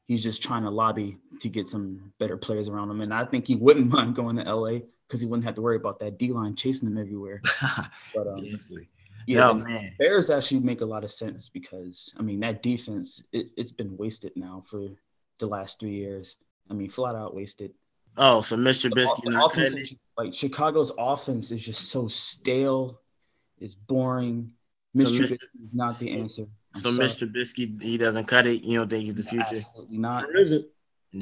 he's 0.06 0.22
just 0.22 0.40
trying 0.40 0.62
to 0.62 0.70
lobby 0.70 1.18
to 1.40 1.48
get 1.48 1.66
some 1.66 2.12
better 2.20 2.36
players 2.36 2.68
around 2.68 2.92
him, 2.92 3.00
and 3.00 3.12
I 3.12 3.24
think 3.24 3.48
he 3.48 3.56
wouldn't 3.56 3.88
mind 3.92 4.14
going 4.14 4.36
to 4.36 4.44
LA 4.44 4.78
because 5.08 5.20
he 5.20 5.26
wouldn't 5.26 5.46
have 5.46 5.56
to 5.56 5.62
worry 5.62 5.76
about 5.76 5.98
that 5.98 6.18
D 6.18 6.30
line 6.30 6.54
chasing 6.54 6.86
him 6.86 6.96
everywhere. 6.96 7.42
But 8.14 8.28
um, 8.28 8.46
yeah, 9.26 9.52
man. 9.52 9.94
Bears 9.98 10.30
actually 10.30 10.60
make 10.60 10.80
a 10.80 10.86
lot 10.86 11.02
of 11.02 11.10
sense 11.10 11.48
because 11.48 12.14
I 12.20 12.22
mean 12.22 12.38
that 12.38 12.62
defense 12.62 13.20
it, 13.32 13.48
it's 13.56 13.72
been 13.72 13.96
wasted 13.96 14.30
now 14.36 14.62
for 14.64 14.90
the 15.40 15.46
last 15.48 15.80
three 15.80 15.96
years. 15.96 16.36
I 16.70 16.74
mean, 16.74 16.88
flat 16.88 17.14
out 17.14 17.34
wasted. 17.34 17.72
Oh, 18.16 18.40
so 18.40 18.56
Mr. 18.56 18.90
Trubisky, 18.90 19.98
like 20.16 20.32
Chicago's 20.32 20.90
offense 20.98 21.50
is 21.50 21.64
just 21.64 21.90
so 21.90 22.08
stale. 22.08 23.00
It's 23.58 23.74
boring. 23.74 24.52
Mr. 24.96 25.04
So 25.04 25.10
Trubisky 25.10 25.32
is 25.32 25.74
not 25.74 25.98
the 25.98 26.12
answer. 26.12 26.46
I'm 26.74 26.80
so 26.80 26.92
sorry. 26.92 27.08
Mr. 27.08 27.30
Trubisky, 27.30 27.82
he 27.82 27.98
doesn't 27.98 28.26
cut 28.26 28.46
it. 28.46 28.62
You 28.62 28.78
don't 28.78 28.88
think 28.88 29.04
he's 29.04 29.14
the 29.14 29.22
future? 29.22 29.56
Absolutely 29.56 29.98
not. 29.98 30.24
Where 30.24 30.38
is 30.38 30.52
it? 30.52 30.70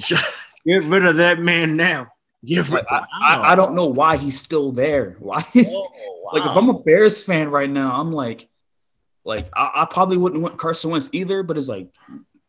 Get 0.66 0.85
rid 0.85 1.04
of 1.04 1.16
that 1.16 1.40
man 1.40 1.76
now. 1.76 2.09
Yeah, 2.46 2.62
like, 2.70 2.85
I, 2.90 3.04
I, 3.22 3.52
I, 3.52 3.54
don't 3.54 3.74
know 3.74 3.87
why 3.87 4.18
he's 4.18 4.38
still 4.38 4.70
there. 4.70 5.16
Why 5.18 5.42
is 5.54 5.66
oh, 5.70 5.90
wow. 6.24 6.30
like 6.35 6.50
if 6.50 6.54
I'm 6.54 6.68
a 6.68 6.78
Bears 6.78 7.22
fan 7.22 7.48
right 7.48 7.70
now, 7.70 7.98
I'm 7.98 8.12
like, 8.12 8.50
like 9.24 9.48
I, 9.57 9.70
I, 9.76 9.85
probably 9.87 10.18
wouldn't 10.18 10.42
want 10.42 10.59
Carson 10.59 10.90
Wentz 10.90 11.09
either, 11.12 11.42
but 11.42 11.57
it's 11.57 11.68
like 11.68 11.88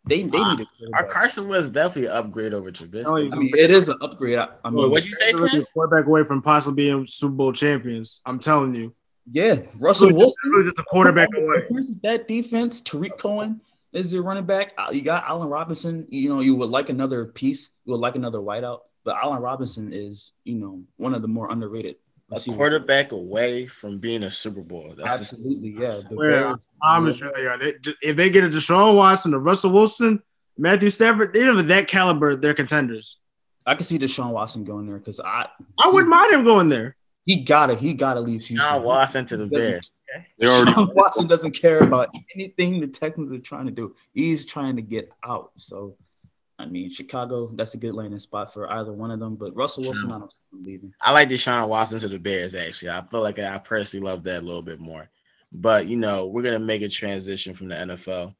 they 0.07 0.23
they 0.23 0.43
need 0.43 0.57
to. 0.59 0.67
Our 0.93 1.05
Carson 1.05 1.47
Wentz 1.47 1.69
definitely 1.69 2.09
an 2.09 2.15
upgrade 2.17 2.53
over 2.53 2.71
Trubisky. 2.71 3.05
Oh, 3.05 3.17
I 3.17 3.39
mean, 3.39 3.51
it 3.57 3.71
is 3.71 3.89
an 3.89 3.97
upgrade. 4.01 4.37
I, 4.37 4.49
I 4.63 4.69
mean, 4.69 4.89
what 4.89 5.05
you 5.05 5.13
say? 5.15 5.33
Chris? 5.33 5.69
Quarterback 5.71 6.07
away 6.07 6.23
from 6.23 6.41
possibly 6.41 6.85
being 6.85 7.07
Super 7.07 7.33
Bowl 7.33 7.53
champions. 7.53 8.21
I'm 8.25 8.39
telling 8.39 8.75
you. 8.75 8.93
Yeah, 9.31 9.61
Russell 9.79 10.13
Wilson 10.13 10.35
really 10.45 10.65
just 10.65 10.77
a 10.77 10.83
quarterback 10.83 11.29
away. 11.35 11.63
That 12.03 12.27
defense, 12.27 12.81
Tarik 12.81 13.17
Cohen 13.17 13.59
is 13.91 14.13
your 14.13 14.21
running 14.21 14.45
back. 14.45 14.73
Uh, 14.77 14.89
you 14.91 15.01
got 15.01 15.23
Allen 15.25 15.49
Robinson. 15.49 16.05
You 16.09 16.29
know, 16.29 16.41
you 16.41 16.55
would 16.55 16.69
like 16.69 16.89
another 16.89 17.25
piece. 17.25 17.71
You 17.85 17.93
would 17.93 18.01
like 18.01 18.15
another 18.15 18.39
wideout. 18.39 18.81
But 19.03 19.15
Allen 19.15 19.41
Robinson 19.41 19.93
is, 19.93 20.33
you 20.43 20.55
know, 20.55 20.83
one 20.97 21.15
of 21.15 21.21
the 21.23 21.27
more 21.27 21.51
underrated. 21.51 21.95
A 22.31 22.39
quarterback 22.39 23.11
away 23.11 23.67
from 23.67 23.99
being 23.99 24.23
a 24.23 24.31
Super 24.31 24.61
Bowl. 24.61 24.95
That's 24.97 25.19
Absolutely, 25.19 25.75
yeah. 25.79 25.93
Where 26.09 26.55
I'm 26.81 27.11
sure 27.11 27.31
they 27.35 27.45
are. 27.45 27.57
They, 27.57 27.73
if 28.01 28.15
they 28.15 28.31
get 28.31 28.43
a 28.43 28.47
Deshaun 28.47 28.95
Watson, 28.95 29.33
a 29.35 29.39
Russell 29.39 29.71
Wilson, 29.71 30.21
Matthew 30.57 30.89
Stafford, 30.89 31.33
they're 31.33 31.51
of 31.51 31.67
that 31.67 31.87
caliber. 31.87 32.35
They're 32.35 32.55
contenders. 32.55 33.17
I 33.65 33.75
can 33.75 33.85
see 33.85 33.99
Deshaun 33.99 34.31
Watson 34.31 34.63
going 34.63 34.87
there 34.87 34.97
because 34.97 35.19
I 35.19 35.47
I 35.79 35.89
wouldn't 35.89 36.09
mind 36.09 36.33
him 36.33 36.43
going 36.43 36.69
there. 36.69 36.95
He 37.25 37.43
gotta 37.43 37.75
he 37.75 37.93
gotta 37.93 38.21
leave 38.21 38.43
Houston. 38.45 38.83
Watson 38.83 39.25
to 39.27 39.37
the 39.37 39.47
Bears. 39.47 39.91
Deshaun 40.41 40.93
Watson 40.95 41.27
doesn't 41.27 41.51
care 41.51 41.79
about 41.79 42.09
anything 42.35 42.79
the 42.79 42.87
Texans 42.87 43.31
are 43.31 43.39
trying 43.39 43.65
to 43.65 43.71
do. 43.71 43.95
He's 44.13 44.45
trying 44.45 44.75
to 44.77 44.81
get 44.81 45.11
out. 45.23 45.51
So 45.57 45.95
I 46.57 46.65
mean, 46.65 46.89
Chicago, 46.89 47.51
that's 47.53 47.73
a 47.73 47.77
good 47.77 47.95
landing 47.95 48.19
spot 48.19 48.53
for 48.53 48.71
either 48.71 48.93
one 48.93 49.11
of 49.11 49.19
them. 49.19 49.35
But 49.35 49.55
Russell 49.55 49.83
Wilson, 49.83 50.11
I 50.11 50.19
don't 50.19 50.33
leaving. 50.53 50.93
I 51.01 51.11
like 51.11 51.29
Deshaun 51.29 51.67
Watson 51.67 51.99
to 51.99 52.07
the 52.07 52.19
Bears, 52.19 52.55
actually. 52.55 52.91
I 52.91 53.03
feel 53.11 53.21
like 53.21 53.39
I 53.39 53.57
personally 53.57 54.05
love 54.05 54.23
that 54.23 54.41
a 54.41 54.45
little 54.45 54.61
bit 54.61 54.79
more. 54.79 55.09
But, 55.51 55.87
you 55.87 55.97
know, 55.97 56.27
we're 56.27 56.43
going 56.43 56.59
to 56.59 56.65
make 56.65 56.81
a 56.81 56.89
transition 56.89 57.53
from 57.53 57.67
the 57.67 57.75
NFL. 57.75 58.35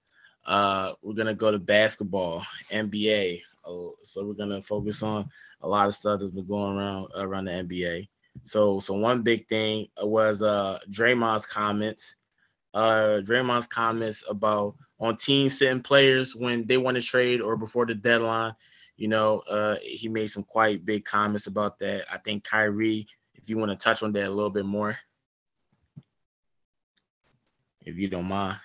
Uh, 0.46 0.94
we're 1.02 1.14
going 1.14 1.28
to 1.28 1.34
go 1.34 1.52
to 1.52 1.60
basketball, 1.60 2.46
NBA. 2.72 3.42
Uh, 3.66 3.90
so 4.04 4.26
we're 4.26 4.34
going 4.34 4.50
to 4.50 4.62
focus 4.62 5.04
on 5.04 5.30
a 5.62 5.68
lot 5.68 5.88
of 5.88 5.94
stuff 5.96 6.20
that's 6.20 6.32
been 6.32 6.48
going 6.48 6.78
around 6.78 7.08
around 7.18 7.46
the 7.46 7.52
NBA. 7.52 8.08
So, 8.44 8.80
so 8.80 8.94
one 8.94 9.24
big 9.24 9.48
thing 9.48 9.88
was 10.02 10.42
uh 10.42 10.80
Draymond's 10.90 11.46
comments. 11.46 12.16
Uh, 12.74 13.22
Draymond's 13.24 13.68
comments 13.68 14.24
about 14.30 14.76
on 15.00 15.18
teams 15.18 15.60
sitting 15.60 15.82
players 15.82 16.36
when 16.36 16.66
they 16.66 16.78
want 16.78 16.96
to 16.96 17.02
trade 17.02 17.42
or 17.42 17.58
before 17.58 17.86
the 17.86 17.96
deadline. 17.96 18.54
You 18.98 19.10
know, 19.10 19.40
uh, 19.50 19.76
he 19.82 20.08
made 20.08 20.28
some 20.28 20.44
quite 20.44 20.86
big 20.86 21.04
comments 21.04 21.48
about 21.48 21.80
that. 21.80 22.06
I 22.12 22.18
think 22.18 22.44
Kyrie, 22.44 23.08
if 23.34 23.50
you 23.50 23.58
want 23.58 23.72
to 23.72 23.78
touch 23.78 24.04
on 24.04 24.14
that 24.14 24.28
a 24.28 24.32
little 24.32 24.52
bit 24.52 24.66
more, 24.66 24.98
if 27.82 27.98
you 27.98 28.08
don't 28.08 28.26
mind. 28.26 28.58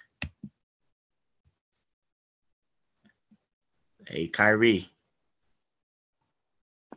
Hey, 4.07 4.29
Kyrie. 4.29 4.89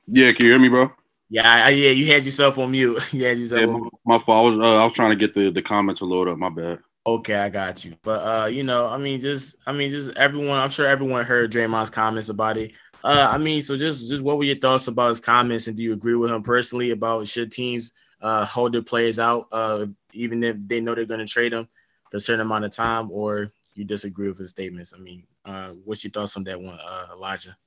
Yeah, 0.07 0.31
can 0.33 0.45
you 0.45 0.51
hear 0.51 0.59
me, 0.59 0.69
bro? 0.69 0.91
Yeah, 1.29 1.65
I, 1.65 1.69
yeah, 1.69 1.89
you 1.89 2.05
had 2.11 2.25
yourself 2.25 2.59
on 2.59 2.71
mute. 2.71 3.01
you 3.13 3.27
yourself. 3.27 3.61
Yeah, 3.61 3.65
my, 3.65 3.89
my, 4.05 4.19
fault. 4.19 4.29
I 4.29 4.49
was 4.49 4.59
uh, 4.59 4.81
I 4.81 4.83
was 4.83 4.93
trying 4.93 5.11
to 5.11 5.15
get 5.15 5.33
the 5.33 5.49
the 5.49 5.61
comments 5.61 5.99
to 5.99 6.05
load 6.05 6.27
up. 6.27 6.37
My 6.37 6.49
bad. 6.49 6.79
Okay, 7.05 7.35
I 7.35 7.49
got 7.49 7.83
you. 7.83 7.93
But 8.01 8.19
uh, 8.19 8.45
you 8.47 8.63
know, 8.63 8.87
I 8.87 8.97
mean, 8.97 9.19
just 9.19 9.55
I 9.67 9.73
mean, 9.73 9.91
just 9.91 10.17
everyone. 10.17 10.59
I'm 10.59 10.69
sure 10.69 10.87
everyone 10.87 11.25
heard 11.25 11.51
Draymond's 11.51 11.89
comments 11.89 12.29
about 12.29 12.57
it. 12.57 12.71
Uh, 13.03 13.27
I 13.29 13.37
mean, 13.37 13.61
so 13.61 13.75
just 13.75 14.07
just 14.07 14.23
what 14.23 14.37
were 14.37 14.45
your 14.45 14.55
thoughts 14.55 14.87
about 14.87 15.09
his 15.09 15.19
comments, 15.19 15.67
and 15.67 15.75
do 15.75 15.83
you 15.83 15.91
agree 15.93 16.15
with 16.15 16.31
him 16.31 16.41
personally 16.43 16.91
about 16.91 17.27
should 17.27 17.51
teams 17.51 17.91
uh 18.21 18.45
hold 18.45 18.73
their 18.73 18.81
players 18.81 19.19
out, 19.19 19.47
uh, 19.51 19.85
even 20.13 20.41
if 20.43 20.55
they 20.65 20.79
know 20.79 20.95
they're 20.95 21.05
going 21.05 21.19
to 21.19 21.25
trade 21.25 21.51
them 21.51 21.67
for 22.09 22.17
a 22.17 22.21
certain 22.21 22.39
amount 22.39 22.63
of 22.63 22.71
time, 22.71 23.11
or 23.11 23.51
you 23.75 23.83
disagree 23.83 24.29
with 24.29 24.37
his 24.37 24.51
statements? 24.51 24.93
I 24.95 24.99
mean, 24.99 25.23
uh, 25.43 25.71
what's 25.83 26.05
your 26.05 26.11
thoughts 26.11 26.37
on 26.37 26.45
that 26.45 26.61
one, 26.61 26.79
uh, 26.81 27.07
Elijah? 27.11 27.57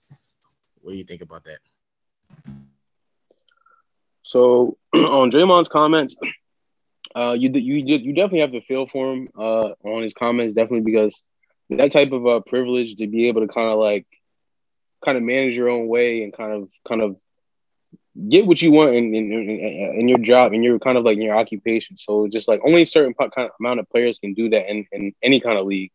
What 0.80 0.92
do 0.92 0.96
you 0.96 1.04
think 1.04 1.20
about 1.20 1.44
that? 1.44 1.58
So 4.22 4.78
on 4.94 5.30
Draymond's 5.30 5.68
comments, 5.68 6.16
uh, 7.16 7.32
you 7.32 7.50
you 7.50 7.76
you 7.76 8.12
definitely 8.12 8.40
have 8.40 8.52
to 8.52 8.60
feel 8.60 8.86
for 8.86 9.12
him 9.12 9.28
uh, 9.38 9.70
on 9.84 10.02
his 10.02 10.12
comments, 10.12 10.54
definitely 10.54 10.82
because 10.82 11.22
that 11.70 11.90
type 11.90 12.12
of 12.12 12.26
uh, 12.26 12.40
privilege 12.40 12.96
to 12.96 13.06
be 13.06 13.28
able 13.28 13.40
to 13.40 13.48
kind 13.48 13.70
of 13.70 13.78
like 13.78 14.06
kind 15.04 15.16
of 15.16 15.24
manage 15.24 15.56
your 15.56 15.70
own 15.70 15.88
way 15.88 16.22
and 16.22 16.36
kind 16.36 16.52
of 16.52 16.68
kind 16.86 17.00
of 17.00 17.16
get 18.28 18.46
what 18.46 18.60
you 18.60 18.70
want 18.70 18.94
in, 18.94 19.14
in, 19.14 19.32
in, 19.32 20.08
your 20.08 20.18
job 20.18 20.52
and 20.52 20.64
your 20.64 20.78
kind 20.78 20.96
of 20.96 21.04
like 21.04 21.16
in 21.16 21.22
your 21.22 21.36
occupation. 21.36 21.96
So 21.96 22.28
just 22.28 22.48
like 22.48 22.60
only 22.66 22.82
a 22.82 22.86
certain 22.86 23.14
kind 23.14 23.30
of 23.36 23.50
amount 23.60 23.80
of 23.80 23.90
players 23.90 24.18
can 24.18 24.32
do 24.32 24.48
that 24.50 24.70
in, 24.70 24.86
in 24.92 25.14
any 25.22 25.38
kind 25.38 25.58
of 25.58 25.66
league. 25.66 25.92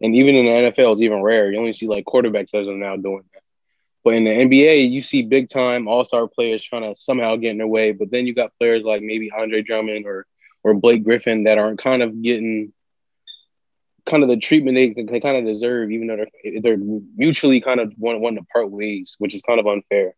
And 0.00 0.14
even 0.14 0.34
in 0.36 0.46
the 0.46 0.50
NFL, 0.70 0.92
it's 0.92 1.02
even 1.02 1.22
rare. 1.22 1.50
You 1.50 1.58
only 1.58 1.72
see 1.72 1.88
like 1.88 2.04
quarterbacks 2.04 2.54
as 2.54 2.68
of 2.68 2.76
now 2.76 2.96
doing 2.96 3.24
that. 3.32 3.42
But 4.04 4.14
in 4.14 4.24
the 4.24 4.30
NBA, 4.30 4.90
you 4.90 5.02
see 5.02 5.22
big 5.22 5.48
time 5.48 5.88
all 5.88 6.04
star 6.04 6.28
players 6.28 6.62
trying 6.62 6.82
to 6.82 7.00
somehow 7.00 7.36
get 7.36 7.50
in 7.50 7.58
their 7.58 7.66
way. 7.66 7.92
But 7.92 8.10
then 8.10 8.26
you 8.26 8.34
got 8.34 8.56
players 8.58 8.84
like 8.84 9.02
maybe 9.02 9.32
Andre 9.32 9.62
Drummond 9.62 10.06
or 10.06 10.26
or 10.64 10.74
Blake 10.74 11.04
Griffin 11.04 11.44
that 11.44 11.58
aren't 11.58 11.80
kind 11.80 12.02
of 12.02 12.20
getting 12.22 12.72
kind 14.06 14.22
of 14.22 14.28
the 14.28 14.36
treatment 14.36 14.76
they, 14.76 15.02
they 15.02 15.20
kind 15.20 15.36
of 15.36 15.44
deserve, 15.44 15.90
even 15.90 16.08
though 16.08 16.16
they're, 16.16 16.60
they're 16.60 16.78
mutually 17.16 17.60
kind 17.60 17.80
of 17.80 17.92
want, 17.96 18.20
wanting 18.20 18.38
to 18.38 18.46
part 18.52 18.70
ways, 18.70 19.14
which 19.18 19.34
is 19.34 19.42
kind 19.42 19.60
of 19.60 19.66
unfair. 19.66 20.14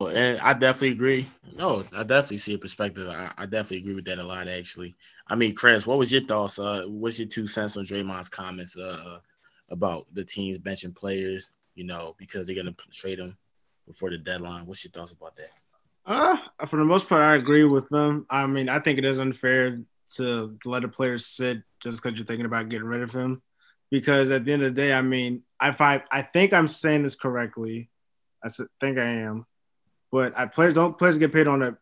And 0.00 0.38
I 0.40 0.52
definitely 0.52 0.92
agree. 0.92 1.26
No, 1.54 1.82
I 1.94 2.02
definitely 2.02 2.38
see 2.38 2.54
a 2.54 2.58
perspective. 2.58 3.08
I, 3.08 3.32
I, 3.38 3.46
definitely 3.46 3.78
agree 3.78 3.94
with 3.94 4.04
that 4.04 4.18
a 4.18 4.22
lot, 4.22 4.46
actually. 4.46 4.94
I 5.26 5.36
mean, 5.36 5.54
Chris, 5.54 5.86
what 5.86 5.98
was 5.98 6.12
your 6.12 6.20
thoughts? 6.22 6.58
Uh, 6.58 6.84
what's 6.86 7.18
your 7.18 7.28
two 7.28 7.46
cents 7.46 7.78
on 7.78 7.86
Draymond's 7.86 8.28
comments 8.28 8.76
uh, 8.76 9.20
about 9.70 10.06
the 10.12 10.22
teams 10.22 10.58
benching 10.58 10.94
players, 10.94 11.52
you 11.74 11.84
know, 11.84 12.14
because 12.18 12.46
they're 12.46 12.54
going 12.54 12.66
to 12.66 12.74
trade 12.92 13.18
them 13.18 13.38
before 13.86 14.10
the 14.10 14.18
deadline? 14.18 14.66
What's 14.66 14.84
your 14.84 14.90
thoughts 14.90 15.12
about 15.12 15.36
that? 15.36 15.50
Uh, 16.06 16.36
for 16.66 16.76
the 16.76 16.84
most 16.84 17.08
part, 17.08 17.22
I 17.22 17.34
agree 17.34 17.64
with 17.64 17.88
them. 17.88 18.26
I 18.30 18.46
mean, 18.46 18.68
I 18.68 18.78
think 18.78 18.98
it 18.98 19.04
is 19.04 19.18
unfair 19.18 19.80
to 20.14 20.56
let 20.64 20.84
a 20.84 20.88
player 20.88 21.18
sit 21.18 21.62
just 21.82 22.00
because 22.00 22.16
you're 22.16 22.26
thinking 22.26 22.46
about 22.46 22.68
getting 22.68 22.86
rid 22.86 23.02
of 23.02 23.12
him. 23.12 23.42
Because 23.90 24.30
at 24.30 24.44
the 24.44 24.52
end 24.52 24.62
of 24.62 24.74
the 24.74 24.80
day, 24.80 24.92
I 24.92 25.02
mean, 25.02 25.42
if 25.60 25.80
I 25.80 26.02
I 26.10 26.22
think 26.22 26.52
I'm 26.52 26.68
saying 26.68 27.02
this 27.02 27.14
correctly, 27.14 27.88
I 28.44 28.48
think 28.80 28.98
I 28.98 29.04
am, 29.04 29.46
but 30.10 30.36
I 30.36 30.46
players 30.46 30.74
don't 30.74 30.98
players 30.98 31.18
get 31.18 31.32
paid 31.32 31.46
on 31.46 31.62
a 31.62 31.76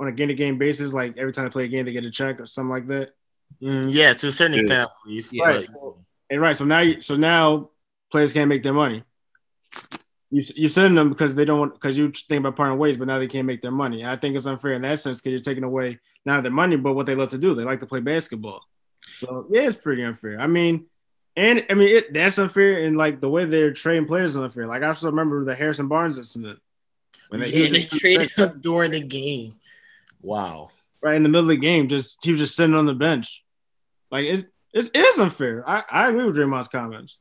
on 0.00 0.08
a 0.08 0.12
game 0.12 0.28
to 0.28 0.34
game 0.34 0.58
basis. 0.58 0.94
Like 0.94 1.16
every 1.16 1.32
time 1.32 1.44
they 1.44 1.50
play 1.50 1.64
a 1.64 1.68
game, 1.68 1.84
they 1.84 1.92
get 1.92 2.04
a 2.04 2.10
check 2.10 2.40
or 2.40 2.46
something 2.46 2.70
like 2.70 2.88
that. 2.88 3.10
Mm, 3.62 3.92
yeah, 3.92 4.12
to 4.12 4.28
a 4.28 4.32
certain 4.32 4.58
extent, 4.58 4.90
yeah. 5.06 5.44
Right. 5.44 5.66
So, 5.66 6.04
and 6.30 6.40
right. 6.40 6.56
So 6.56 6.64
now, 6.64 6.80
you, 6.80 7.00
so 7.00 7.16
now 7.16 7.70
players 8.10 8.32
can't 8.32 8.48
make 8.48 8.64
their 8.64 8.72
money 8.72 9.04
you 10.34 10.42
you 10.56 10.68
send 10.68 10.98
them 10.98 11.10
because 11.10 11.36
they 11.36 11.44
don't 11.44 11.60
want 11.60 11.74
because 11.74 11.96
you 11.96 12.10
think 12.10 12.40
about 12.40 12.56
parting 12.56 12.76
ways, 12.76 12.96
but 12.96 13.06
now 13.06 13.20
they 13.20 13.28
can't 13.28 13.46
make 13.46 13.62
their 13.62 13.70
money. 13.70 14.02
And 14.02 14.10
I 14.10 14.16
think 14.16 14.34
it's 14.34 14.46
unfair 14.46 14.72
in 14.72 14.82
that 14.82 14.98
sense 14.98 15.20
because 15.20 15.30
you're 15.30 15.40
taking 15.40 15.62
away 15.62 16.00
not 16.26 16.42
their 16.42 16.50
money, 16.50 16.76
but 16.76 16.94
what 16.94 17.06
they 17.06 17.14
love 17.14 17.28
to 17.30 17.38
do. 17.38 17.54
They 17.54 17.62
like 17.62 17.80
to 17.80 17.86
play 17.86 18.00
basketball. 18.00 18.64
So 19.12 19.46
yeah, 19.48 19.62
it's 19.62 19.76
pretty 19.76 20.02
unfair. 20.02 20.40
I 20.40 20.48
mean, 20.48 20.86
and 21.36 21.64
I 21.70 21.74
mean 21.74 21.96
it 21.96 22.12
that's 22.12 22.38
unfair 22.38 22.84
and 22.84 22.96
like 22.96 23.20
the 23.20 23.28
way 23.28 23.44
they're 23.44 23.72
trading 23.72 24.06
players 24.06 24.32
is 24.32 24.36
unfair. 24.36 24.66
Like 24.66 24.82
I 24.82 24.88
also 24.88 25.06
remember 25.06 25.44
the 25.44 25.54
Harrison 25.54 25.86
Barnes 25.86 26.18
incident 26.18 26.58
when 27.28 27.40
they, 27.40 27.52
yeah, 27.52 27.70
they 27.70 27.82
traded 27.98 28.32
him 28.32 28.60
during 28.60 28.90
the 28.90 29.02
game. 29.02 29.54
Wow. 30.20 30.70
Right 31.00 31.14
in 31.14 31.22
the 31.22 31.28
middle 31.28 31.48
of 31.48 31.56
the 31.56 31.56
game, 31.58 31.86
just 31.86 32.18
he 32.24 32.32
was 32.32 32.40
just 32.40 32.56
sitting 32.56 32.74
on 32.74 32.86
the 32.86 32.94
bench. 32.94 33.44
Like 34.10 34.24
it's 34.24 34.48
it's, 34.72 34.88
it 34.88 34.98
is 34.98 35.20
unfair. 35.20 35.62
I, 35.68 35.84
I 35.88 36.08
agree 36.08 36.24
with 36.24 36.34
Draymond's 36.34 36.66
comments. 36.66 37.18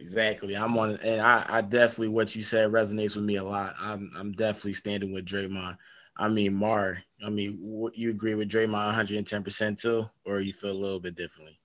Exactly. 0.00 0.54
I'm 0.54 0.78
on 0.78 0.96
and 1.02 1.20
I, 1.20 1.44
I 1.48 1.60
definitely 1.62 2.08
what 2.08 2.34
you 2.36 2.42
said 2.42 2.70
resonates 2.70 3.16
with 3.16 3.24
me 3.24 3.36
a 3.36 3.44
lot. 3.44 3.74
I'm 3.80 4.10
I'm 4.16 4.32
definitely 4.32 4.74
standing 4.74 5.12
with 5.12 5.26
Draymond. 5.26 5.76
I 6.16 6.28
mean, 6.28 6.54
Mar, 6.54 6.98
I 7.24 7.30
mean, 7.30 7.90
you 7.94 8.10
agree 8.10 8.34
with 8.34 8.48
Draymond 8.50 8.72
110% 8.72 9.78
too, 9.78 10.08
or 10.24 10.40
you 10.40 10.52
feel 10.52 10.72
a 10.72 10.72
little 10.72 11.00
bit 11.00 11.14
differently? 11.14 11.60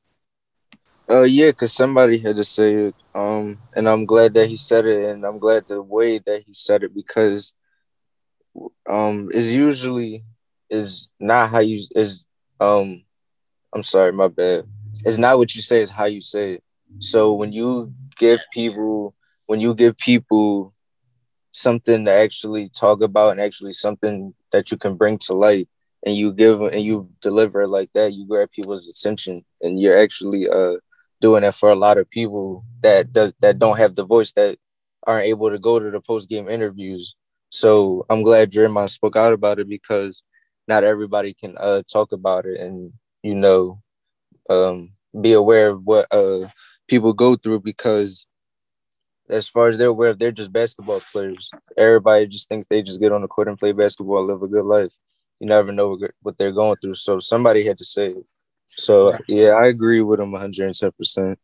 Uh, 1.10 1.22
yeah, 1.22 1.52
cause 1.52 1.74
somebody 1.74 2.18
had 2.18 2.36
to 2.38 2.44
say 2.44 2.74
it. 2.76 2.96
Um, 3.14 3.60
and 3.76 3.88
I'm 3.88 4.06
glad 4.06 4.34
that 4.36 4.48
he 4.48 4.56
said 4.56 4.86
it, 4.86 5.10
and 5.10 5.26
I'm 5.26 5.38
glad 5.40 5.68
the 5.68 5.82
way 5.82 6.20
that 6.20 6.44
he 6.46 6.54
said 6.54 6.84
it 6.84 6.94
because, 6.96 7.54
um, 8.90 9.30
is 9.34 9.56
usually 9.56 10.24
is 10.70 11.08
not 11.20 11.50
how 11.50 11.60
you 11.60 11.86
is 11.96 12.26
um, 12.60 13.04
I'm 13.74 13.84
sorry, 13.84 14.12
my 14.12 14.28
bad. 14.28 14.66
It's 15.06 15.18
not 15.18 15.38
what 15.38 15.54
you 15.56 15.62
say; 15.62 15.82
it's 15.82 15.92
how 15.92 16.06
you 16.06 16.22
say 16.22 16.54
it. 16.54 16.64
So 17.00 17.34
when 17.34 17.52
you 17.54 17.94
give 18.18 18.50
people, 18.52 19.16
when 19.48 19.60
you 19.60 19.74
give 19.76 19.98
people 19.98 20.74
something 21.52 22.06
to 22.06 22.12
actually 22.12 22.70
talk 22.70 23.02
about 23.02 23.32
and 23.32 23.42
actually 23.42 23.74
something 23.74 24.34
that 24.52 24.72
you 24.72 24.78
can 24.78 24.96
bring 24.96 25.18
to 25.20 25.34
light, 25.34 25.68
and 26.06 26.16
you 26.16 26.34
give 26.34 26.62
and 26.62 26.82
you 26.82 27.10
deliver 27.22 27.62
it 27.62 27.68
like 27.70 27.92
that, 27.94 28.14
you 28.14 28.28
grab 28.28 28.50
people's 28.52 28.88
attention, 28.88 29.44
and 29.62 29.80
you're 29.80 29.98
actually 29.98 30.48
uh 30.50 30.76
doing 31.22 31.42
that 31.44 31.56
for 31.56 31.70
a 31.70 31.76
lot 31.76 31.98
of 31.98 32.10
people 32.10 32.64
that 32.82 33.14
that, 33.14 33.34
that 33.42 33.60
don't 33.60 33.78
have 33.78 33.96
the 33.96 34.06
voice 34.06 34.32
that 34.34 34.58
aren't 35.06 35.26
able 35.28 35.50
to 35.50 35.60
go 35.60 35.80
to 35.80 35.90
the 35.92 36.00
post 36.02 36.30
game 36.30 36.50
interviews. 36.50 37.16
So 37.50 38.06
I'm 38.10 38.24
glad 38.24 38.52
Draymond 38.52 38.90
spoke 38.90 39.16
out 39.16 39.34
about 39.34 39.60
it 39.60 39.70
because 39.70 40.24
not 40.68 40.84
everybody 40.84 41.34
can 41.34 41.56
uh, 41.60 41.84
talk 41.92 42.12
about 42.12 42.46
it 42.46 42.60
and 42.60 42.92
you 43.24 43.36
know 43.36 43.82
um, 44.50 44.92
be 45.20 45.34
aware 45.34 45.70
of 45.72 45.82
what 45.86 46.08
uh, 46.12 46.48
people 46.88 47.14
go 47.14 47.36
through 47.36 47.60
because 47.62 48.26
as 49.30 49.48
far 49.48 49.68
as 49.70 49.78
they're 49.78 49.88
aware 49.88 50.14
they're 50.14 50.32
just 50.32 50.52
basketball 50.52 51.02
players. 51.12 51.50
Everybody 51.78 52.28
just 52.28 52.50
thinks 52.50 52.68
they 52.68 52.82
just 52.82 53.00
get 53.00 53.12
on 53.12 53.22
the 53.22 53.28
court 53.28 53.48
and 53.48 53.58
play 53.58 53.72
basketball, 53.72 54.26
live 54.26 54.44
a 54.44 54.48
good 54.48 54.66
life. 54.66 54.92
You 55.40 55.48
never 55.48 55.72
know 55.72 55.98
what 56.22 56.38
they're 56.38 56.52
going 56.52 56.78
through. 56.78 56.96
So 56.96 57.20
somebody 57.20 57.66
had 57.66 57.78
to 57.78 57.86
say 57.86 58.08
it. 58.08 58.30
So 58.76 59.12
yeah, 59.28 59.52
I 59.52 59.68
agree 59.68 60.02
with 60.02 60.20
him 60.20 60.32
110. 60.32 60.92
percent 60.92 61.40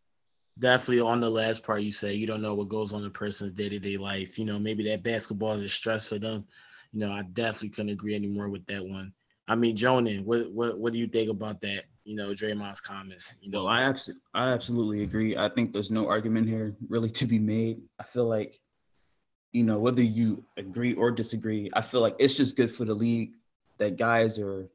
Definitely 0.58 1.02
on 1.02 1.22
the 1.22 1.30
last 1.30 1.64
part 1.64 1.82
you 1.82 1.92
said 1.92 2.16
you 2.16 2.28
don't 2.28 2.42
know 2.42 2.54
what 2.54 2.68
goes 2.68 2.92
on 2.92 3.02
in 3.02 3.08
a 3.08 3.12
person's 3.12 3.54
day 3.54 3.70
to 3.70 3.80
day 3.80 3.98
life. 3.98 4.38
You 4.38 4.46
know, 4.46 4.60
maybe 4.60 4.84
that 4.90 5.04
basketball 5.04 5.54
is 5.54 5.64
a 5.64 5.70
stress 5.70 6.06
for 6.06 6.20
them. 6.20 6.46
You 6.92 7.00
know, 7.02 7.12
I 7.12 7.22
definitely 7.22 7.70
couldn't 7.70 7.92
agree 7.92 8.16
anymore 8.16 8.50
with 8.50 8.66
that 8.66 8.84
one. 8.86 9.14
I 9.50 9.56
mean, 9.56 9.76
Jonah, 9.76 10.18
what 10.18 10.52
what 10.52 10.78
what 10.78 10.94
do 10.94 11.00
you 11.00 11.08
think 11.08 11.30
about 11.30 11.60
that? 11.62 11.86
You 12.06 12.16
know, 12.16 12.30
Draymond's 12.30 12.80
comments. 12.80 13.36
You 13.42 13.52
know, 13.52 13.66
well, 13.66 13.74
I 13.74 13.82
absolutely 13.82 14.22
I 14.34 14.50
absolutely 14.50 15.04
agree. 15.04 15.36
I 15.36 15.50
think 15.50 15.74
there's 15.74 15.92
no 15.92 16.08
argument 16.08 16.48
here 16.48 16.76
really 16.88 17.10
to 17.12 17.26
be 17.26 17.40
made. 17.40 17.82
I 18.00 18.04
feel 18.04 18.28
like, 18.28 18.60
you 19.52 19.64
know, 19.64 19.80
whether 19.80 20.04
you 20.04 20.46
agree 20.56 20.94
or 20.94 21.12
disagree, 21.12 21.70
I 21.74 21.82
feel 21.82 22.02
like 22.02 22.16
it's 22.20 22.36
just 22.36 22.56
good 22.56 22.72
for 22.72 22.86
the 22.86 22.94
league 22.94 23.32
that 23.80 23.98
guys 23.98 24.38
are, 24.40 24.70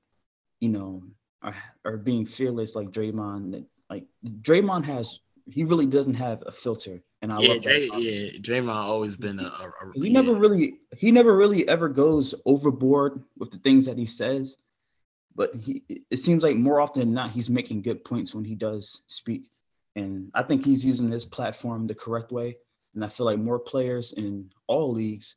you 0.60 0.70
know, 0.70 1.02
are, 1.42 1.54
are 1.84 1.96
being 1.96 2.26
fearless 2.26 2.74
like 2.74 2.90
Draymond. 2.90 3.52
That 3.52 3.64
Like 3.88 4.06
Draymond 4.42 4.84
has, 4.84 5.20
he 5.46 5.62
really 5.62 5.86
doesn't 5.86 6.14
have 6.14 6.42
a 6.46 6.52
filter, 6.52 7.00
and 7.22 7.32
I 7.32 7.38
yeah, 7.40 7.48
love 7.48 7.62
Dray, 7.62 7.88
that. 7.88 8.00
yeah, 8.02 8.30
Draymond 8.40 8.74
always 8.74 9.14
been 9.14 9.38
a. 9.38 9.44
a, 9.44 9.46
a 9.46 9.92
He 9.94 10.08
yeah. 10.08 10.20
never 10.20 10.34
really, 10.34 10.78
he 10.96 11.12
never 11.12 11.36
really 11.36 11.68
ever 11.68 11.88
goes 11.88 12.34
overboard 12.44 13.22
with 13.38 13.50
the 13.50 13.58
things 13.58 13.84
that 13.86 13.98
he 13.98 14.06
says, 14.06 14.56
but 15.34 15.54
he, 15.54 15.82
it 16.10 16.18
seems 16.18 16.42
like 16.42 16.56
more 16.56 16.80
often 16.80 17.00
than 17.00 17.14
not, 17.14 17.32
he's 17.32 17.50
making 17.50 17.82
good 17.82 18.04
points 18.04 18.34
when 18.34 18.44
he 18.44 18.54
does 18.54 19.02
speak, 19.08 19.50
and 19.96 20.30
I 20.34 20.42
think 20.42 20.64
he's 20.64 20.84
using 20.84 21.10
his 21.10 21.24
platform 21.24 21.86
the 21.86 21.94
correct 21.94 22.32
way, 22.32 22.56
and 22.94 23.04
I 23.04 23.08
feel 23.08 23.26
like 23.26 23.38
more 23.38 23.58
players 23.58 24.12
in 24.12 24.50
all 24.66 24.92
leagues 24.92 25.34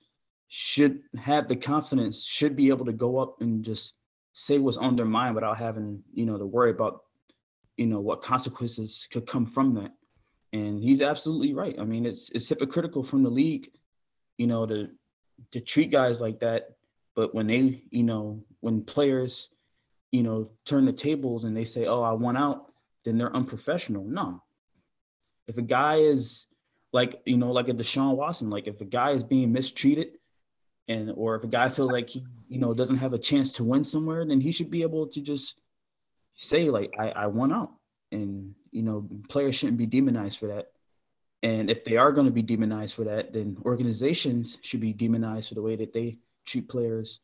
should 0.47 1.01
have 1.17 1.47
the 1.47 1.55
confidence, 1.55 2.23
should 2.23 2.55
be 2.55 2.69
able 2.69 2.85
to 2.85 2.93
go 2.93 3.17
up 3.17 3.41
and 3.41 3.63
just 3.63 3.93
say 4.33 4.59
what's 4.59 4.77
on 4.77 4.95
their 4.95 5.05
mind 5.05 5.35
without 5.35 5.57
having 5.57 6.03
you 6.13 6.25
know 6.25 6.37
to 6.37 6.45
worry 6.45 6.69
about 6.69 7.01
you 7.75 7.87
know 7.87 7.99
what 7.99 8.21
consequences 8.21 9.07
could 9.11 9.25
come 9.25 9.45
from 9.45 9.73
that. 9.75 9.91
And 10.53 10.81
he's 10.81 11.01
absolutely 11.01 11.53
right. 11.53 11.75
I 11.79 11.83
mean 11.83 12.05
it's 12.05 12.29
it's 12.29 12.47
hypocritical 12.47 13.03
from 13.03 13.23
the 13.23 13.29
league 13.29 13.69
you 14.37 14.47
know 14.47 14.65
to 14.65 14.89
to 15.51 15.59
treat 15.59 15.91
guys 15.91 16.21
like 16.21 16.39
that. 16.39 16.75
But 17.15 17.33
when 17.33 17.47
they 17.47 17.83
you 17.89 18.03
know 18.03 18.43
when 18.61 18.83
players 18.83 19.49
you 20.17 20.23
know 20.23 20.49
turn 20.65 20.85
the 20.85 20.93
tables 21.07 21.43
and 21.45 21.55
they 21.55 21.67
say 21.73 21.85
oh 21.85 22.01
i 22.01 22.11
want 22.11 22.37
out 22.37 22.67
then 23.07 23.17
they're 23.17 23.33
unprofessional. 23.33 24.03
No. 24.03 24.43
If 25.47 25.57
a 25.57 25.61
guy 25.61 25.95
is 25.95 26.47
like 26.91 27.21
you 27.25 27.37
know 27.37 27.53
like 27.53 27.69
a 27.69 27.73
deshaun 27.73 28.17
watson 28.17 28.49
like 28.49 28.67
if 28.67 28.81
a 28.81 28.85
guy 28.85 29.11
is 29.11 29.23
being 29.23 29.53
mistreated 29.53 30.17
and 30.89 31.13
or 31.15 31.35
if 31.35 31.43
a 31.43 31.47
guy 31.47 31.69
feels 31.69 31.91
like 31.91 32.09
he 32.09 32.25
you 32.49 32.59
know 32.59 32.73
doesn't 32.73 32.97
have 32.97 33.13
a 33.13 33.17
chance 33.17 33.53
to 33.53 33.63
win 33.63 33.83
somewhere 33.83 34.25
then 34.25 34.41
he 34.41 34.51
should 34.51 34.69
be 34.69 34.81
able 34.81 35.07
to 35.07 35.21
just 35.21 35.55
say 36.35 36.65
like 36.65 36.93
i 36.99 37.09
i 37.23 37.27
won 37.27 37.53
out. 37.53 37.71
And 38.11 38.55
you 38.71 38.83
know 38.83 39.07
players 39.29 39.55
shouldn't 39.55 39.77
be 39.77 39.85
demonized 39.85 40.37
for 40.39 40.47
that. 40.47 40.67
And 41.43 41.69
if 41.69 41.85
they 41.85 41.95
are 41.95 42.11
going 42.11 42.27
to 42.27 42.39
be 42.39 42.41
demonized 42.41 42.93
for 42.93 43.05
that 43.05 43.31
then 43.31 43.57
organizations 43.63 44.57
should 44.61 44.81
be 44.81 44.91
demonized 44.91 45.47
for 45.47 45.55
the 45.55 45.61
way 45.61 45.77
that 45.77 45.93
they 45.93 46.17
treat 46.45 46.67
players 46.67 47.21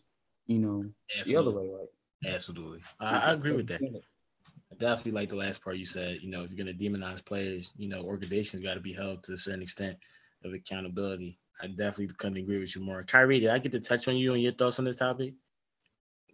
you 0.47 0.59
know 0.59 0.85
the 1.25 1.35
other 1.35 1.51
way 1.51 1.69
right 1.69 1.89
Absolutely, 2.25 2.81
I, 2.99 3.17
I 3.17 3.33
agree 3.33 3.53
with 3.53 3.67
that. 3.67 3.81
I 3.81 4.75
definitely 4.79 5.11
like 5.11 5.29
the 5.29 5.35
last 5.35 5.63
part 5.63 5.77
you 5.77 5.85
said. 5.85 6.19
You 6.21 6.29
know, 6.29 6.43
if 6.43 6.51
you're 6.51 6.65
gonna 6.65 6.77
demonize 6.77 7.23
players, 7.23 7.73
you 7.77 7.89
know, 7.89 8.01
organizations 8.03 8.63
got 8.63 8.75
to 8.75 8.79
be 8.79 8.93
held 8.93 9.23
to 9.25 9.33
a 9.33 9.37
certain 9.37 9.61
extent 9.61 9.97
of 10.43 10.53
accountability. 10.53 11.37
I 11.61 11.67
definitely 11.67 12.09
couldn't 12.17 12.37
agree 12.37 12.59
with 12.59 12.75
you 12.75 12.81
more. 12.81 13.03
Kyrie, 13.03 13.39
did 13.39 13.49
I 13.49 13.59
get 13.59 13.71
to 13.73 13.79
touch 13.79 14.07
on 14.07 14.17
you 14.17 14.33
and 14.33 14.41
your 14.41 14.53
thoughts 14.53 14.79
on 14.79 14.85
this 14.85 14.95
topic? 14.95 15.33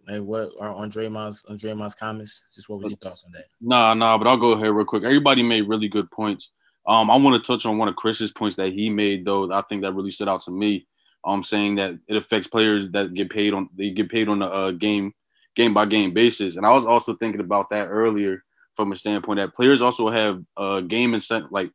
Like 0.08 0.22
what 0.22 0.50
are 0.58 0.74
on 0.74 0.90
Draymond's 0.90 1.44
on 1.48 1.58
Draymond's 1.58 1.94
comments? 1.94 2.42
Just 2.54 2.68
what 2.68 2.80
were 2.80 2.88
your 2.88 2.98
thoughts 2.98 3.22
on 3.24 3.32
that? 3.32 3.44
Nah, 3.60 3.94
nah, 3.94 4.16
but 4.16 4.26
I'll 4.26 4.36
go 4.36 4.52
ahead 4.52 4.70
real 4.70 4.86
quick. 4.86 5.04
Everybody 5.04 5.42
made 5.42 5.68
really 5.68 5.88
good 5.88 6.10
points. 6.10 6.50
Um, 6.86 7.10
I 7.10 7.16
want 7.16 7.42
to 7.42 7.46
touch 7.46 7.66
on 7.66 7.78
one 7.78 7.88
of 7.88 7.96
Chris's 7.96 8.32
points 8.32 8.56
that 8.56 8.72
he 8.72 8.88
made, 8.88 9.24
though. 9.24 9.52
I 9.52 9.62
think 9.68 9.82
that 9.82 9.94
really 9.94 10.10
stood 10.10 10.28
out 10.28 10.42
to 10.42 10.50
me. 10.50 10.86
Um, 11.22 11.42
saying 11.42 11.74
that 11.74 11.98
it 12.08 12.16
affects 12.16 12.48
players 12.48 12.90
that 12.92 13.12
get 13.12 13.28
paid 13.28 13.52
on 13.52 13.68
they 13.76 13.90
get 13.90 14.08
paid 14.08 14.30
on 14.30 14.40
a 14.40 14.46
uh, 14.46 14.70
game 14.70 15.12
game 15.56 15.74
by 15.74 15.86
game 15.86 16.12
basis. 16.12 16.56
And 16.56 16.66
I 16.66 16.70
was 16.70 16.84
also 16.84 17.14
thinking 17.14 17.40
about 17.40 17.70
that 17.70 17.88
earlier 17.88 18.42
from 18.76 18.92
a 18.92 18.96
standpoint 18.96 19.38
that 19.38 19.54
players 19.54 19.80
also 19.80 20.08
have 20.08 20.42
uh 20.56 20.80
game 20.80 21.12
incent 21.12 21.50
like 21.50 21.70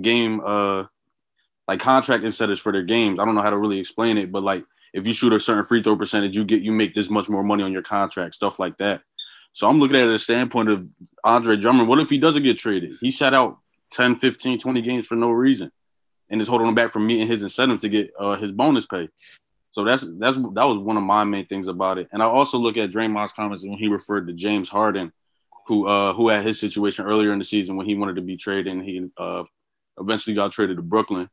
game 0.00 0.40
uh 0.44 0.84
like 1.68 1.80
contract 1.80 2.24
incentives 2.24 2.60
for 2.60 2.72
their 2.72 2.82
games. 2.82 3.18
I 3.18 3.24
don't 3.24 3.34
know 3.34 3.42
how 3.42 3.50
to 3.50 3.58
really 3.58 3.78
explain 3.78 4.18
it, 4.18 4.32
but 4.32 4.42
like 4.42 4.64
if 4.92 5.06
you 5.06 5.12
shoot 5.12 5.32
a 5.32 5.40
certain 5.40 5.64
free 5.64 5.82
throw 5.82 5.96
percentage, 5.96 6.36
you 6.36 6.44
get 6.44 6.62
you 6.62 6.72
make 6.72 6.94
this 6.94 7.10
much 7.10 7.28
more 7.28 7.42
money 7.42 7.62
on 7.62 7.72
your 7.72 7.82
contract, 7.82 8.34
stuff 8.34 8.58
like 8.58 8.76
that. 8.78 9.02
So 9.52 9.68
I'm 9.68 9.78
looking 9.78 9.96
at 9.96 10.08
it 10.08 10.14
a 10.14 10.18
standpoint 10.18 10.70
of 10.70 10.86
Andre 11.24 11.56
Drummond. 11.56 11.88
What 11.88 12.00
if 12.00 12.08
he 12.08 12.18
doesn't 12.18 12.42
get 12.42 12.58
traded? 12.58 12.92
He 13.00 13.10
shot 13.10 13.34
out 13.34 13.58
10, 13.92 14.16
15, 14.16 14.58
20 14.58 14.82
games 14.82 15.06
for 15.06 15.14
no 15.14 15.30
reason 15.30 15.70
and 16.30 16.40
is 16.40 16.48
holding 16.48 16.66
him 16.66 16.74
back 16.74 16.90
from 16.90 17.06
meeting 17.06 17.28
his 17.28 17.42
incentives 17.42 17.82
to 17.82 17.88
get 17.88 18.10
uh, 18.18 18.36
his 18.36 18.50
bonus 18.50 18.86
pay. 18.86 19.08
So 19.72 19.84
that's 19.84 20.06
that's 20.18 20.36
that 20.36 20.64
was 20.64 20.78
one 20.78 20.98
of 20.98 21.02
my 21.02 21.24
main 21.24 21.46
things 21.46 21.66
about 21.66 21.98
it. 21.98 22.08
And 22.12 22.22
I 22.22 22.26
also 22.26 22.58
look 22.58 22.76
at 22.76 22.90
Draymond's 22.90 23.32
comments 23.32 23.64
when 23.64 23.78
he 23.78 23.88
referred 23.88 24.26
to 24.26 24.34
James 24.34 24.68
Harden, 24.68 25.12
who 25.66 25.86
uh 25.86 26.12
who 26.12 26.28
had 26.28 26.44
his 26.44 26.60
situation 26.60 27.06
earlier 27.06 27.32
in 27.32 27.38
the 27.38 27.44
season 27.44 27.76
when 27.76 27.86
he 27.86 27.94
wanted 27.94 28.16
to 28.16 28.22
be 28.22 28.36
traded 28.36 28.68
and 28.68 28.82
he 28.82 29.08
uh 29.16 29.44
eventually 29.98 30.36
got 30.36 30.52
traded 30.52 30.76
to 30.76 30.82
Brooklyn. 30.82 31.28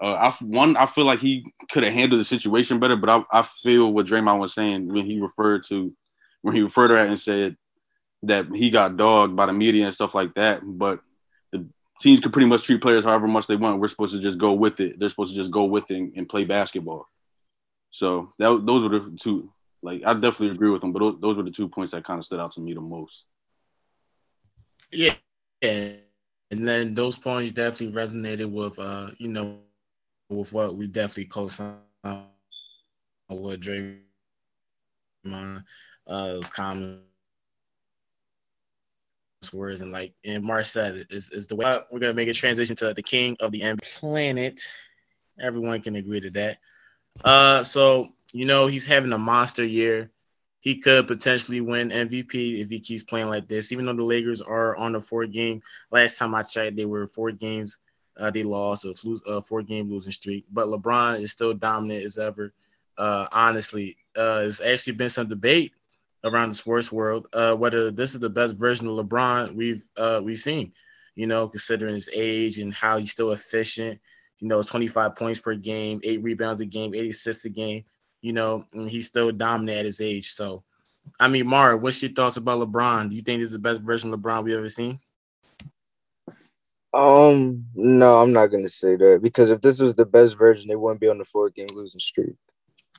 Uh, 0.00 0.12
I 0.14 0.44
one 0.44 0.76
I 0.76 0.84
feel 0.84 1.06
like 1.06 1.20
he 1.20 1.50
could 1.70 1.82
have 1.84 1.94
handled 1.94 2.20
the 2.20 2.26
situation 2.26 2.78
better, 2.78 2.96
but 2.96 3.08
I, 3.08 3.24
I 3.32 3.42
feel 3.42 3.90
what 3.90 4.06
Draymond 4.06 4.38
was 4.38 4.54
saying 4.54 4.88
when 4.88 5.06
he 5.06 5.18
referred 5.20 5.64
to 5.68 5.94
when 6.42 6.54
he 6.54 6.60
referred 6.60 6.88
to 6.88 6.94
that 6.94 7.08
and 7.08 7.18
said 7.18 7.56
that 8.24 8.46
he 8.54 8.68
got 8.68 8.98
dogged 8.98 9.34
by 9.34 9.46
the 9.46 9.52
media 9.52 9.86
and 9.86 9.94
stuff 9.94 10.14
like 10.14 10.34
that. 10.34 10.60
But 10.62 11.00
the 11.52 11.66
teams 12.02 12.20
can 12.20 12.32
pretty 12.32 12.48
much 12.48 12.64
treat 12.64 12.82
players 12.82 13.04
however 13.04 13.28
much 13.28 13.46
they 13.46 13.56
want. 13.56 13.80
We're 13.80 13.88
supposed 13.88 14.14
to 14.14 14.20
just 14.20 14.38
go 14.38 14.52
with 14.52 14.78
it. 14.80 14.98
They're 14.98 15.08
supposed 15.08 15.32
to 15.32 15.38
just 15.38 15.50
go 15.50 15.64
with 15.64 15.90
it 15.90 15.96
and, 15.96 16.12
and 16.16 16.28
play 16.28 16.44
basketball. 16.44 17.08
So 17.92 18.32
that 18.38 18.62
those 18.66 18.82
were 18.82 18.98
the 18.98 19.16
two. 19.20 19.52
Like 19.82 20.02
I 20.04 20.14
definitely 20.14 20.50
agree 20.50 20.70
with 20.70 20.80
them, 20.80 20.92
but 20.92 21.20
those, 21.20 21.36
were 21.36 21.42
the 21.42 21.50
two 21.50 21.68
points 21.68 21.92
that 21.92 22.04
kind 22.04 22.18
of 22.18 22.24
stood 22.24 22.40
out 22.40 22.52
to 22.52 22.60
me 22.60 22.72
the 22.74 22.80
most. 22.80 23.24
Yeah, 24.90 25.14
and 25.60 26.00
then 26.50 26.94
those 26.94 27.18
points 27.18 27.52
definitely 27.52 27.94
resonated 27.94 28.50
with 28.50 28.78
uh 28.78 29.10
you 29.18 29.28
know 29.28 29.58
with 30.30 30.52
what 30.52 30.74
we 30.74 30.86
definitely 30.86 31.26
co-signed 31.26 31.80
with 33.30 33.60
Draymond 33.60 34.04
uh 36.06 36.40
comments 36.52 37.02
words 39.52 39.80
and 39.80 39.90
like 39.90 40.14
and 40.24 40.44
Mark 40.44 40.64
said 40.64 41.06
is 41.10 41.28
is 41.30 41.46
the 41.46 41.56
way 41.56 41.78
we're 41.90 41.98
gonna 41.98 42.14
make 42.14 42.28
a 42.28 42.32
transition 42.32 42.76
to 42.76 42.94
the 42.94 43.02
king 43.02 43.36
of 43.40 43.50
the 43.50 43.60
NBA 43.60 44.00
planet. 44.00 44.60
Everyone 45.40 45.80
can 45.82 45.96
agree 45.96 46.20
to 46.20 46.30
that. 46.30 46.58
Uh, 47.24 47.62
so 47.62 48.08
you 48.32 48.44
know 48.44 48.66
he's 48.66 48.86
having 48.86 49.12
a 49.12 49.18
monster 49.18 49.64
year. 49.64 50.10
he 50.60 50.78
could 50.78 51.08
potentially 51.08 51.60
win 51.60 51.90
MVP 51.90 52.60
if 52.60 52.70
he 52.70 52.80
keeps 52.80 53.02
playing 53.04 53.28
like 53.28 53.48
this. 53.48 53.72
Even 53.72 53.86
though 53.86 53.94
the 53.94 54.04
Lakers 54.04 54.40
are 54.40 54.76
on 54.76 54.94
a 54.94 55.00
four 55.00 55.26
game, 55.26 55.60
last 55.90 56.18
time 56.18 56.34
I 56.34 56.42
checked, 56.44 56.76
they 56.76 56.84
were 56.86 57.06
four 57.06 57.32
games. 57.32 57.78
Uh, 58.16 58.30
they 58.30 58.42
lost 58.44 58.84
a 58.84 58.94
uh, 59.26 59.40
four 59.40 59.62
game 59.62 59.90
losing 59.90 60.12
streak, 60.12 60.44
but 60.52 60.68
LeBron 60.68 61.20
is 61.20 61.32
still 61.32 61.54
dominant 61.54 62.04
as 62.04 62.18
ever. 62.18 62.52
Uh, 62.96 63.26
honestly, 63.32 63.96
uh, 64.16 64.40
there's 64.40 64.60
actually 64.60 64.92
been 64.94 65.08
some 65.08 65.28
debate 65.28 65.72
around 66.24 66.50
the 66.50 66.54
sports 66.54 66.92
world 66.92 67.26
uh, 67.32 67.56
whether 67.56 67.90
this 67.90 68.14
is 68.14 68.20
the 68.20 68.30
best 68.30 68.54
version 68.56 68.86
of 68.86 68.94
LeBron 68.94 69.54
we've 69.54 69.88
uh, 69.96 70.20
we've 70.22 70.38
seen. 70.38 70.72
You 71.14 71.26
know, 71.26 71.48
considering 71.48 71.94
his 71.94 72.08
age 72.14 72.58
and 72.58 72.72
how 72.72 72.98
he's 72.98 73.10
still 73.12 73.32
efficient. 73.32 74.00
You 74.42 74.48
know, 74.48 74.62
25 74.62 75.16
points 75.16 75.40
per 75.40 75.54
game, 75.54 76.00
eight 76.02 76.22
rebounds 76.22 76.60
a 76.60 76.66
game, 76.66 76.94
eight 76.94 77.10
assists 77.10 77.46
a 77.46 77.48
game 77.48 77.84
you 78.22 78.32
know, 78.32 78.64
he's 78.72 79.08
still 79.08 79.30
dominant 79.32 79.78
at 79.78 79.84
his 79.84 80.00
age. 80.00 80.30
So, 80.30 80.62
I 81.20 81.28
mean, 81.28 81.46
Mara, 81.46 81.76
what's 81.76 82.00
your 82.00 82.12
thoughts 82.12 82.36
about 82.36 82.60
LeBron? 82.60 83.10
Do 83.10 83.16
you 83.16 83.22
think 83.22 83.40
this 83.40 83.48
is 83.48 83.52
the 83.52 83.58
best 83.58 83.82
version 83.82 84.14
of 84.14 84.20
LeBron 84.20 84.44
we've 84.44 84.56
ever 84.56 84.68
seen? 84.68 85.00
Um, 86.94 87.66
no, 87.74 88.20
I'm 88.20 88.32
not 88.32 88.48
gonna 88.48 88.68
say 88.68 88.96
that 88.96 89.20
because 89.22 89.50
if 89.50 89.60
this 89.60 89.80
was 89.80 89.94
the 89.94 90.06
best 90.06 90.38
version, 90.38 90.68
they 90.68 90.76
wouldn't 90.76 91.00
be 91.00 91.08
on 91.08 91.18
the 91.18 91.24
four 91.24 91.50
game 91.50 91.68
losing 91.74 92.00
streak. 92.00 92.34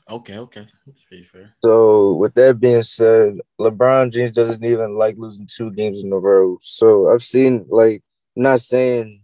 Okay, 0.10 0.38
okay, 0.38 0.68
that's 0.86 1.04
pretty 1.06 1.24
fair. 1.24 1.56
So, 1.64 2.14
with 2.14 2.34
that 2.34 2.60
being 2.60 2.84
said, 2.84 3.38
LeBron 3.62 4.12
James 4.12 4.32
doesn't 4.32 4.66
even 4.66 4.98
like 4.98 5.16
losing 5.18 5.48
two 5.48 5.72
games 5.72 6.04
in 6.04 6.12
a 6.12 6.18
row. 6.18 6.58
So, 6.62 7.14
I've 7.14 7.24
seen 7.24 7.66
like, 7.70 8.02
I'm 8.36 8.44
not 8.44 8.62
saying 8.62 9.22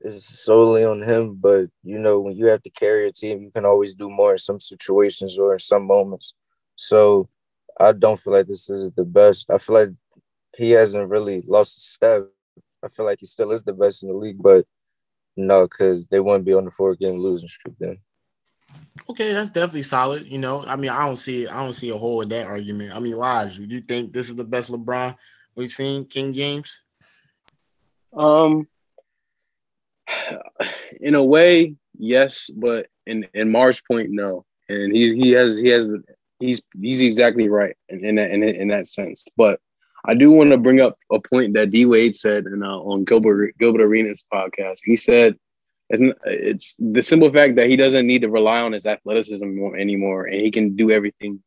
is 0.00 0.24
solely 0.24 0.84
on 0.84 1.02
him. 1.02 1.34
But 1.34 1.68
you 1.82 1.98
know, 1.98 2.20
when 2.20 2.36
you 2.36 2.46
have 2.46 2.62
to 2.62 2.70
carry 2.70 3.08
a 3.08 3.12
team, 3.12 3.42
you 3.42 3.50
can 3.50 3.64
always 3.64 3.94
do 3.94 4.10
more 4.10 4.32
in 4.32 4.38
some 4.38 4.60
situations 4.60 5.38
or 5.38 5.54
in 5.54 5.58
some 5.58 5.86
moments. 5.86 6.34
So 6.76 7.28
I 7.78 7.92
don't 7.92 8.18
feel 8.18 8.32
like 8.32 8.46
this 8.46 8.70
is 8.70 8.90
the 8.92 9.04
best. 9.04 9.50
I 9.50 9.58
feel 9.58 9.76
like 9.76 9.90
he 10.56 10.70
hasn't 10.72 11.08
really 11.08 11.42
lost 11.46 11.78
a 11.78 11.80
step. 11.80 12.28
I 12.82 12.88
feel 12.88 13.06
like 13.06 13.20
he 13.20 13.26
still 13.26 13.52
is 13.52 13.62
the 13.62 13.72
best 13.72 14.02
in 14.02 14.08
the 14.08 14.14
league, 14.14 14.42
but 14.42 14.64
no, 15.36 15.64
because 15.64 16.06
they 16.06 16.20
wouldn't 16.20 16.44
be 16.44 16.54
on 16.54 16.64
the 16.64 16.70
four 16.70 16.94
game 16.94 17.18
losing 17.18 17.48
streak 17.48 17.74
then. 17.78 17.98
Okay, 19.08 19.32
that's 19.32 19.50
definitely 19.50 19.82
solid. 19.82 20.26
You 20.26 20.38
know, 20.38 20.64
I 20.66 20.76
mean, 20.76 20.90
I 20.90 21.06
don't 21.06 21.16
see 21.16 21.46
I 21.46 21.62
don't 21.62 21.72
see 21.72 21.90
a 21.90 21.96
hole 21.96 22.20
in 22.20 22.28
that 22.30 22.46
argument. 22.46 22.92
I 22.92 23.00
mean, 23.00 23.16
Lodge, 23.16 23.56
do 23.56 23.64
you 23.64 23.80
think 23.80 24.12
this 24.12 24.28
is 24.28 24.36
the 24.36 24.44
best 24.44 24.70
LeBron 24.70 25.16
we've 25.54 25.72
seen, 25.72 26.04
King 26.04 26.32
James? 26.32 26.82
Um, 28.12 28.68
in 31.00 31.14
a 31.14 31.24
way, 31.24 31.74
yes, 31.98 32.50
but 32.54 32.86
in 33.06 33.26
in 33.34 33.50
Mar's 33.50 33.80
point, 33.80 34.10
no. 34.10 34.44
And 34.68 34.94
he 34.94 35.14
he 35.16 35.30
has 35.32 35.58
he 35.58 35.68
has 35.68 35.88
he's 36.38 36.62
he's 36.80 37.00
exactly 37.00 37.48
right 37.48 37.76
in, 37.88 38.04
in 38.04 38.14
that 38.16 38.30
in, 38.30 38.42
in 38.42 38.68
that 38.68 38.86
sense. 38.86 39.26
But 39.36 39.60
I 40.04 40.14
do 40.14 40.30
want 40.30 40.50
to 40.50 40.58
bring 40.58 40.80
up 40.80 40.96
a 41.12 41.20
point 41.20 41.54
that 41.54 41.70
D 41.70 41.86
Wade 41.86 42.16
said 42.16 42.46
in, 42.46 42.62
uh, 42.62 42.78
on 42.78 43.04
Gilbert 43.04 43.56
Gilbert 43.58 43.82
Arenas 43.82 44.24
podcast. 44.32 44.78
He 44.84 44.96
said 44.96 45.36
it's, 45.90 46.02
it's 46.24 46.76
the 46.78 47.02
simple 47.02 47.32
fact 47.32 47.56
that 47.56 47.68
he 47.68 47.76
doesn't 47.76 48.06
need 48.06 48.22
to 48.22 48.30
rely 48.30 48.60
on 48.60 48.72
his 48.72 48.86
athleticism 48.86 49.44
anymore, 49.76 50.26
and 50.26 50.40
he 50.40 50.50
can 50.50 50.76
do 50.76 50.90
everything 50.90 51.42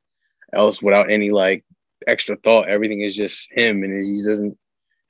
else 0.51 0.82
without 0.82 1.11
any 1.11 1.32
like 1.32 1.64
extra 2.07 2.36
thought. 2.38 2.68
Everything 2.68 3.01
is 3.01 3.16
just 3.16 3.51
him, 3.51 3.84
and 3.84 4.03
he 4.03 4.24
doesn't 4.24 4.57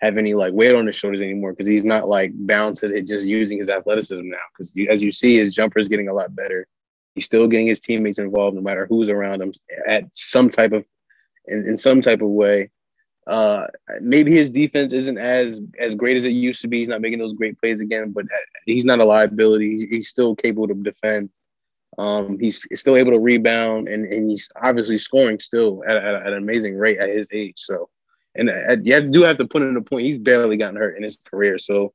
have 0.04 0.18
any 0.18 0.34
like 0.34 0.54
weight 0.54 0.76
on 0.76 0.86
his 0.86 0.98
shoulders 0.98 1.22
anymore 1.22 1.54
because 1.54 1.68
he's 1.68 1.86
not 1.86 2.10
like 2.10 2.32
bound 2.34 2.76
to 2.76 3.02
just 3.02 3.26
using 3.26 3.58
his 3.58 3.70
athleticism 3.70 4.28
now. 4.30 4.38
Because 4.52 4.74
as 4.90 5.02
you 5.02 5.14
see, 5.14 5.38
his 5.38 5.56
jumper 5.56 5.80
is 5.80 5.88
getting 5.88 6.10
a 6.10 6.14
lot 6.14 6.36
better. 6.36 6.68
He's 7.16 7.26
still 7.26 7.48
getting 7.48 7.68
his 7.68 7.80
teammates 7.80 8.20
involved, 8.20 8.56
no 8.56 8.62
matter 8.62 8.86
who's 8.86 9.08
around 9.08 9.42
him, 9.42 9.54
at 9.88 10.04
some 10.14 10.50
type 10.50 10.74
of 10.74 10.86
in, 11.46 11.66
in 11.66 11.78
some 11.78 12.02
type 12.02 12.22
of 12.22 12.30
way. 12.30 12.70
Uh, 13.26 13.68
maybe 14.02 14.32
his 14.32 14.50
defense 14.50 14.92
isn't 14.92 15.18
as 15.18 15.62
as 15.80 15.96
great 15.96 16.18
as 16.18 16.26
it 16.26 16.32
used 16.32 16.62
to 16.62 16.68
be. 16.68 16.80
He's 16.80 16.90
not 16.90 17.00
making 17.00 17.20
those 17.20 17.36
great 17.36 17.58
plays 17.60 17.80
again, 17.80 18.12
but 18.12 18.26
he's 18.66 18.84
not 18.84 19.00
a 19.00 19.06
liability. 19.06 19.70
He's, 19.70 19.84
he's 19.84 20.10
still 20.10 20.36
capable 20.36 20.68
to 20.68 20.74
defend. 20.74 21.30
Um, 21.98 22.38
he's 22.40 22.68
still 22.74 22.98
able 22.98 23.12
to 23.12 23.20
rebound, 23.20 23.88
and, 23.88 24.06
and 24.06 24.28
he's 24.28 24.50
obviously 24.62 24.98
scoring 24.98 25.40
still 25.40 25.84
at, 25.88 25.96
at, 25.96 26.16
at 26.16 26.34
an 26.34 26.40
amazing 26.40 26.76
rate 26.76 27.00
at 27.00 27.08
his 27.08 27.28
age. 27.32 27.54
So 27.58 27.90
and 28.36 28.50
uh, 28.50 28.78
you 28.82 29.02
do 29.02 29.24
have 29.24 29.38
to 29.38 29.46
put 29.46 29.62
in 29.62 29.78
a 29.78 29.82
point. 29.82 30.06
He's 30.06 30.20
barely 30.20 30.58
gotten 30.58 30.76
hurt 30.76 30.98
in 30.98 31.04
his 31.04 31.18
career, 31.18 31.58
so 31.58 31.94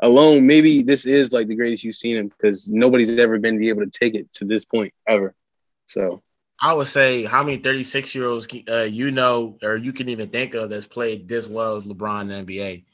alone, 0.00 0.46
maybe 0.46 0.82
this 0.82 1.06
is 1.06 1.32
like 1.32 1.48
the 1.48 1.56
greatest 1.56 1.84
you've 1.84 1.96
seen 1.96 2.16
him 2.16 2.28
because 2.28 2.70
nobody's 2.70 3.18
ever 3.18 3.38
been 3.38 3.62
able 3.62 3.84
to 3.84 3.90
take 3.90 4.14
it 4.14 4.32
to 4.32 4.44
this 4.44 4.64
point 4.64 4.92
ever. 5.06 5.34
So 5.86 6.20
I 6.60 6.74
would 6.74 6.86
say 6.86 7.24
how 7.24 7.42
many 7.42 7.58
36 7.58 8.14
year 8.14 8.26
olds 8.26 8.48
uh, 8.68 8.82
you 8.82 9.10
know 9.10 9.58
or 9.62 9.76
you 9.76 9.92
can 9.92 10.08
even 10.08 10.28
think 10.28 10.54
of 10.54 10.70
that's 10.70 10.86
played 10.86 11.28
this 11.28 11.48
well 11.48 11.76
as 11.76 11.84
LeBron 11.84 12.22
in 12.22 12.28
the 12.28 12.34
NBA. 12.34 12.84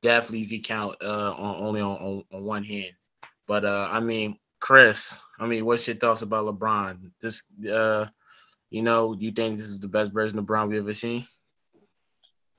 Definitely, 0.00 0.40
you 0.40 0.58
could 0.58 0.66
count 0.66 0.96
uh, 1.02 1.34
on 1.36 1.62
only 1.62 1.80
on, 1.80 1.96
on, 1.96 2.24
on 2.32 2.44
one 2.44 2.64
hand. 2.64 2.92
But 3.48 3.64
uh, 3.64 3.88
I 3.90 3.98
mean, 3.98 4.38
Chris, 4.60 5.18
I 5.38 5.46
mean, 5.46 5.64
what's 5.64 5.86
your 5.88 5.96
thoughts 5.96 6.22
about 6.22 6.46
LeBron? 6.46 7.10
This, 7.20 7.42
uh, 7.68 8.06
you 8.70 8.82
know, 8.82 9.14
do 9.14 9.24
you 9.24 9.32
think 9.32 9.56
this 9.56 9.66
is 9.66 9.80
the 9.80 9.88
best 9.88 10.12
version 10.12 10.38
of 10.38 10.44
LeBron 10.46 10.68
we 10.68 10.78
ever 10.78 10.94
seen? 10.94 11.26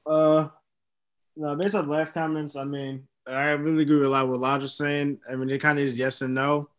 Uh, 0.09 0.49
no, 1.37 1.55
based 1.55 1.75
on 1.75 1.85
the 1.85 1.91
last 1.91 2.13
comments, 2.13 2.55
I 2.55 2.63
mean, 2.63 3.07
I 3.27 3.51
really 3.51 3.83
agree 3.83 3.97
with 3.97 4.07
a 4.07 4.09
lot 4.09 4.23
of 4.23 4.29
what 4.29 4.39
Lodge 4.39 4.67
saying. 4.69 5.19
I 5.31 5.35
mean, 5.35 5.49
it 5.49 5.61
kind 5.61 5.77
of 5.77 5.85
is 5.85 5.99
yes 5.99 6.21
and 6.21 6.33
no. 6.33 6.69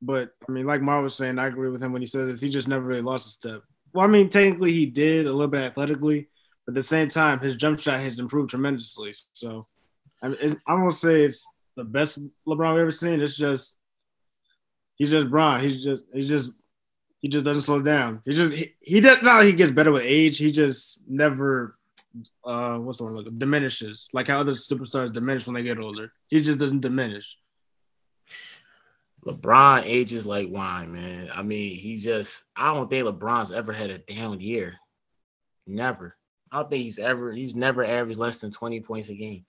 But 0.00 0.32
I 0.48 0.52
mean, 0.52 0.66
like 0.66 0.80
Mar 0.80 1.02
was 1.02 1.14
saying, 1.14 1.38
I 1.38 1.46
agree 1.46 1.68
with 1.68 1.82
him 1.82 1.92
when 1.92 2.02
he 2.02 2.06
said 2.06 2.26
this. 2.26 2.40
He 2.40 2.48
just 2.48 2.66
never 2.66 2.84
really 2.84 3.02
lost 3.02 3.26
a 3.26 3.30
step. 3.30 3.62
Well, 3.92 4.04
I 4.04 4.08
mean, 4.08 4.28
technically 4.28 4.72
he 4.72 4.86
did 4.86 5.26
a 5.26 5.32
little 5.32 5.48
bit 5.48 5.62
athletically, 5.62 6.28
but 6.64 6.72
at 6.72 6.76
the 6.76 6.82
same 6.82 7.08
time, 7.08 7.38
his 7.40 7.56
jump 7.56 7.78
shot 7.78 8.00
has 8.00 8.18
improved 8.18 8.50
tremendously. 8.50 9.12
So 9.32 9.62
I 10.22 10.28
mean, 10.28 10.38
won't 10.66 10.94
say 10.94 11.24
it's 11.24 11.46
the 11.76 11.84
best 11.84 12.18
LeBron 12.48 12.72
we've 12.72 12.80
ever 12.80 12.90
seen. 12.90 13.20
It's 13.20 13.36
just 13.36 13.76
he's 14.96 15.10
just 15.10 15.30
Bron. 15.30 15.60
He's 15.60 15.84
just 15.84 16.04
he's 16.12 16.28
just 16.28 16.52
he 17.20 17.28
just 17.28 17.44
doesn't 17.44 17.62
slow 17.62 17.82
down. 17.82 18.22
He 18.24 18.32
just 18.32 18.54
he, 18.54 18.74
he 18.80 19.00
does 19.00 19.22
not. 19.22 19.44
He 19.44 19.52
gets 19.52 19.70
better 19.70 19.92
with 19.92 20.02
age. 20.04 20.38
He 20.38 20.50
just 20.50 20.98
never 21.06 21.76
uh 22.44 22.78
what's 22.78 22.98
the 22.98 23.04
word 23.04 23.24
like 23.26 23.38
diminishes. 23.38 24.08
Like 24.12 24.28
how 24.28 24.40
other 24.40 24.52
superstars 24.52 25.12
diminish 25.12 25.46
when 25.46 25.54
they 25.54 25.62
get 25.62 25.78
older. 25.78 26.12
He 26.28 26.40
just 26.40 26.60
doesn't 26.60 26.80
diminish. 26.80 27.36
Lebron 29.26 29.82
ages 29.84 30.26
like 30.26 30.48
wine 30.50 30.92
man. 30.92 31.28
I 31.34 31.42
mean 31.42 31.76
he 31.76 31.96
just 31.96 32.44
i 32.56 32.74
don't 32.74 32.88
think 32.90 33.06
lebron's 33.06 33.52
ever 33.52 33.72
had 33.72 33.90
a 33.90 33.98
down 33.98 34.40
year. 34.40 34.74
Never. 35.66 36.16
I 36.50 36.58
don't 36.58 36.70
think 36.70 36.84
he's 36.84 36.98
ever 36.98 37.32
he's 37.32 37.54
never 37.54 37.84
averaged 37.84 38.18
less 38.18 38.38
than 38.38 38.50
20 38.50 38.80
points 38.80 39.08
a 39.08 39.14
game. 39.14 39.44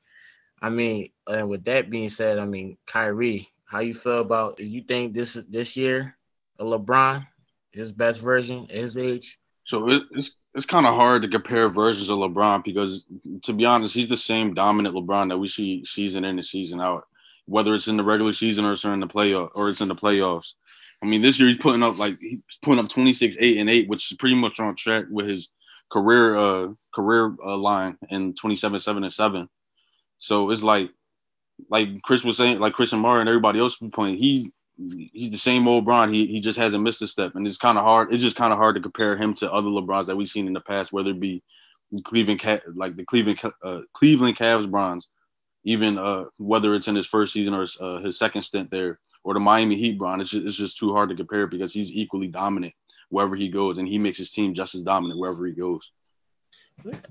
I 0.62 0.70
mean 0.70 1.10
and 1.28 1.50
with 1.50 1.66
that 1.66 1.90
being 1.90 2.10
said 2.10 2.40
i 2.40 2.46
mean 2.46 2.78
kyrie 2.86 3.50
how 3.66 3.80
you 3.80 3.94
feel 3.94 4.20
about 4.20 4.60
you 4.60 4.82
think 4.82 5.14
this 5.14 5.34
this 5.50 5.76
year 5.76 6.16
a 6.60 6.64
lebron 6.64 7.26
his 7.74 7.92
best 7.92 8.22
version 8.22 8.68
his 8.70 8.98
age? 8.98 9.40
So 9.64 9.88
it's 10.12 10.36
it's 10.56 10.66
kind 10.66 10.86
of 10.86 10.96
hard 10.96 11.24
to 11.24 11.28
compare 11.28 11.70
versions 11.70 12.10
of 12.10 12.20
LeBron 12.20 12.64
because, 12.64 13.06
to 13.44 13.54
be 13.54 13.66
honest, 13.66 13.94
he's 13.94 14.08
the 14.08 14.18
same 14.18 14.54
dominant 14.54 14.96
LeBron 14.96 15.30
that 15.30 15.38
we 15.38 15.48
see 15.48 15.84
season 15.84 16.24
in 16.24 16.38
and 16.38 16.46
season 16.46 16.80
out, 16.80 17.08
whether 17.46 17.74
it's 17.74 17.88
in 17.88 17.98
the 17.98 18.04
regular 18.04 18.34
season 18.34 18.66
or 18.66 18.74
it's 18.74 18.84
in 18.84 19.00
the 19.00 19.08
playoff 19.08 19.50
or 19.56 19.70
it's 19.70 19.82
in 19.82 19.88
the 19.88 19.96
playoffs. 19.96 20.54
I 21.02 21.06
mean, 21.06 21.22
this 21.22 21.40
year 21.40 21.50
he's 21.50 21.58
putting 21.58 21.84
up 21.84 21.98
like 21.98 22.18
he's 22.20 22.40
putting 22.62 22.84
up 22.84 22.90
26, 22.90 23.36
8, 23.40 23.58
and 23.58 23.70
8, 23.70 23.90
which 23.90 24.12
is 24.12 24.18
pretty 24.18 24.36
much 24.36 24.60
on 24.60 24.76
track 24.76 25.06
with 25.10 25.28
his 25.28 25.50
career 25.92 26.36
uh 26.36 26.68
career 26.94 27.36
uh, 27.46 27.58
line 27.58 27.98
in 28.10 28.34
27, 28.34 28.80
7, 28.80 29.04
and 29.04 29.14
7. 29.14 29.50
So 30.18 30.50
it's 30.52 30.64
like 30.64 30.92
like 31.70 32.02
Chris 32.04 32.24
was 32.24 32.38
saying, 32.38 32.60
like 32.60 32.74
Chris 32.74 32.94
and 32.94 33.02
Mara 33.02 33.20
and 33.20 33.30
everybody 33.30 33.60
else 33.60 33.82
was 33.82 33.92
pointing, 33.94 34.18
he 34.18 34.54
he's 34.78 35.32
the 35.32 35.38
same 35.38 35.68
old 35.68 35.86
Bron. 35.86 36.12
He 36.12 36.28
he 36.28 36.40
just 36.40 36.58
hasn't 36.58 36.84
missed 36.84 37.02
a 37.02 37.08
step, 37.08 37.36
and 37.36 37.48
it's 37.48 37.58
kind 37.58 37.78
of 37.78 37.84
hard. 37.84 38.14
It's 38.14 38.24
just 38.24 38.36
kind 38.36 38.52
of 38.52 38.60
hard 38.60 38.76
to 38.76 38.82
compare 38.82 39.16
him 39.16 39.34
to 39.36 39.52
other 39.52 39.68
LeBrons 39.68 40.08
that 40.08 40.16
we've 40.16 40.28
seen 40.28 40.48
in 40.48 40.54
the 40.54 40.62
past, 40.62 40.92
whether 40.92 41.12
it 41.12 41.20
be 41.20 41.44
Cleveland 42.04 42.42
like 42.76 42.96
the 42.96 43.06
Cleveland 43.06 43.40
uh, 43.64 43.82
Cleveland 43.94 44.38
Cavs 44.38 44.70
Brons, 44.70 45.08
even 45.64 45.98
uh, 45.98 46.26
whether 46.38 46.74
it's 46.74 46.88
in 46.88 46.96
his 46.96 47.08
first 47.08 47.34
season 47.34 47.54
or 47.54 47.66
uh, 47.80 48.02
his 48.02 48.18
second 48.18 48.42
stint 48.42 48.72
there, 48.72 49.00
or 49.24 49.34
the 49.34 49.40
Miami 49.40 49.76
Heat 49.76 49.98
Bron. 49.98 50.22
It's 50.22 50.32
just, 50.32 50.46
it's 50.46 50.56
just 50.56 50.78
too 50.78 50.94
hard 50.94 51.10
to 51.10 51.16
compare 51.16 51.48
because 51.48 51.74
he's 51.74 51.92
equally 51.92 52.28
dominant 52.28 52.74
wherever 53.10 53.36
he 53.36 53.50
goes, 53.50 53.78
and 53.78 53.88
he 53.88 54.00
makes 54.00 54.18
his 54.18 54.32
team 54.32 54.54
just 54.54 54.76
as 54.76 54.82
dominant 54.82 55.20
wherever 55.20 55.46
he 55.46 55.54
goes. 55.54 55.92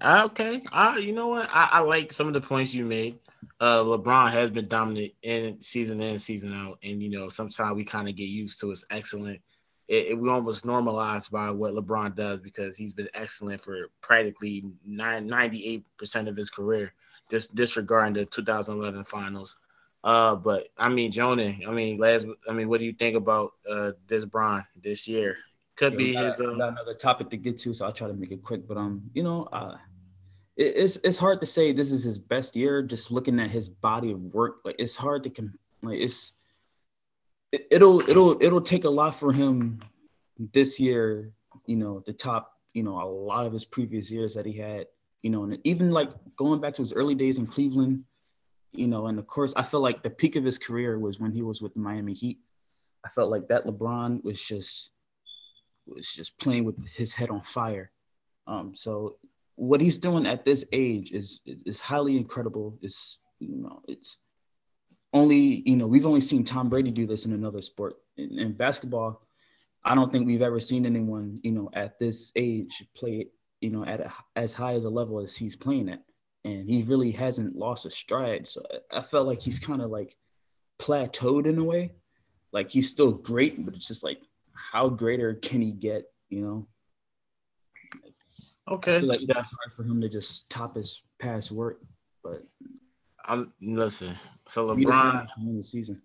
Okay, 0.05 0.63
uh, 0.73 0.97
you 1.01 1.13
know 1.13 1.29
what? 1.29 1.49
I, 1.49 1.69
I 1.73 1.81
like 1.81 2.13
some 2.13 2.27
of 2.27 2.33
the 2.33 2.41
points 2.41 2.75
you 2.75 2.85
made 2.85 3.19
uh, 3.61 3.83
LeBron 3.83 4.31
has 4.31 4.51
been 4.51 4.69
dominant 4.69 5.13
in 5.23 5.61
season 5.63 6.01
in, 6.01 6.19
season 6.19 6.53
out, 6.53 6.79
and 6.83 7.03
you 7.03 7.09
know 7.09 7.29
sometimes 7.29 7.75
we 7.77 7.85
kind 7.85 8.09
of 8.09 8.17
get 8.17 8.29
used 8.29 8.61
to 8.61 8.71
his 8.71 8.85
excellent. 8.91 9.41
It, 9.89 10.09
it, 10.09 10.19
we 10.19 10.31
almost 10.31 10.65
normalized 10.65 11.31
by 11.31 11.51
what 11.51 11.75
LeBron 11.75 12.15
does 12.17 12.41
because 12.41 12.77
he's 12.77 12.95
been 12.95 13.09
excellent 13.15 13.61
for 13.61 13.89
practically 14.01 14.65
98 14.87 15.85
percent 15.97 16.29
of 16.29 16.37
his 16.37 16.51
career. 16.51 16.93
Just 17.31 17.55
disregarding 17.55 18.15
the 18.15 18.27
2011 18.27 19.05
finals. 19.05 19.57
Uh, 20.05 20.35
but 20.35 20.69
I 20.77 20.89
mean, 20.89 21.11
Jonah, 21.13 21.55
I 21.67 21.71
mean, 21.71 21.99
last, 21.99 22.27
I 22.49 22.53
mean, 22.53 22.69
what 22.69 22.81
do 22.81 22.87
you 22.87 22.93
think 22.93 23.17
about 23.17 23.53
uh 23.69 23.93
this 24.09 24.25
Bron 24.25 24.65
this 24.83 25.07
year? 25.07 25.37
Could 25.77 25.93
Yeah, 25.93 25.99
be 25.99 26.13
got, 26.13 26.25
his. 26.25 26.39
we 26.39 26.47
Uh, 26.47 26.57
got 26.57 26.69
another 26.71 26.95
topic 26.95 27.31
to 27.31 27.37
get 27.37 27.59
to, 27.61 27.75
so 27.75 27.87
I'll 27.87 27.93
try 27.93 28.09
to 28.09 28.15
make 28.15 28.33
it 28.33 28.43
quick. 28.43 28.67
But 28.67 28.77
um, 28.77 29.11
you 29.15 29.23
know, 29.23 29.45
uh, 29.53 29.77
it's 30.57 30.97
it's 31.03 31.19
hard 31.19 31.41
to 31.41 31.47
say 31.47 31.73
this 31.73 31.93
is 31.93 32.05
his 32.05 32.19
best 32.19 32.55
year. 32.57 32.83
Just 32.83 33.11
looking 33.11 33.41
at 33.41 33.51
his 33.51 33.69
body 33.69 34.13
of 34.13 34.21
work, 34.21 34.57
like 34.65 34.77
it's 34.79 34.97
hard 34.97 35.23
to 35.25 35.31
com- 35.31 35.59
like 35.83 35.99
it's 35.99 36.33
it, 37.53 37.67
it'll 37.71 38.01
it'll 38.09 38.43
it'll 38.43 38.61
take 38.61 38.85
a 38.85 38.91
lot 38.91 39.15
for 39.15 39.33
him 39.33 39.81
this 40.53 40.79
year. 40.79 41.33
You 41.67 41.77
know, 41.77 42.03
the 42.05 42.13
top. 42.13 42.51
You 42.75 42.83
know, 42.83 43.03
a 43.03 43.05
lot 43.05 43.45
of 43.45 43.53
his 43.53 43.67
previous 43.67 44.11
years 44.11 44.35
that 44.35 44.47
he 44.47 44.53
had. 44.53 44.87
You 45.23 45.31
know, 45.31 45.45
and 45.45 45.59
even 45.65 45.91
like 45.91 46.11
going 46.37 46.61
back 46.61 46.75
to 46.75 46.83
his 46.83 46.93
early 46.93 47.15
days 47.15 47.39
in 47.39 47.47
Cleveland. 47.47 48.05
You 48.73 48.87
know, 48.87 49.07
and 49.07 49.19
of 49.19 49.27
course, 49.27 49.53
I 49.55 49.63
feel 49.63 49.81
like 49.81 50.03
the 50.03 50.09
peak 50.09 50.37
of 50.37 50.45
his 50.45 50.57
career 50.57 50.99
was 50.99 51.21
when 51.21 51.31
he 51.31 51.43
was 51.43 51.61
with 51.61 51.75
the 51.75 51.81
Miami 51.81 52.15
Heat. 52.15 52.39
I 53.05 53.11
felt 53.11 53.31
like 53.31 53.49
that 53.49 53.67
LeBron 53.67 54.25
was 54.25 54.41
just 54.41 54.91
was 55.87 56.07
just 56.07 56.39
playing 56.39 56.65
with 56.65 56.77
his 56.89 57.13
head 57.13 57.31
on 57.31 57.41
fire. 57.41 57.91
Um, 58.47 58.75
so 58.75 59.17
what 59.63 59.81
he's 59.81 59.99
doing 59.99 60.27
at 60.27 60.45
this 60.45 60.65
age 60.73 61.13
is 61.13 61.41
is 61.47 61.81
highly 61.81 62.17
incredible. 62.17 62.77
It's 62.83 63.19
you 63.39 63.59
know 63.59 63.81
it's 63.87 64.17
only 65.13 65.63
you 65.65 65.77
know 65.77 65.87
we've 65.87 66.07
only 66.07 66.21
seen 66.21 66.43
Tom 66.43 66.69
Brady 66.69 66.91
do 66.91 67.07
this 67.07 67.27
in 67.27 67.33
another 67.33 67.63
sport. 67.63 67.95
In, 68.17 68.41
in 68.41 68.53
basketball, 68.55 69.25
I 69.85 69.95
don't 69.95 70.11
think 70.11 70.27
we've 70.27 70.43
ever 70.43 70.59
seen 70.59 70.85
anyone 70.85 71.39
you 71.45 71.53
know 71.53 71.71
at 71.75 71.97
this 72.01 72.33
age 72.35 72.85
play 72.97 73.29
you 73.61 73.71
know 73.71 73.85
at 73.85 74.01
a, 74.01 74.13
as 74.35 74.53
high 74.53 74.75
as 74.75 74.85
a 74.85 74.91
level 74.91 75.21
as 75.21 75.37
he's 75.37 75.55
playing 75.55 75.91
at, 75.91 76.03
and 76.45 76.69
he 76.69 76.83
really 76.83 77.13
hasn't 77.13 77.55
lost 77.55 77.87
a 77.87 77.91
stride. 77.93 78.49
So 78.49 78.65
I 78.91 78.99
I 78.99 79.01
felt 79.01 79.29
like 79.29 79.41
he's 79.41 79.61
kind 79.61 79.81
of 79.81 79.91
like 79.91 80.17
plateaued 80.81 81.47
in 81.47 81.57
a 81.57 81.65
way. 81.65 81.93
Like 82.51 82.69
he's 82.69 82.91
still 82.91 83.13
great, 83.13 83.65
but 83.65 83.75
it's 83.75 83.87
just 83.87 84.03
like 84.03 84.23
how 84.73 84.89
greater 84.89 85.35
can 85.35 85.61
he 85.61 85.71
get? 85.71 86.11
You 86.31 86.41
know, 86.41 86.69
okay. 88.69 89.01
feel 89.01 89.09
like 89.09 89.21
it's 89.21 89.29
yeah. 89.29 89.43
hard 89.43 89.73
for 89.77 89.83
him 89.83 90.01
to 90.01 90.09
just 90.09 90.49
top 90.49 90.77
his 90.77 91.03
past 91.19 91.51
work. 91.51 91.81
But 92.23 92.43
I'm 93.25 93.53
listen. 93.61 94.15
So 94.49 94.67
LeBron. 94.67 94.87
want 94.87 95.17
him 95.17 95.27
to 95.27 95.47
win 95.47 95.59
the 95.59 95.65
season. 95.65 96.03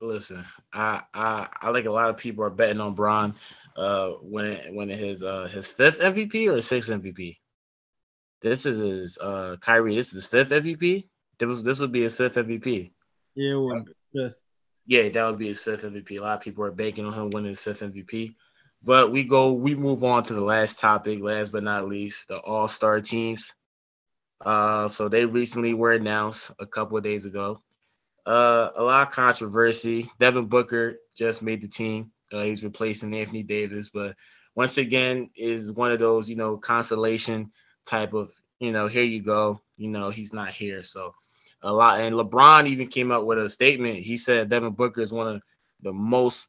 Listen, 0.00 0.44
I 0.72 1.02
I 1.14 1.48
I 1.60 1.70
like 1.70 1.84
a 1.84 1.90
lot 1.90 2.10
of 2.10 2.16
people 2.16 2.44
are 2.44 2.50
betting 2.50 2.80
on 2.80 2.94
Bron 2.94 3.34
uh 3.76 4.14
winning 4.22 4.74
winning 4.74 4.98
his 4.98 5.22
uh 5.22 5.46
his 5.46 5.68
fifth 5.68 6.00
MVP 6.00 6.50
or 6.50 6.60
sixth 6.60 6.90
MVP. 6.90 7.36
This 8.42 8.66
is 8.66 8.78
his 8.78 9.18
uh 9.20 9.56
Kyrie, 9.60 9.94
this 9.94 10.08
is 10.08 10.24
his 10.24 10.26
fifth 10.26 10.50
MVP. 10.50 11.08
This 11.38 11.46
was 11.46 11.62
this 11.62 11.80
would 11.80 11.92
be 11.92 12.02
his 12.02 12.16
fifth 12.16 12.36
MVP. 12.36 12.92
Yeah, 13.34 13.56
well, 13.56 13.84
fifth. 14.14 14.40
Yeah, 14.86 15.08
that 15.08 15.26
would 15.26 15.38
be 15.38 15.48
his 15.48 15.62
fifth 15.62 15.84
MVP. 15.84 16.18
A 16.18 16.22
lot 16.22 16.38
of 16.38 16.42
people 16.42 16.64
are 16.64 16.72
banking 16.72 17.06
on 17.06 17.12
him 17.12 17.30
winning 17.30 17.50
his 17.50 17.60
fifth 17.60 17.80
MVP. 17.80 18.34
But 18.82 19.12
we 19.12 19.24
go, 19.24 19.52
we 19.52 19.74
move 19.74 20.04
on 20.04 20.22
to 20.24 20.34
the 20.34 20.40
last 20.40 20.78
topic, 20.78 21.20
last 21.20 21.52
but 21.52 21.62
not 21.62 21.86
least, 21.86 22.28
the 22.28 22.38
all-star 22.38 23.00
teams. 23.00 23.54
Uh, 24.40 24.88
so 24.88 25.08
they 25.08 25.26
recently 25.26 25.74
were 25.74 25.92
announced 25.92 26.50
a 26.58 26.66
couple 26.66 26.96
of 26.96 27.04
days 27.04 27.26
ago. 27.26 27.60
Uh, 28.24 28.70
a 28.76 28.82
lot 28.82 29.06
of 29.08 29.12
controversy. 29.12 30.10
Devin 30.18 30.46
Booker 30.46 30.96
just 31.14 31.42
made 31.42 31.60
the 31.60 31.68
team. 31.68 32.10
Uh, 32.32 32.44
he's 32.44 32.64
replacing 32.64 33.14
Anthony 33.14 33.42
Davis, 33.42 33.90
but 33.90 34.14
once 34.54 34.78
again, 34.78 35.30
is 35.36 35.72
one 35.72 35.90
of 35.90 35.98
those 35.98 36.28
you 36.28 36.36
know 36.36 36.56
consolation 36.56 37.50
type 37.86 38.14
of 38.14 38.32
you 38.58 38.72
know 38.72 38.86
here 38.86 39.02
you 39.02 39.22
go. 39.22 39.60
You 39.76 39.88
know 39.88 40.10
he's 40.10 40.32
not 40.32 40.50
here, 40.50 40.82
so 40.82 41.14
a 41.62 41.72
lot. 41.72 42.00
And 42.00 42.14
LeBron 42.14 42.66
even 42.68 42.88
came 42.88 43.10
out 43.10 43.26
with 43.26 43.38
a 43.38 43.50
statement. 43.50 43.96
He 43.96 44.16
said 44.16 44.48
Devin 44.48 44.72
Booker 44.72 45.00
is 45.00 45.12
one 45.12 45.28
of 45.28 45.42
the 45.82 45.92
most 45.92 46.48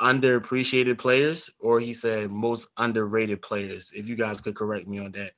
underappreciated 0.00 0.98
players, 0.98 1.50
or 1.58 1.80
he 1.80 1.94
said 1.94 2.30
most 2.30 2.68
underrated 2.76 3.42
players. 3.42 3.92
If 3.94 4.08
you 4.08 4.16
guys 4.16 4.40
could 4.40 4.54
correct 4.54 4.86
me 4.86 4.98
on 4.98 5.12
that. 5.12 5.32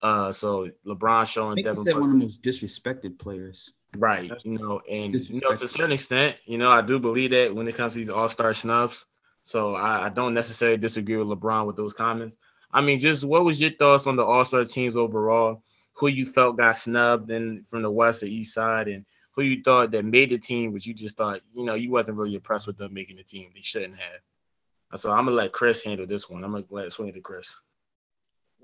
Uh, 0.00 0.32
so 0.32 0.70
LeBron 0.86 1.20
I 1.20 1.24
showing 1.24 1.54
think 1.56 1.66
he 1.66 1.70
Devin 1.70 1.84
said 1.84 1.94
one 1.94 2.02
of 2.02 2.08
Booker. 2.08 2.18
the 2.18 2.24
most 2.24 2.42
disrespected 2.42 3.18
players. 3.18 3.72
Right. 3.96 4.30
You 4.44 4.58
know, 4.58 4.80
and 4.88 5.14
you 5.14 5.40
know, 5.40 5.54
to 5.54 5.64
a 5.64 5.68
certain 5.68 5.92
extent, 5.92 6.36
you 6.44 6.58
know, 6.58 6.70
I 6.70 6.82
do 6.82 6.98
believe 6.98 7.30
that 7.30 7.54
when 7.54 7.66
it 7.66 7.74
comes 7.74 7.94
to 7.94 7.98
these 7.98 8.08
all-star 8.08 8.54
snubs. 8.54 9.06
So 9.42 9.74
I, 9.74 10.06
I 10.06 10.08
don't 10.10 10.34
necessarily 10.34 10.76
disagree 10.76 11.16
with 11.16 11.28
LeBron 11.28 11.66
with 11.66 11.76
those 11.76 11.94
comments. 11.94 12.36
I 12.70 12.80
mean, 12.82 12.98
just 12.98 13.24
what 13.24 13.44
was 13.44 13.60
your 13.60 13.70
thoughts 13.70 14.06
on 14.06 14.16
the 14.16 14.24
all-star 14.24 14.64
teams 14.66 14.94
overall? 14.94 15.62
Who 15.94 16.08
you 16.08 16.26
felt 16.26 16.58
got 16.58 16.76
snubbed 16.76 17.30
in 17.30 17.64
from 17.64 17.82
the 17.82 17.90
west 17.90 18.22
or 18.22 18.26
east 18.26 18.54
side, 18.54 18.88
and 18.88 19.04
who 19.38 19.44
you 19.44 19.62
thought 19.62 19.92
that 19.92 20.04
made 20.04 20.30
the 20.30 20.38
team, 20.38 20.72
but 20.72 20.84
you 20.84 20.92
just 20.92 21.16
thought, 21.16 21.40
you 21.54 21.64
know, 21.64 21.74
you 21.74 21.90
wasn't 21.90 22.16
really 22.16 22.34
impressed 22.34 22.66
with 22.66 22.76
them 22.76 22.92
making 22.92 23.16
the 23.16 23.22
team. 23.22 23.50
They 23.54 23.62
shouldn't 23.62 23.94
have. 23.94 25.00
So 25.00 25.10
I'm 25.10 25.26
gonna 25.26 25.36
let 25.36 25.52
Chris 25.52 25.84
handle 25.84 26.06
this 26.06 26.28
one. 26.28 26.42
I'm 26.42 26.52
gonna 26.52 26.64
let 26.70 26.92
swing 26.92 27.08
it 27.08 27.14
to 27.14 27.20
Chris. 27.20 27.54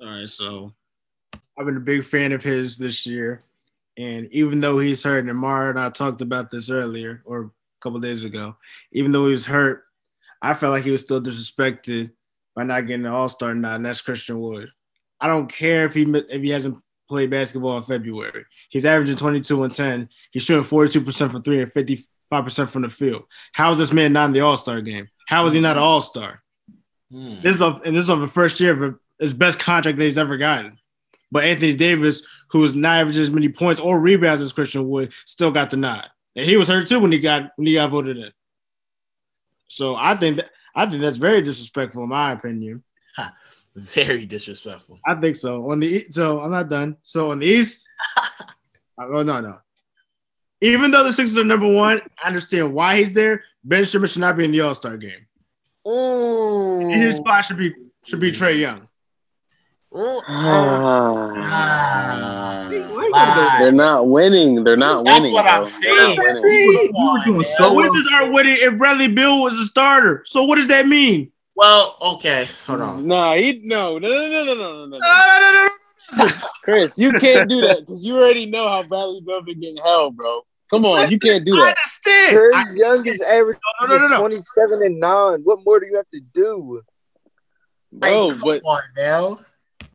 All 0.02 0.08
right, 0.08 0.28
so 0.28 0.72
I've 1.56 1.66
been 1.66 1.76
a 1.76 1.80
big 1.80 2.04
fan 2.04 2.32
of 2.32 2.42
his 2.42 2.76
this 2.76 3.06
year, 3.06 3.42
and 3.96 4.28
even 4.32 4.60
though 4.60 4.78
he's 4.80 5.04
hurt, 5.04 5.24
and 5.24 5.38
Mara 5.38 5.70
and 5.70 5.78
I 5.78 5.90
talked 5.90 6.22
about 6.22 6.50
this 6.50 6.70
earlier 6.70 7.22
or 7.24 7.42
a 7.42 7.50
couple 7.80 8.00
days 8.00 8.24
ago, 8.24 8.56
even 8.90 9.12
though 9.12 9.26
he 9.26 9.30
was 9.30 9.46
hurt, 9.46 9.84
I 10.42 10.54
felt 10.54 10.72
like 10.72 10.84
he 10.84 10.90
was 10.90 11.02
still 11.02 11.22
disrespected 11.22 12.10
by 12.56 12.64
not 12.64 12.86
getting 12.88 13.06
an 13.06 13.12
All 13.12 13.28
Star 13.28 13.54
nod, 13.54 13.76
and 13.76 13.86
that's 13.86 14.00
Christian 14.00 14.40
Wood. 14.40 14.70
I 15.20 15.28
don't 15.28 15.52
care 15.52 15.84
if 15.84 15.94
he 15.94 16.02
if 16.02 16.42
he 16.42 16.50
hasn't 16.50 16.83
played 17.14 17.30
basketball 17.30 17.76
in 17.76 17.82
February. 17.84 18.44
He's 18.70 18.84
averaging 18.84 19.14
22 19.14 19.62
and 19.62 19.72
10. 19.72 20.08
He's 20.32 20.42
shooting 20.42 20.64
42% 20.64 21.30
from 21.30 21.42
three 21.42 21.62
and 21.62 21.72
55% 21.72 22.68
from 22.68 22.82
the 22.82 22.90
field. 22.90 23.22
How 23.52 23.70
is 23.70 23.78
this 23.78 23.92
man 23.92 24.12
not 24.12 24.26
in 24.26 24.32
the 24.32 24.40
All 24.40 24.56
Star 24.56 24.80
game? 24.80 25.08
How 25.28 25.46
is 25.46 25.52
he 25.52 25.60
not 25.60 25.76
an 25.76 25.82
hmm. 25.82 25.88
All 25.88 26.00
Star? 26.00 26.42
Hmm. 27.12 27.36
This 27.40 27.54
is 27.54 27.62
of 27.62 27.82
and 27.86 27.96
this 27.96 28.02
is 28.02 28.10
of 28.10 28.20
the 28.20 28.26
first 28.26 28.58
year 28.58 28.82
of 28.82 28.98
his 29.20 29.32
best 29.32 29.60
contract 29.60 29.96
that 29.96 30.04
he's 30.04 30.18
ever 30.18 30.36
gotten. 30.36 30.76
But 31.30 31.44
Anthony 31.44 31.74
Davis, 31.74 32.26
who 32.50 32.64
is 32.64 32.74
not 32.74 32.96
averaging 32.96 33.22
as 33.22 33.30
many 33.30 33.48
points 33.48 33.80
or 33.80 34.00
rebounds 34.00 34.40
as 34.40 34.52
Christian 34.52 34.88
Wood, 34.88 35.12
still 35.24 35.52
got 35.52 35.70
the 35.70 35.76
nod. 35.76 36.08
And 36.34 36.44
he 36.44 36.56
was 36.56 36.66
hurt 36.66 36.88
too 36.88 36.98
when 36.98 37.12
he 37.12 37.20
got 37.20 37.52
when 37.54 37.68
he 37.68 37.74
got 37.74 37.90
voted 37.92 38.16
in. 38.16 38.32
So 39.68 39.94
I 39.96 40.16
think 40.16 40.38
that 40.38 40.50
I 40.74 40.86
think 40.86 41.00
that's 41.00 41.16
very 41.16 41.42
disrespectful, 41.42 42.02
in 42.02 42.08
my 42.08 42.32
opinion. 42.32 42.82
Very 43.76 44.24
disrespectful. 44.24 45.00
I 45.04 45.14
think 45.16 45.36
so. 45.36 45.70
On 45.70 45.80
the 45.80 46.06
so 46.08 46.40
I'm 46.40 46.52
not 46.52 46.68
done. 46.68 46.96
So 47.02 47.32
on 47.32 47.40
the 47.40 47.46
East, 47.46 47.88
oh 48.98 49.22
no 49.22 49.40
no. 49.40 49.58
Even 50.60 50.90
though 50.90 51.02
the 51.02 51.12
Sixers 51.12 51.36
are 51.36 51.44
number 51.44 51.70
one, 51.70 52.00
I 52.22 52.28
understand 52.28 52.72
why 52.72 52.96
he's 52.96 53.12
there. 53.12 53.42
Ben 53.64 53.84
Simmons 53.84 54.12
should 54.12 54.20
not 54.20 54.36
be 54.36 54.44
in 54.44 54.52
the 54.52 54.60
All 54.60 54.74
Star 54.74 54.96
game. 54.96 55.26
Ooh. 55.88 56.88
His 56.88 57.16
spot 57.16 57.44
should 57.44 57.58
be 57.58 57.74
should 58.04 58.20
be 58.20 58.30
Trae 58.30 58.58
Young. 58.58 58.88
Ooh. 59.96 60.22
Ah. 60.28 61.32
Ah. 61.36 62.54
They're 63.58 63.72
not 63.72 64.08
winning. 64.08 64.64
They're 64.64 64.76
not 64.76 65.04
That's 65.04 65.20
winning. 65.20 65.34
That's 65.34 65.80
what 65.80 65.86
I'm 65.86 65.96
bro. 65.96 65.96
They're 65.96 66.08
not 66.08 66.24
saying. 66.24 66.42
winning. 66.42 66.92
Come 66.92 66.96
on, 66.96 67.32
man. 67.34 67.44
So 67.44 67.72
what 67.72 67.92
does 67.92 68.08
our 68.14 68.32
winning 68.32 68.56
if 68.60 68.76
Bradley 68.78 69.08
Beal 69.08 69.40
was 69.42 69.54
a 69.54 69.64
starter? 69.64 70.22
So 70.26 70.44
what 70.44 70.56
does 70.56 70.68
that 70.68 70.86
mean? 70.86 71.30
Well, 71.56 71.96
okay, 72.00 72.48
hold 72.66 72.80
on. 72.80 73.06
Nah, 73.06 73.34
he 73.34 73.60
no 73.62 73.98
no 73.98 74.08
no 74.08 74.28
no 74.28 74.44
no 74.44 74.54
no 74.54 74.54
no 74.54 74.86
No, 74.86 74.98
no. 74.98 74.98
no, 74.98 75.68
no, 76.18 76.24
no, 76.26 76.34
Chris, 76.62 76.98
you 76.98 77.12
can't 77.12 77.48
do 77.48 77.60
that 77.60 77.80
because 77.80 78.04
you 78.04 78.16
already 78.16 78.46
know 78.46 78.68
how 78.68 78.82
Bradley 78.82 79.20
Beal 79.24 79.42
been 79.42 79.60
getting 79.60 79.76
held, 79.82 80.16
bro. 80.16 80.42
Come 80.70 80.86
on, 80.86 81.10
you 81.10 81.18
can't 81.18 81.44
do 81.44 81.54
that. 81.54 81.62
I 81.62 81.68
understand. 81.68 82.32
Trey 82.32 82.50
I- 82.54 82.74
Young 82.74 83.06
is 83.06 83.20
averaging 83.20 83.60
no, 83.80 83.86
no, 83.86 83.98
no, 83.98 84.08
no. 84.08 84.18
27 84.18 84.82
and 84.82 84.98
9. 84.98 85.40
What 85.44 85.60
more 85.64 85.78
do 85.78 85.86
you 85.86 85.96
have 85.96 86.08
to 86.10 86.20
do? 86.20 86.82
Bro, 87.92 88.26
Like, 88.26 88.40
but 88.42 88.62
come 88.62 88.70
on 88.70 88.82
now. 88.96 89.38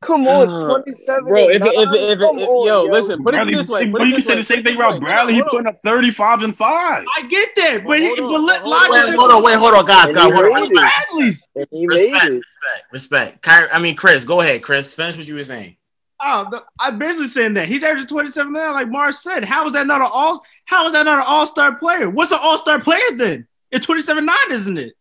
Come 0.01 0.27
on, 0.27 0.49
Uh, 0.49 0.67
27 0.81 1.25
bro, 1.25 1.49
and 1.49 1.63
if 1.65 1.73
if 1.73 1.75
9. 1.75 1.87
if, 1.87 1.93
if, 1.93 2.19
if 2.19 2.21
on, 2.21 2.65
yo, 2.67 2.83
listen, 2.83 3.21
put 3.23 3.33
Bradley, 3.33 3.53
it 3.53 3.57
this 3.57 3.67
way. 3.69 3.85
Put 3.91 3.99
but 3.99 4.07
you 4.07 4.15
can 4.15 4.23
say 4.23 4.35
way. 4.35 4.39
the 4.41 4.45
same 4.45 4.63
thing 4.63 4.75
about. 4.77 4.99
Bradley. 5.01 5.33
He 5.33 5.41
putting 5.43 5.67
up 5.67 5.79
35 5.83 6.43
and 6.43 6.55
5. 6.55 6.69
I 7.17 7.27
get 7.27 7.49
that, 7.57 7.83
but 7.85 7.99
he, 7.99 8.07
Hold 8.07 8.19
on, 8.19 8.27
but 8.29 8.39
let 8.41 8.61
hold 8.61 8.73
on. 8.73 8.79
Lodge 8.91 9.05
Wait, 9.07 9.15
hold 9.17 9.31
on, 9.31 9.43
wait, 9.43 9.55
hold 9.55 9.73
on, 9.75 9.85
guys, 9.85 10.13
guys, 10.13 10.25
he 10.25 10.31
hold 10.31 10.45
on. 10.45 10.53
made 10.53 10.69
Respect. 10.69 10.95
Bradley's. 11.09 11.49
Respect, 11.55 12.23
respect, 12.31 12.83
respect. 12.91 13.41
Kyrie, 13.41 13.69
I 13.71 13.79
mean, 13.79 13.95
Chris, 13.95 14.23
go 14.25 14.41
ahead, 14.41 14.63
Chris. 14.63 14.93
Finish 14.95 15.17
what 15.17 15.27
you 15.27 15.35
were 15.35 15.43
saying. 15.43 15.75
Oh, 16.21 16.47
the, 16.51 16.63
I'm 16.81 16.97
basically 16.99 17.27
saying 17.27 17.53
that 17.55 17.67
he's 17.67 17.81
averaging 17.83 18.07
27 18.07 18.51
now, 18.51 18.73
like 18.73 18.89
Mars 18.89 19.19
said. 19.19 19.45
How 19.45 19.65
is 19.65 19.73
that 19.73 19.87
not 19.87 20.01
an 20.01 20.09
all? 20.11 20.43
How 20.65 20.85
is 20.87 20.93
that 20.93 21.03
not 21.05 21.19
an 21.19 21.23
all 21.27 21.45
star 21.45 21.75
player? 21.77 22.09
What's 22.09 22.31
an 22.31 22.39
all 22.41 22.57
star 22.57 22.79
player 22.79 22.99
then? 23.15 23.47
It's 23.71 23.85
27 23.85 24.25
9, 24.25 24.35
isn't 24.51 24.77
it? 24.77 24.93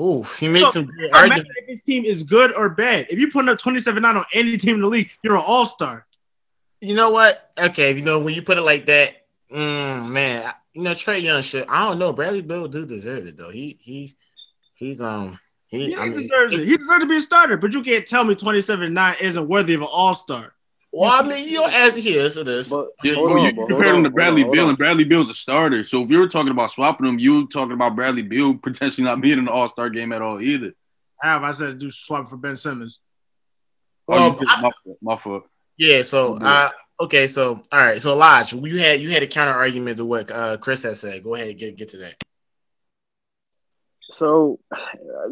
Ooh, 0.00 0.22
he 0.38 0.48
made 0.48 0.62
So, 0.62 0.70
some 0.72 0.84
good 0.86 1.04
It 1.04 1.10
doesn't 1.12 1.28
matter 1.28 1.32
arguments. 1.40 1.50
if 1.58 1.66
his 1.68 1.82
team 1.82 2.04
is 2.04 2.22
good 2.22 2.56
or 2.56 2.70
bad. 2.70 3.06
If 3.10 3.18
you 3.18 3.30
put 3.30 3.48
up 3.48 3.58
27 3.58 4.02
9 4.02 4.16
on 4.16 4.24
any 4.32 4.56
team 4.56 4.76
in 4.76 4.80
the 4.80 4.88
league, 4.88 5.10
you're 5.22 5.36
an 5.36 5.42
all 5.46 5.66
star. 5.66 6.06
You 6.80 6.94
know 6.94 7.10
what? 7.10 7.50
Okay, 7.58 7.94
you 7.94 8.02
know 8.02 8.18
when 8.18 8.32
you 8.34 8.40
put 8.42 8.56
it 8.56 8.62
like 8.62 8.86
that, 8.86 9.26
mm, 9.52 10.08
man, 10.08 10.50
you 10.72 10.82
know 10.82 10.92
Trae 10.92 11.20
Young 11.20 11.42
should. 11.42 11.66
I 11.68 11.86
don't 11.86 11.98
know. 11.98 12.12
Bradley 12.12 12.40
Beal 12.40 12.68
do 12.68 12.86
deserve 12.86 13.26
it 13.26 13.36
though. 13.36 13.50
He 13.50 13.76
he's 13.80 14.14
he's 14.74 15.02
um 15.02 15.38
he. 15.66 15.90
Yeah, 15.90 16.00
I 16.00 16.08
mean, 16.08 16.16
deserves 16.22 16.54
it. 16.54 16.66
He 16.66 16.76
deserves 16.78 17.02
to 17.02 17.08
be 17.08 17.16
a 17.16 17.20
starter, 17.20 17.58
but 17.58 17.74
you 17.74 17.82
can't 17.82 18.06
tell 18.06 18.24
me 18.24 18.34
27 18.34 18.94
9 18.94 19.16
isn't 19.20 19.46
worthy 19.48 19.74
of 19.74 19.82
an 19.82 19.88
all 19.90 20.14
star. 20.14 20.54
Well, 20.92 21.10
I 21.10 21.22
mean, 21.26 21.46
you 21.46 21.58
don't 21.58 21.72
ask 21.72 21.94
me 21.94 22.00
here. 22.00 22.28
So 22.30 22.42
this. 22.42 22.68
But 22.68 22.88
Yeah, 23.04 23.14
hold 23.14 23.30
bro, 23.30 23.40
on, 23.42 23.46
you 23.46 23.52
but 23.54 23.68
compared 23.68 23.90
him 23.90 23.96
on, 23.98 24.04
to 24.04 24.10
Bradley 24.10 24.42
hold 24.42 24.50
on, 24.50 24.56
Bill, 24.56 24.68
and 24.70 24.78
Bradley 24.78 25.04
Beal's 25.04 25.30
a 25.30 25.34
starter. 25.34 25.84
So 25.84 26.02
if 26.02 26.10
you 26.10 26.18
were 26.18 26.28
talking 26.28 26.50
about 26.50 26.70
swapping 26.70 27.06
him, 27.06 27.18
you 27.18 27.42
were 27.42 27.46
talking 27.46 27.72
about 27.72 27.94
Bradley 27.94 28.22
Beal 28.22 28.54
potentially 28.54 29.04
not 29.04 29.20
being 29.20 29.38
in 29.38 29.44
the 29.44 29.52
All 29.52 29.68
Star 29.68 29.88
game 29.88 30.12
at 30.12 30.20
all 30.22 30.40
either. 30.40 30.72
I 31.22 31.28
have. 31.28 31.42
I 31.44 31.52
said 31.52 31.78
do 31.78 31.90
swap 31.90 32.28
for 32.28 32.36
Ben 32.36 32.56
Simmons. 32.56 32.98
Oh, 34.08 34.14
Well, 34.14 34.32
you 34.32 34.46
just, 34.46 34.60
my, 34.60 34.70
fault, 34.82 34.98
my 35.00 35.16
fault. 35.16 35.44
Yeah. 35.76 36.02
So, 36.02 36.34
uh, 36.38 36.70
okay. 37.00 37.28
So, 37.28 37.62
all 37.70 37.80
right. 37.80 38.02
So, 38.02 38.16
Lodge, 38.16 38.52
you 38.52 38.78
had 38.78 39.00
you 39.00 39.10
had 39.10 39.22
a 39.22 39.28
counter 39.28 39.56
argument 39.56 39.98
to 39.98 40.04
what 40.04 40.30
uh, 40.30 40.56
Chris 40.56 40.82
has 40.82 40.98
said. 40.98 41.22
Go 41.22 41.36
ahead, 41.36 41.56
get 41.56 41.76
get 41.76 41.90
to 41.90 41.98
that. 41.98 42.14
So, 44.10 44.58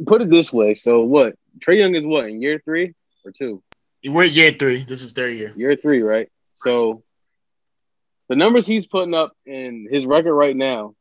put 0.07 0.23
it 0.23 0.31
this 0.31 0.53
way. 0.53 0.77
So, 0.77 1.01
what? 1.01 1.35
Trae 1.59 1.79
Young 1.79 1.97
is 1.97 2.05
what 2.07 2.27
in 2.27 2.41
year 2.41 2.63
three 2.65 2.95
or 3.25 3.33
two? 3.33 3.61
We're 4.05 4.25
year 4.25 4.53
three. 4.53 4.85
This 4.85 5.03
is 5.03 5.13
third 5.13 5.37
year. 5.37 5.53
Year 5.57 5.77
three, 5.77 6.03
right? 6.03 6.29
So, 6.55 7.03
the 8.29 8.37
numbers 8.37 8.67
he's 8.67 8.87
putting 8.87 9.15
up 9.15 9.33
in 9.47 9.89
his 9.91 10.07
record 10.07 10.35
right 10.35 10.55
now, 10.55 10.95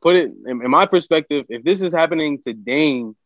put 0.00 0.16
it 0.16 0.30
in, 0.46 0.62
in 0.62 0.70
my 0.70 0.86
perspective. 0.86 1.46
If 1.48 1.64
this 1.64 1.80
is 1.80 1.92
happening 1.92 2.40
to 2.42 2.52
Dame 2.52 3.16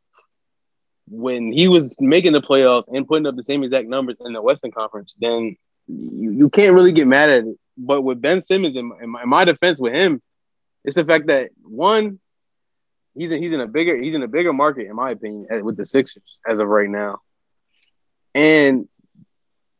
when 1.08 1.52
he 1.52 1.68
was 1.68 1.96
making 2.00 2.32
the 2.32 2.40
playoffs 2.40 2.84
and 2.88 3.06
putting 3.06 3.26
up 3.26 3.36
the 3.36 3.44
same 3.44 3.62
exact 3.62 3.88
numbers 3.88 4.16
in 4.20 4.32
the 4.32 4.42
Western 4.42 4.70
Conference, 4.72 5.14
then 5.20 5.56
you, 5.86 6.30
you 6.32 6.50
can't 6.50 6.74
really 6.74 6.92
get 6.92 7.06
mad 7.06 7.30
at 7.30 7.44
it. 7.44 7.56
But 7.76 8.02
with 8.02 8.20
Ben 8.22 8.40
Simmons, 8.40 8.76
in 8.76 8.86
my, 8.86 8.96
in 9.02 9.10
my- 9.10 9.22
in 9.22 9.28
my 9.28 9.44
defense 9.44 9.78
with 9.78 9.92
him, 9.92 10.22
it's 10.84 10.96
the 10.96 11.04
fact 11.04 11.26
that 11.26 11.50
one, 11.62 12.18
he's 13.14 13.32
in, 13.32 13.42
he's 13.42 13.52
in 13.52 13.60
a 13.60 13.66
bigger 13.66 13.96
he's 13.96 14.14
in 14.14 14.22
a 14.22 14.28
bigger 14.28 14.52
market, 14.52 14.86
in 14.86 14.96
my 14.96 15.10
opinion, 15.10 15.64
with 15.64 15.76
the 15.76 15.84
Sixers 15.84 16.22
as 16.48 16.58
of 16.60 16.68
right 16.68 16.88
now. 16.88 17.20
And 18.36 18.88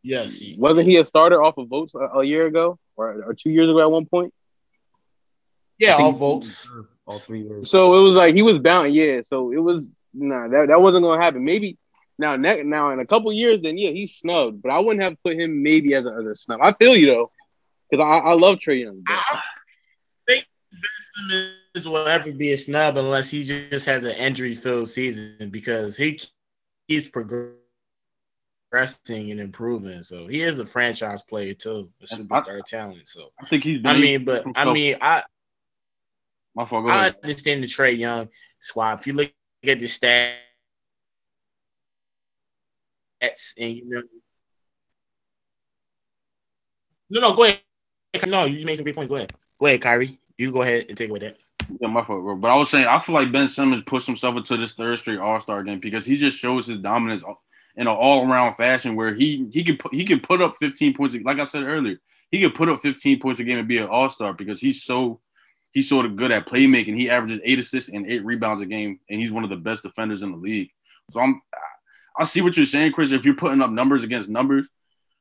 Yes. 0.03 0.39
he- 0.39 0.57
wasn't 0.59 0.89
he 0.89 0.97
a 0.97 1.05
starter 1.05 1.43
off 1.43 1.59
of 1.59 1.69
votes 1.69 1.95
a, 1.95 1.99
a 2.21 2.25
year 2.25 2.47
ago 2.47 2.79
or, 2.97 3.23
or 3.25 3.35
two 3.35 3.51
years 3.51 3.69
ago 3.69 3.81
at 3.81 3.91
one 3.91 4.07
point? 4.07 4.33
Yeah. 5.79 5.97
All 5.97 6.13
votes. 6.13 6.69
all 7.07 7.19
three 7.19 7.43
years. 7.43 7.71
So 7.71 7.99
it 7.99 8.03
was 8.03 8.17
like 8.17 8.35
he 8.35 8.43
was 8.43 8.59
bound, 8.59 8.95
yeah. 8.95 9.21
So 9.23 9.53
it 9.53 9.59
was 9.63 9.91
nah, 10.15 10.49
that, 10.49 10.69
that 10.69 10.81
wasn't 10.81 11.05
gonna 11.05 11.23
happen. 11.23 11.45
Maybe 11.45 11.77
now 12.19 12.37
ne- 12.37 12.63
now 12.63 12.91
in 12.93 13.01
a 13.01 13.07
couple 13.07 13.31
years, 13.33 13.61
then 13.63 13.77
yeah, 13.77 13.91
he's 13.91 14.15
snubbed. 14.17 14.63
But 14.63 14.73
I 14.73 14.79
wouldn't 14.81 15.05
have 15.05 15.23
put 15.23 15.35
him 15.39 15.63
maybe 15.63 15.95
as 15.95 16.07
a, 16.07 16.11
as 16.19 16.25
a 16.25 16.35
snub. 16.35 16.61
I 16.63 16.73
feel 16.73 16.97
you 16.97 17.07
though, 17.07 17.31
because 17.91 18.03
I, 18.03 18.31
I 18.31 18.33
love 18.35 18.57
Trae 18.59 18.81
Young. 18.81 19.03
but- 19.07 19.13
I 19.15 19.35
don't 19.35 19.43
think 20.27 20.47
Ben 20.73 21.51
Simmons 21.75 21.89
will 21.89 22.09
ever 22.09 22.33
be 22.33 22.53
a 22.53 22.57
snub 22.57 22.97
unless 22.97 23.29
he 23.31 23.45
just 23.45 23.85
has 23.87 24.05
an 24.05 24.13
injury-filled 24.17 24.89
season 24.89 25.51
because 25.51 25.97
he 25.97 26.19
keeps 26.89 27.09
progressing 27.09 27.59
and 28.77 29.41
improving. 29.41 30.03
So 30.03 30.27
he 30.27 30.43
is 30.43 30.59
a 30.59 30.67
franchise 30.67 31.23
player 31.23 31.55
too, 31.55 31.91
a 32.03 32.07
superstar 32.07 32.63
talent. 32.65 33.09
So 33.09 33.31
I 33.41 33.47
think 33.47 33.65
he's. 33.65 33.81
Been 33.81 33.97
I 33.97 33.99
mean, 33.99 34.25
but 34.25 34.45
I 34.55 34.73
mean, 34.73 34.97
I 35.01 35.25
my 36.55 36.65
fault. 36.65 36.87
Go 36.87 36.91
I 36.91 37.13
understand 37.23 37.63
the 37.63 37.67
Trae 37.67 37.97
Young 37.97 38.29
swap. 38.61 39.01
If 39.01 39.07
you 39.07 39.13
look 39.13 39.31
at 39.67 39.81
the 39.81 39.87
stats 39.87 40.37
and 43.59 43.73
you 43.73 43.89
know, 43.89 44.03
no, 47.11 47.21
no, 47.21 47.35
go 47.35 47.45
ahead. 47.45 47.61
No, 48.27 48.45
you 48.47 48.65
made 48.65 48.77
some 48.77 48.85
great 48.85 48.95
points. 48.95 49.09
Go 49.09 49.17
ahead. 49.17 49.33
Go 49.61 49.67
ahead, 49.67 49.83
Kyrie. 49.83 50.19
You 50.39 50.51
go 50.51 50.63
ahead 50.63 50.87
and 50.89 50.97
take 50.97 51.11
away 51.11 51.21
that. 51.21 51.37
Yeah, 51.81 51.89
my 51.89 52.03
fault, 52.03 52.23
bro. 52.23 52.37
But 52.37 52.51
I 52.51 52.57
was 52.57 52.71
saying, 52.71 52.87
I 52.87 52.99
feel 52.99 53.15
like 53.15 53.33
Ben 53.33 53.49
Simmons 53.49 53.83
pushed 53.83 54.07
himself 54.07 54.37
into 54.37 54.57
this 54.57 54.75
third 54.75 54.99
straight 54.99 55.19
All 55.19 55.41
Star 55.41 55.63
game 55.63 55.81
because 55.81 56.07
he 56.07 56.17
just 56.17 56.39
shows 56.39 56.67
his 56.67 56.79
dominance 56.79 57.23
in 57.77 57.87
an 57.87 57.95
all 57.95 58.31
around 58.31 58.55
fashion 58.55 58.97
where 58.97 59.15
he 59.15 59.49
he 59.53 59.63
could 59.65 59.79
put, 59.79 59.95
he 59.95 60.05
could 60.05 60.23
put 60.23 60.41
up 60.41 60.57
15 60.59 60.95
points. 60.95 61.17
Like 61.25 61.39
I 61.39 61.45
said 61.45 61.65
earlier, 61.65 61.99
he 62.31 62.41
could 62.41 62.55
put 62.55 62.69
up 62.69 62.81
15 62.81 63.21
points 63.21 63.41
a 63.41 63.45
game 63.45 63.59
and 63.59 63.69
be 63.69 63.79
an 63.79 63.89
All 63.89 64.09
Star 64.09 64.33
because 64.33 64.61
he's 64.61 64.83
so 64.83 65.21
he's 65.73 65.89
sort 65.89 66.07
of 66.07 66.17
good 66.17 66.33
at 66.33 66.47
playmaking. 66.47 66.97
He 66.97 67.11
averages 67.11 67.41
eight 67.45 67.59
assists 67.59 67.91
and 67.91 68.07
eight 68.07 68.25
rebounds 68.25 68.63
a 68.63 68.67
game, 68.67 68.99
and 69.11 69.21
he's 69.21 69.33
one 69.33 69.45
of 69.45 69.51
the 69.51 69.57
best 69.57 69.83
defenders 69.83 70.23
in 70.23 70.33
the 70.33 70.39
league. 70.39 70.71
So 71.11 71.21
I'm 71.21 71.43
I 72.19 72.25
see 72.25 72.41
what 72.41 72.57
you're 72.57 72.67
saying, 72.67 72.93
Chris. 72.93 73.13
If 73.13 73.25
you're 73.25 73.35
putting 73.35 73.61
up 73.61 73.71
numbers 73.71 74.03
against 74.03 74.29
numbers, 74.29 74.69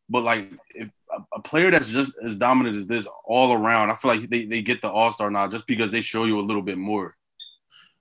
but 0.10 0.24
like 0.24 0.50
if 0.70 0.90
a, 1.12 1.20
a 1.36 1.42
player 1.42 1.72
that's 1.72 1.90
just 1.90 2.14
as 2.24 2.36
dominant 2.36 2.76
as 2.76 2.86
this 2.86 3.08
all 3.26 3.54
around, 3.54 3.90
I 3.90 3.96
feel 3.96 4.12
like 4.12 4.30
they, 4.30 4.46
they 4.46 4.62
get 4.62 4.82
the 4.82 4.90
All 4.90 5.12
Star 5.12 5.30
now 5.30 5.48
just 5.48 5.68
because 5.68 5.92
they 5.92 6.02
show 6.02 6.26
you 6.26 6.40
a 6.40 6.42
little 6.42 6.62
bit 6.62 6.78
more. 6.78 7.16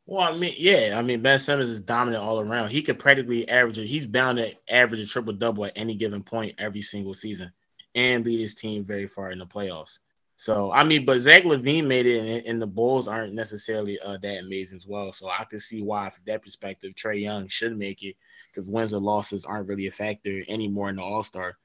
Well, 0.07 0.35
I 0.35 0.37
mean, 0.37 0.55
yeah, 0.59 0.95
I 0.99 1.03
mean 1.03 1.23
Ben 1.23 1.39
Simmons 1.39 1.71
is 1.71 1.81
dominant 1.81 2.23
all 2.23 2.41
around. 2.41 2.69
He 2.69 2.83
could 2.83 2.99
practically 2.99 3.49
average 3.49 3.79
it. 3.79 3.87
He's 3.87 4.07
bound 4.07 4.37
to 4.39 4.53
average 4.69 5.01
a 5.01 5.07
triple 5.07 5.33
double 5.33 5.65
at 5.65 5.73
any 5.77 5.95
given 5.95 6.23
point 6.23 6.55
every 6.59 6.83
single 6.83 7.15
season, 7.15 7.53
and 7.95 8.25
lead 8.25 8.41
his 8.41 8.55
team 8.55 8.85
very 8.85 9.07
far 9.07 9.31
in 9.31 9.39
the 9.39 9.47
playoffs. 9.47 9.99
So 10.37 10.71
I 10.73 10.85
mean, 10.85 11.07
but 11.07 11.21
Zach 11.21 11.45
LaVine 11.45 11.87
made 11.87 12.05
it, 12.05 12.19
and, 12.19 12.47
and 12.47 12.63
the 12.63 12.67
Bulls 12.67 13.09
aren't 13.09 13.33
necessarily 13.33 13.99
uh, 14.01 14.19
that 14.19 14.41
amazing 14.45 14.77
as 14.77 14.87
well. 14.87 15.11
So 15.13 15.29
I 15.29 15.45
can 15.45 15.61
see 15.61 15.81
why, 15.81 16.11
from 16.11 16.25
that 16.27 16.43
perspective, 16.43 16.93
Trae 16.95 17.23
Young 17.23 17.49
should 17.49 17.79
make 17.79 18.03
it 18.03 18.17
because 18.51 18.71
wins 18.71 18.93
or 18.93 19.01
losses 19.01 19.47
aren't 19.47 19.69
really 19.69 19.87
a 19.87 19.93
factor 19.93 20.43
anymore 20.49 20.91
in 20.91 20.97
the 20.97 21.03
All 21.03 21.23
Star. 21.23 21.57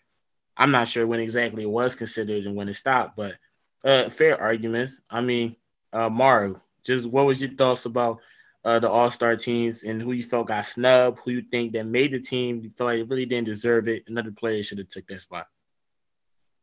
I'm 0.56 0.72
not 0.72 0.88
sure 0.88 1.08
when 1.08 1.20
exactly 1.20 1.64
it 1.64 1.70
was 1.70 1.96
considered 1.96 2.46
and 2.46 2.56
when 2.56 2.70
it 2.70 2.76
stopped, 2.76 3.18
but 3.18 3.36
uh, 3.84 4.10
fair 4.10 4.40
arguments. 4.40 5.02
I 5.10 5.22
mean, 5.22 5.56
uh, 5.92 6.10
Mario, 6.10 6.62
just 6.90 7.10
what 7.10 7.26
was 7.26 7.42
your 7.42 7.52
thoughts 7.52 7.86
about 7.86 8.20
uh, 8.66 8.80
the 8.80 8.90
All 8.90 9.12
Star 9.12 9.36
teams 9.36 9.84
and 9.84 10.02
who 10.02 10.12
you 10.12 10.24
felt 10.24 10.48
got 10.48 10.66
snubbed, 10.66 11.20
who 11.24 11.32
you 11.32 11.44
think 11.44 11.74
that 11.74 11.86
made 11.86 12.12
the 12.12 12.20
team, 12.20 12.62
you 12.64 12.70
feel 12.72 12.88
like 12.88 13.00
it 13.00 13.08
really 13.08 13.26
didn't 13.26 13.46
deserve 13.46 13.88
it, 13.88 14.04
another 14.08 14.32
player 14.32 14.64
should 14.64 14.80
have 14.80 14.90
took 14.90 15.08
that 15.08 15.22
spot. 15.22 15.48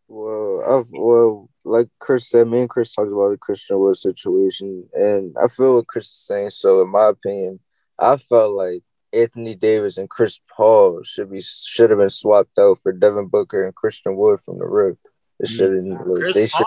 Well, 0.08 0.62
I've, 0.68 0.86
well, 0.90 1.48
like 1.64 1.88
Chris 1.98 2.28
said, 2.28 2.48
me 2.48 2.60
and 2.60 2.70
Chris 2.70 2.92
talked 2.92 3.10
about 3.10 3.30
the 3.30 3.38
Christian 3.38 3.78
Wood 3.78 3.96
situation, 3.96 4.88
and 4.92 5.34
I 5.42 5.48
feel 5.48 5.76
what 5.76 5.86
Chris 5.86 6.06
is 6.06 6.18
saying. 6.18 6.50
So, 6.50 6.82
in 6.82 6.90
my 6.90 7.08
opinion, 7.08 7.60
I 7.98 8.16
felt 8.16 8.54
like 8.54 8.82
Anthony 9.12 9.54
Davis 9.54 9.98
and 9.98 10.10
Chris 10.10 10.38
Paul 10.54 11.02
should 11.02 11.30
be 11.30 11.40
should 11.40 11.90
have 11.90 11.98
been 11.98 12.10
swapped 12.10 12.58
out 12.58 12.78
for 12.80 12.92
Devin 12.92 13.28
Booker 13.28 13.64
and 13.64 13.74
Christian 13.74 14.16
Wood 14.16 14.40
from 14.40 14.58
the 14.58 14.66
rip. 14.66 14.98
They 15.40 15.48
should 15.48 15.84
have. 15.84 16.00
Chris 16.00 16.34
They 16.34 16.46
should. 16.46 16.66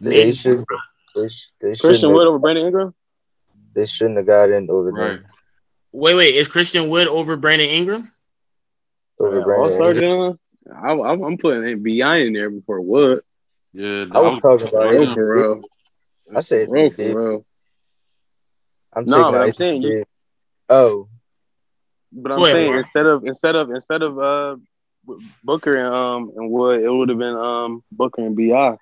They 0.00 0.32
should. 0.32 0.64
They, 1.14 1.28
sh- 1.28 1.50
they 1.60 1.74
Christian. 1.74 2.12
Wood 2.12 2.20
Have, 2.20 2.28
over 2.28 2.38
Brandon 2.38 2.66
Ingram. 2.66 2.94
they 3.74 3.86
shouldn't 3.86 4.16
have 4.18 4.26
got 4.26 4.50
in 4.50 4.70
over 4.70 4.90
Right. 4.92 5.08
them. 5.16 5.24
Wait, 5.92 6.14
wait, 6.14 6.34
is 6.36 6.46
Christian 6.48 6.88
Wood 6.88 7.08
over 7.08 7.36
Brandon 7.36 7.68
Ingram? 7.68 8.12
Over 9.18 9.38
All 9.54 9.68
Brandon 9.78 10.04
Ingram. 10.04 10.38
I, 10.72 10.90
I'm 10.92 11.22
I'm 11.22 11.38
putting 11.38 11.82
Beyond 11.82 12.22
in 12.22 12.32
there 12.32 12.50
before 12.50 12.80
Wood. 12.80 13.22
Yeah, 13.72 14.06
I 14.12 14.20
was 14.20 14.40
talking 14.42 14.68
about 14.68 14.90
Bro, 14.90 15.02
him. 15.02 15.14
for. 15.14 15.60
I 16.36 16.40
said 16.40 16.68
Bro, 16.68 16.82
he 16.82 16.90
for 16.90 17.30
real. 17.30 17.46
I'm 18.92 19.04
No, 19.04 19.30
but 19.32 19.40
I'm 19.42 19.52
saying 19.54 19.82
you- 19.82 20.04
Oh, 20.68 21.08
But 22.12 22.32
I'm 22.32 22.38
Go 22.38 22.44
ahead, 22.44 22.54
saying 22.56 22.70
Mark. 22.70 22.78
instead 22.84 23.06
of 23.06 23.24
instead 23.24 23.56
of 23.56 23.70
instead 23.70 24.02
of 24.02 24.18
uh 24.18 24.56
Booker 25.42 25.76
and 25.76 25.94
um 25.94 26.32
and 26.36 26.50
Wood, 26.50 26.82
it 26.82 26.88
would 26.90 27.08
have 27.08 27.18
been 27.18 27.34
um 27.36 27.82
Booker 27.90 28.22
and 28.22 28.36
Bi 28.36 28.52
I 28.52 28.76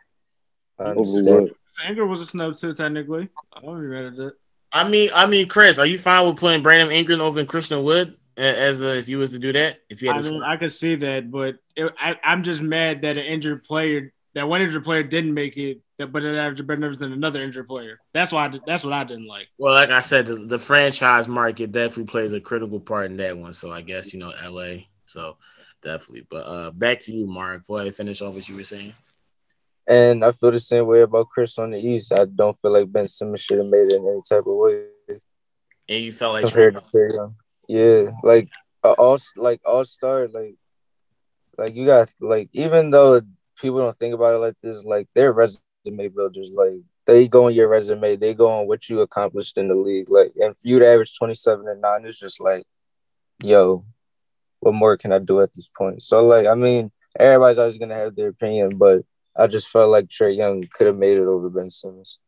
over 0.79 0.91
understand. 0.91 1.27
Wood. 1.43 1.55
Ingram 1.87 2.09
was 2.09 2.21
a 2.21 2.27
snub 2.27 2.57
too, 2.57 2.75
technically. 2.75 3.29
I 3.53 3.61
don't 3.61 3.93
at 3.95 4.17
that. 4.17 4.33
I 4.73 4.89
mean, 4.89 5.11
I 5.15 5.27
mean, 5.27 5.49
Chris, 5.49 5.79
are 5.79 5.87
you 5.87 5.99
fine 5.99 6.27
with 6.27 6.37
putting 6.37 6.63
Brandon 6.63 6.91
Ingram 6.91 7.21
over 7.21 7.45
Christian 7.45 7.83
Wood 7.83 8.17
as 8.37 8.81
a, 8.81 8.99
if 8.99 9.09
you 9.09 9.19
was 9.19 9.31
to 9.33 9.39
do 9.39 9.53
that? 9.53 9.79
If 9.89 10.03
you 10.03 10.11
had 10.11 10.25
I 10.25 10.29
mean. 10.29 10.43
I 10.43 10.57
could 10.57 10.73
see 10.73 10.95
that, 10.97 11.31
but 11.31 11.57
it, 11.77 11.93
I, 11.99 12.19
I'm 12.23 12.43
just 12.43 12.61
mad 12.61 13.03
that 13.03 13.17
an 13.17 13.25
injured 13.25 13.63
player, 13.63 14.13
that 14.35 14.49
one 14.49 14.61
injured 14.61 14.85
player 14.85 15.03
didn't 15.03 15.33
make 15.33 15.57
it, 15.57 15.81
that 15.99 16.13
but 16.13 16.23
it 16.23 16.37
averaged 16.37 16.67
better 16.67 16.81
numbers 16.81 16.99
than 16.99 17.13
another 17.13 17.43
injured 17.43 17.67
player. 17.67 18.01
That's 18.13 18.33
why. 18.33 18.47
I 18.47 18.61
that's 18.67 18.85
what 18.85 18.93
I 18.93 19.05
didn't 19.05 19.27
like. 19.27 19.49
Well, 19.59 19.75
like 19.75 19.91
I 19.91 20.01
said, 20.01 20.27
the, 20.27 20.37
the 20.37 20.59
franchise 20.59 21.29
market 21.29 21.73
definitely 21.73 22.05
plays 22.05 22.33
a 22.33 22.41
critical 22.41 22.79
part 22.79 23.11
in 23.11 23.17
that 23.19 23.37
one. 23.37 23.53
So 23.53 23.73
I 23.73 23.83
guess 23.83 24.13
you 24.13 24.21
know 24.21 24.33
LA. 24.45 24.85
So 25.07 25.37
definitely. 25.83 26.27
But 26.31 26.47
uh 26.47 26.71
back 26.71 27.01
to 27.01 27.13
you, 27.13 27.27
Mark. 27.27 27.67
Go 27.67 27.77
ahead 27.77 27.89
and 27.89 27.97
finish 27.97 28.21
off 28.21 28.35
what 28.35 28.49
you 28.49 28.57
were 28.57 28.65
saying. 28.65 28.95
And 29.89 30.23
I 30.23 30.33
feel 30.33 30.51
the 30.51 30.61
same 30.61 30.87
way 30.87 31.01
about 31.01 31.31
Chris 31.31 31.59
on 31.59 31.71
the 31.71 31.79
East. 31.79 32.13
I 32.13 32.27
don't 32.27 32.57
feel 32.59 32.73
like 32.73 32.93
Ben 32.93 33.09
Simmons 33.09 33.41
should 33.41 33.57
have 33.57 33.69
made 33.69 33.91
it 33.91 33.95
in 33.95 34.07
any 34.07 34.21
type 34.29 34.47
of 34.47 34.55
way 34.55 34.85
And 35.89 36.01
you 36.03 36.13
felt 36.13 36.35
like 36.35 36.45
compared 36.45 36.75
to 36.75 36.81
Trae 36.83 37.15
Young. 37.15 37.35
Yeah, 37.69 38.11
like 38.23 38.51
all 38.83 39.19
like 39.37 39.61
all 39.65 39.85
star, 39.85 40.29
like 40.29 40.57
like 41.57 41.75
you 41.75 41.87
got 41.87 42.11
like 42.21 42.51
even 42.53 42.91
though 42.91 43.23
people 43.61 43.79
don't 43.79 43.99
think 43.99 44.15
about 44.15 44.35
it 44.35 44.39
like 44.39 44.57
this, 44.63 44.85
like 44.85 45.09
they're 45.15 45.33
resume 45.33 46.09
builders. 46.15 46.51
Like 46.53 46.81
they 47.07 47.27
go 47.27 47.47
on 47.47 47.55
your 47.55 47.69
resume, 47.69 48.17
they 48.17 48.35
go 48.35 48.51
on 48.51 48.69
what 48.69 48.89
you 48.91 49.01
accomplished 49.01 49.57
in 49.57 49.69
the 49.69 49.75
league. 49.75 50.11
Like 50.11 50.33
and 50.37 50.55
for 50.55 50.69
you 50.69 50.79
to 50.79 50.87
average 50.87 51.17
twenty 51.17 51.35
seven 51.35 51.67
and 51.67 51.81
nine, 51.81 52.05
it's 52.05 52.19
just 52.19 52.41
like, 52.41 52.65
yo, 53.43 53.87
what 54.61 54.75
more 54.75 54.99
can 54.99 55.13
I 55.13 55.19
do 55.19 55.41
at 55.41 55.55
this 55.55 55.69
point? 55.69 56.03
So 56.03 56.27
like 56.27 56.47
I 56.47 56.55
mean, 56.55 56.91
everybody's 57.19 57.59
always 57.59 57.79
gonna 57.79 57.95
have 57.95 58.15
their 58.15 58.29
opinion, 58.29 58.77
but 58.77 59.03
I 59.39 59.47
just 59.47 59.69
felt 59.69 59.91
like 59.91 60.09
Trae 60.09 60.37
Young 60.37 60.65
could 60.73 60.87
have 60.89 60.97
made 60.97 61.19
it 61.19 61.27
over 61.27 61.49
Ben 61.49 61.71
Simmons. 61.71 62.19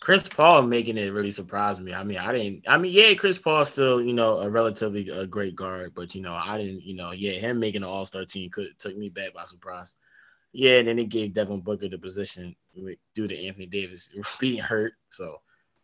Chris 0.00 0.28
Paul 0.28 0.62
making 0.62 0.98
it 0.98 1.14
really 1.14 1.30
surprised 1.30 1.80
me. 1.80 1.94
I 1.94 2.04
mean, 2.04 2.18
I 2.18 2.32
didn't. 2.32 2.64
I 2.68 2.76
mean, 2.76 2.92
yeah, 2.92 3.14
Chris 3.14 3.38
Paul's 3.38 3.70
still, 3.70 4.02
you 4.02 4.12
know, 4.12 4.40
a 4.40 4.50
relatively 4.50 5.08
a 5.08 5.26
great 5.26 5.56
guard, 5.56 5.92
but 5.94 6.14
you 6.14 6.20
know, 6.20 6.34
I 6.34 6.58
didn't. 6.58 6.82
You 6.82 6.94
know, 6.94 7.12
yeah, 7.12 7.32
him 7.32 7.58
making 7.58 7.82
an 7.82 7.88
All 7.88 8.04
Star 8.04 8.26
team 8.26 8.50
could 8.50 8.78
took 8.78 8.96
me 8.96 9.08
back 9.08 9.32
by 9.32 9.44
surprise. 9.44 9.94
Yeah, 10.52 10.78
and 10.78 10.86
then 10.86 10.98
it 10.98 11.08
gave 11.08 11.32
Devin 11.32 11.60
Booker 11.60 11.88
the 11.88 11.96
position 11.98 12.54
due 13.14 13.28
to 13.28 13.46
Anthony 13.46 13.66
Davis 13.66 14.10
being 14.38 14.58
hurt. 14.58 14.92
So, 15.08 15.40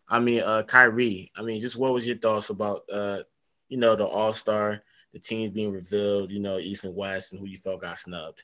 I 0.07 0.21
mean, 0.21 0.43
uh, 0.43 0.65
Kyrie. 0.65 1.33
I 1.35 1.43
mean, 1.43 1.63
just 1.63 1.77
what 1.77 1.95
was 1.95 2.07
your 2.07 2.19
thoughts 2.19 2.51
about 2.51 2.83
uh 2.93 3.23
you 3.71 3.79
know, 3.79 3.97
the 3.97 4.05
All 4.05 4.35
Star, 4.35 4.83
the 5.15 5.19
teams 5.19 5.53
being 5.53 5.73
revealed, 5.73 6.31
you 6.31 6.41
know, 6.41 6.59
East 6.59 6.85
and 6.85 6.95
West, 6.95 7.33
and 7.33 7.41
who 7.41 7.47
you 7.47 7.57
felt 7.57 7.81
got 7.81 7.99
snubbed. 7.99 8.43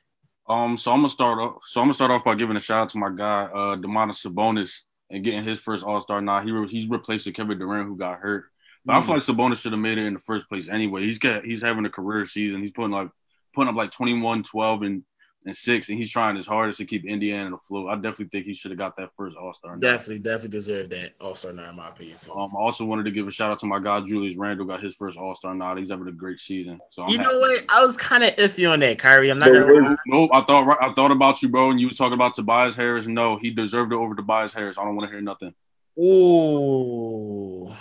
Um, 0.49 0.77
so 0.77 0.93
I'm 0.93 0.99
gonna 0.99 1.09
start 1.09 1.39
off. 1.41 1.63
So 1.65 1.81
I'm 1.81 1.87
gonna 1.87 1.95
start 1.95 2.11
off 2.11 2.25
by 2.25 2.35
giving 2.35 2.57
a 2.57 2.61
shout 2.61 2.83
out 2.83 2.89
to 2.91 2.99
my 2.99 3.11
guy, 3.11 3.45
uh, 3.45 3.77
Domantas 3.77 4.25
Sabonis, 4.25 4.81
and 5.11 5.25
getting 5.25 5.45
his 5.45 5.61
first 5.61 5.85
All 5.85 6.01
Star 6.01 6.21
nod. 6.21 6.45
He 6.45 6.53
re- 6.53 6.69
he's 6.69 6.89
replacing 6.89 7.33
Kevin 7.33 7.59
Durant, 7.59 7.89
who 7.89 7.97
got 7.97 8.21
hurt. 8.21 8.45
But 8.85 8.97
I 8.97 9.01
feel 9.03 9.15
like 9.15 9.25
Sabonis 9.25 9.61
should 9.61 9.73
have 9.73 9.81
made 9.81 9.99
it 9.99 10.07
in 10.07 10.15
the 10.15 10.21
first 10.21 10.49
place 10.49 10.69
anyway. 10.69 11.03
He's 11.03 11.19
got 11.19 11.45
he's 11.45 11.63
having 11.63 11.85
a 11.85 11.91
career 11.91 12.25
season. 12.27 12.61
He's 12.61 12.71
putting 12.71 12.93
like 12.93 13.09
putting 13.55 13.69
up 13.69 13.75
like 13.75 13.91
21, 13.91 14.45
12, 14.45 14.83
and 14.83 15.03
and 15.47 15.57
six, 15.57 15.89
and 15.89 15.97
he's 15.97 16.11
trying 16.11 16.37
his 16.37 16.47
hardest 16.47 16.79
to 16.79 16.85
keep 16.85 17.05
Indiana 17.05 17.55
afloat. 17.55 17.89
I 17.89 17.95
definitely 17.95 18.27
think 18.27 18.47
he 18.47 18.53
should 18.53 18.73
have 18.73 18.79
got 18.79 18.97
that 18.97 19.11
first 19.17 19.37
All 19.37 19.55
Star. 19.55 19.77
Definitely, 19.77 20.19
definitely 20.19 20.51
deserved 20.51 20.91
that 20.91 21.13
All 21.21 21.35
Star 21.35 21.53
nod, 21.53 21.71
in 21.71 21.77
my 21.77 21.89
opinion. 21.89 22.19
Too. 22.21 22.33
Um, 22.33 22.51
I 22.57 22.61
also 22.61 22.85
wanted 22.85 23.05
to 23.05 23.13
give 23.13 23.27
a 23.27 23.31
shout 23.31 23.53
out 23.53 23.59
to 23.61 23.67
my 23.67 23.79
guy 23.79 24.01
Julius 24.01 24.37
Randle, 24.37 24.67
got 24.67 24.83
his 24.83 24.97
first 24.97 25.17
All 25.17 25.35
Star 25.35 25.55
nod. 25.55 25.79
He's 25.79 25.91
having 25.91 26.09
a 26.09 26.13
great 26.13 26.41
season. 26.41 26.81
So 26.91 27.05
I'm 27.05 27.11
you 27.11 27.19
happy. 27.19 27.33
know 27.33 27.39
what? 27.39 27.65
I 27.69 27.85
was 27.85 27.97
kind 27.97 28.25
of 28.25 28.35
iffy 28.37 28.71
on 28.71 28.81
that, 28.81 28.99
Kyrie. 28.99 29.31
I'm 29.31 29.39
not 29.39 29.47
gonna 29.47 29.89
lie. 29.89 29.97
Nope, 30.07 30.31
I 30.35 30.41
thought 30.43 30.79
I 30.83 30.93
thought 30.93 31.13
about 31.13 31.43
you, 31.43 31.49
bro, 31.49 31.71
and 31.71 31.81
you 31.81 31.87
was 31.87 31.97
talking 31.97 32.15
about 32.15 32.35
Tobias 32.35 32.75
Harris. 32.75 33.07
No, 33.07 33.37
he 33.37 33.51
deserved 33.51 33.93
it 33.93 33.97
over 33.97 34.15
Tobias 34.15 34.53
Harris. 34.53 34.79
I 34.79 34.85
don't 34.85 34.97
want 34.97 35.09
to 35.09 35.13
hear 35.13 35.23
nothing. 35.23 35.55
Ooh. 35.99 37.73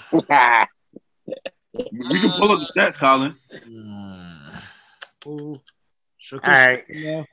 We 1.74 2.22
can 2.22 2.32
pull 2.32 2.54
up 2.54 2.60
the 2.60 2.72
stats, 2.76 2.98
Colin. 2.98 3.36
Ooh. 5.28 5.62
Shook 6.18 6.48
All. 6.48 6.78
Yeah. 6.90 7.24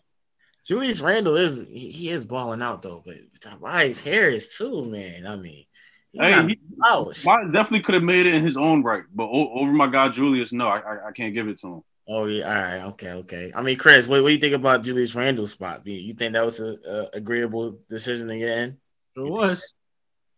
Julius 0.64 1.00
Randle 1.00 1.36
is 1.36 1.66
he, 1.68 1.90
he 1.90 2.10
is 2.10 2.24
balling 2.24 2.62
out 2.62 2.82
though, 2.82 3.02
but 3.04 3.16
Tobias 3.40 3.98
Harris 4.00 4.56
too, 4.56 4.84
man. 4.84 5.26
I 5.26 5.36
mean, 5.36 5.64
he 6.12 6.18
Hey, 6.20 6.30
got 6.30 6.48
he, 6.48 6.58
flowers. 6.78 7.22
Definitely 7.24 7.80
could 7.80 7.94
have 7.94 8.04
made 8.04 8.26
it 8.26 8.34
in 8.34 8.42
his 8.42 8.56
own 8.56 8.82
right, 8.82 9.02
but 9.12 9.24
o- 9.24 9.52
over 9.54 9.72
my 9.72 9.88
guy 9.88 10.08
Julius, 10.08 10.52
no, 10.52 10.68
I, 10.68 10.78
I 10.78 11.08
I 11.08 11.12
can't 11.12 11.34
give 11.34 11.48
it 11.48 11.58
to 11.60 11.66
him. 11.66 11.82
Oh 12.08 12.26
yeah, 12.26 12.48
all 12.48 12.62
right, 12.62 12.88
okay, 12.92 13.10
okay. 13.12 13.52
I 13.54 13.62
mean, 13.62 13.76
Chris, 13.76 14.08
what, 14.08 14.22
what 14.22 14.28
do 14.28 14.34
you 14.34 14.40
think 14.40 14.54
about 14.54 14.82
Julius 14.82 15.14
Randle's 15.14 15.52
spot? 15.52 15.84
Do 15.84 15.92
You 15.92 16.14
think 16.14 16.32
that 16.32 16.44
was 16.44 16.60
a, 16.60 16.76
a 16.86 17.16
agreeable 17.16 17.78
decision 17.88 18.28
to 18.28 18.38
get 18.38 18.48
in? 18.58 18.76
It 19.16 19.30
was. 19.30 19.72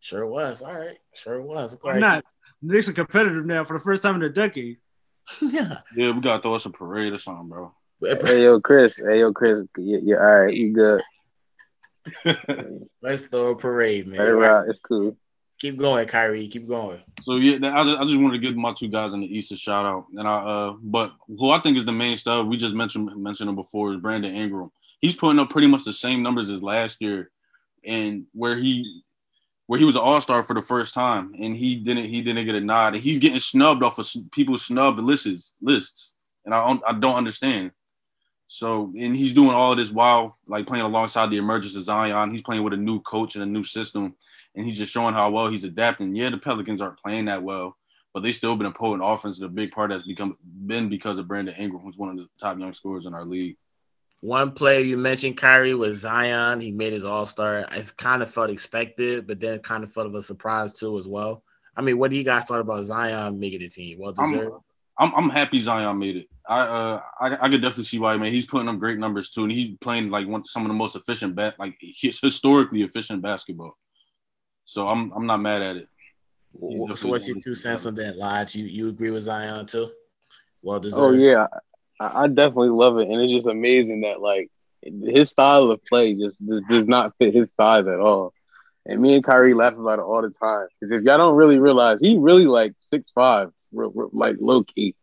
Sure 0.01 0.27
was. 0.27 0.61
All 0.63 0.75
right, 0.75 0.99
sure 1.15 1.41
was. 1.41 1.79
Why 1.81 1.99
not? 1.99 2.25
Knicks 2.61 2.89
are 2.89 2.93
competitive 2.93 3.47
now 3.47 3.65
for 3.65 3.75
the 3.75 3.83
first 3.85 4.03
time 4.03 4.17
in 4.17 4.23
a 4.23 4.29
decade. 4.29 4.79
yeah. 5.43 5.79
Yeah, 5.97 6.13
we 6.13 6.21
gotta 6.21 6.43
throw 6.43 6.55
us 6.55 6.67
a 6.67 6.71
parade 6.71 7.13
or 7.13 7.19
something, 7.19 7.49
bro. 7.49 7.75
Hey 8.03 8.43
yo, 8.45 8.61
Chris. 8.61 8.97
Hey 8.97 9.21
yo, 9.21 9.33
Chris. 9.33 9.67
You, 9.79 10.01
you 10.05 10.17
all 10.17 10.23
right? 10.23 10.55
You 10.55 10.73
good? 10.73 11.03
Let's 13.03 13.23
throw 13.23 13.53
a 13.53 13.57
parade, 13.57 14.07
man. 14.07 14.39
Let 14.41 14.67
it. 14.67 14.71
It's 14.71 14.81
cool. 14.81 15.17
Keep 15.61 15.79
going, 15.79 16.07
Kyrie. 16.07 16.49
Keep 16.49 16.69
going. 16.69 17.01
So 17.23 17.37
yeah, 17.37 17.55
I 17.75 17.85
just, 17.85 17.99
I 18.01 18.05
just 18.05 18.21
wanted 18.21 18.35
to 18.35 18.39
give 18.47 18.57
my 18.57 18.73
two 18.73 18.89
guys 18.89 19.13
in 19.13 19.21
the 19.21 19.37
East 19.37 19.53
a 19.53 19.57
shout 19.57 19.87
out, 19.87 20.07
and 20.17 20.29
I 20.29 20.35
uh, 20.35 20.75
but 20.83 21.13
who 21.27 21.51
I 21.51 21.59
think 21.59 21.79
is 21.79 21.85
the 21.85 21.93
main 21.93 22.17
stuff 22.17 22.47
we 22.47 22.57
just 22.57 22.75
mentioned 22.75 23.11
mentioned 23.17 23.49
him 23.49 23.57
before 23.57 23.93
is 23.93 24.01
Brandon 24.01 24.35
Ingram. 24.35 24.71
He's 25.01 25.17
putting 25.17 25.39
up 25.39 25.51
pretty 25.51 25.69
much 25.69 25.85
the 25.85 25.93
same 25.93 26.23
numbers 26.23 26.51
as 26.51 26.63
last 26.63 27.01
year, 27.01 27.31
and 27.85 28.25
where 28.33 28.57
he 28.59 29.03
where 29.67 29.79
he 29.79 29.87
was 29.87 29.95
an 29.97 30.03
All 30.03 30.21
Star 30.21 30.43
for 30.43 30.53
the 30.55 30.61
first 30.63 30.93
time, 30.93 31.35
and 31.41 31.57
he 31.57 31.77
didn't 31.77 32.07
he 32.07 32.21
didn't 32.21 32.45
get 32.45 32.57
a 32.57 32.61
nod, 32.61 32.95
and 32.95 33.03
he's 33.03 33.19
getting 33.19 33.39
snubbed 33.39 33.83
off 33.83 33.99
of 33.99 34.05
s- 34.05 34.19
people 34.33 34.59
snubbed 34.59 34.99
lists 34.99 35.53
lists, 35.63 36.15
and 36.45 36.53
I 36.53 36.67
don't, 36.67 36.83
I 36.87 36.93
don't 36.93 37.17
understand. 37.17 37.71
So 38.47 38.93
and 38.99 39.17
he's 39.17 39.33
doing 39.33 39.51
all 39.51 39.73
of 39.73 39.79
this 39.79 39.91
while 39.91 40.37
like 40.47 40.67
playing 40.67 40.85
alongside 40.85 41.31
the 41.31 41.39
emergence 41.39 41.75
of 41.77 41.83
Zion. 41.83 42.31
He's 42.31 42.43
playing 42.43 42.63
with 42.63 42.75
a 42.75 42.79
new 42.79 43.01
coach 43.01 43.35
and 43.35 43.43
a 43.43 43.47
new 43.47 43.65
system 43.65 44.15
and 44.55 44.67
he's 44.67 44.79
just 44.79 44.93
showing 44.93 45.15
how 45.15 45.31
well 45.31 45.49
he's 45.49 45.65
adapting. 45.65 46.15
Yeah, 46.15 46.31
the 46.31 46.39
Pelicans 46.39 46.81
aren't 46.81 47.01
playing 47.01 47.27
that 47.27 47.43
well, 47.43 47.77
but 48.13 48.23
they 48.23 48.33
still 48.33 48.57
been 48.57 48.67
a 48.67 48.73
potent 48.73 49.03
offense. 49.05 49.39
The 49.39 49.49
big 49.49 49.73
part 49.73 49.91
has 49.91 50.05
become 50.05 50.37
been 50.67 50.89
because 50.89 51.19
of 51.19 51.29
Brandon 51.29 51.55
Ingram, 51.57 51.83
who's 51.83 51.97
one 51.97 52.11
of 52.11 52.17
the 52.17 52.29
top 52.39 52.59
young 52.59 52.73
scorers 52.73 53.07
in 53.07 53.15
our 53.15 53.25
league. 53.25 53.57
One 54.21 54.53
player 54.53 54.81
you 54.81 54.97
mentioned, 54.97 55.37
Kyrie, 55.37 55.75
was 55.75 55.99
Zion. 55.99 56.61
He 56.61 56.73
made 56.73 56.95
his 56.95 57.05
All 57.05 57.27
Star. 57.27 57.67
It's 57.73 57.91
kind 57.91 58.23
of 58.23 58.31
felt 58.31 58.49
expected, 58.51 59.27
but 59.27 59.41
then 59.41 59.55
it 59.55 59.63
kind 59.63 59.85
of 59.85 59.93
felt 59.93 60.07
of 60.07 60.15
a 60.15 60.23
surprise 60.23 60.73
too 60.73 60.99
as 60.99 61.07
well. 61.07 61.43
I 61.77 61.83
mean, 61.83 61.99
what 61.99 62.11
do 62.11 62.17
you 62.17 62.25
guys 62.25 62.45
thought 62.45 62.61
about 62.61 62.85
Zion 62.85 63.39
making 63.39 63.61
the 63.61 63.69
team? 63.69 63.99
Well 63.99 64.13
deserved. 64.13 64.57
I'm 64.99 65.13
I'm 65.15 65.31
happy 65.31 65.61
Zion 65.61 65.99
made 65.99 66.17
it. 66.17 66.27
I 66.49 66.61
uh 66.61 67.01
I, 67.21 67.27
I 67.47 67.49
could 67.49 67.63
definitely 67.63 67.85
see 67.85 67.99
why, 67.99 68.17
man. 68.17 68.33
He's 68.33 68.47
putting 68.47 68.69
up 68.69 68.79
great 68.79 68.99
numbers 68.99 69.31
too, 69.31 69.43
and 69.43 69.53
he's 69.53 69.77
playing 69.81 70.11
like 70.11 70.27
one 70.27 70.45
some 70.45 70.63
of 70.63 70.69
the 70.69 70.75
most 70.75 70.97
efficient 70.97 71.35
bat 71.35 71.55
like 71.59 71.77
he's 71.81 72.21
historically 72.21 72.83
efficient 72.83 73.23
basketball. 73.23 73.77
So 74.65 74.89
I'm 74.89 75.13
I'm 75.13 75.27
not 75.27 75.41
mad 75.41 75.63
at 75.63 75.77
it. 75.77 75.89
Well, 76.53 76.97
So 76.97 77.09
what's 77.09 77.27
your 77.27 77.41
two 77.41 77.55
cents 77.55 77.87
on 77.87 77.95
that, 77.97 78.17
Lodge? 78.17 78.55
You 78.55 78.67
you 78.67 78.89
agree 78.89 79.11
with 79.11 79.25
Zion 79.25 79.67
too? 79.67 79.91
Well 80.63 80.81
deserved. 80.81 81.03
Oh 81.03 81.13
yeah, 81.13 81.47
I, 82.01 82.25
I 82.25 82.27
definitely 82.29 82.71
love 82.71 82.99
it, 82.99 83.09
and 83.09 83.21
it's 83.21 83.33
just 83.33 83.47
amazing 83.47 84.03
that 84.03 84.21
like 84.21 84.51
his 84.83 85.31
style 85.31 85.71
of 85.71 85.85
play 85.87 86.15
just, 86.15 86.37
just 86.47 86.67
does 86.69 86.87
not 86.87 87.15
fit 87.19 87.35
his 87.35 87.55
size 87.55 87.87
at 87.87 88.01
all. 88.01 88.33
And 88.87 89.01
me 89.01 89.15
and 89.15 89.25
Kyrie 89.25 89.55
laugh 89.55 89.73
about 89.73 89.99
it 89.99 90.03
all 90.03 90.21
the 90.21 90.31
time 90.31 90.67
because 90.79 90.93
if 90.93 91.03
y'all 91.05 91.17
don't 91.17 91.37
really 91.37 91.59
realize, 91.59 91.99
he 92.01 92.19
really 92.19 92.47
like 92.47 92.75
six 92.81 93.11
five, 93.15 93.51
like 94.13 94.37
low 94.41 94.63
key. 94.65 94.95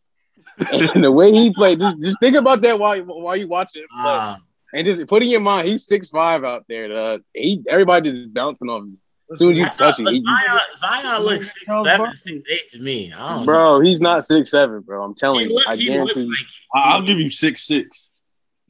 and 0.71 1.03
the 1.03 1.11
way 1.11 1.31
he 1.31 1.53
played, 1.53 1.79
just, 1.79 2.01
just 2.01 2.19
think 2.19 2.35
about 2.35 2.61
that 2.61 2.77
while 2.79 2.99
while 3.03 3.37
you 3.37 3.47
watch 3.47 3.69
it, 3.75 3.87
play, 3.89 4.01
Ah, 4.03 4.37
and 4.73 4.85
just 4.85 5.05
put 5.07 5.23
in 5.23 5.29
your 5.29 5.39
mind, 5.39 5.67
he's 5.67 5.85
six 5.85 6.09
five 6.09 6.43
out 6.43 6.65
there. 6.67 6.87
dog. 6.89 7.21
he 7.33 7.61
everybody 7.67 8.11
just 8.11 8.33
bouncing 8.33 8.69
off 8.69 8.83
him. 8.83 8.97
As 9.31 9.39
soon 9.39 9.53
as 9.53 9.57
you 9.59 9.65
I 9.65 9.69
touch 9.69 9.95
thought- 9.97 9.99
him, 9.99 10.23
Zion, 10.25 10.59
Zion 10.77 11.21
looks 11.23 11.53
six 11.53 11.65
Charles 11.65 11.87
seven, 11.87 12.05
Barkley. 12.05 12.43
eight 12.49 12.69
to 12.71 12.79
me. 12.79 13.13
I 13.13 13.29
don't 13.29 13.39
know. 13.39 13.45
bro, 13.45 13.79
he's 13.79 14.01
not 14.01 14.25
six 14.25 14.51
seven, 14.51 14.81
bro. 14.81 15.03
I'm 15.03 15.15
telling 15.15 15.45
He 15.45 15.51
you, 15.51 15.55
look, 15.55 15.67
I 15.67 15.75
he 15.77 15.85
look 15.97 16.07
guarantee. 16.13 16.29
like 16.29 16.39
you. 16.39 16.45
I, 16.75 16.95
I'll 16.95 17.01
give 17.03 17.17
you 17.19 17.29
six 17.29 17.65
six. 17.65 18.09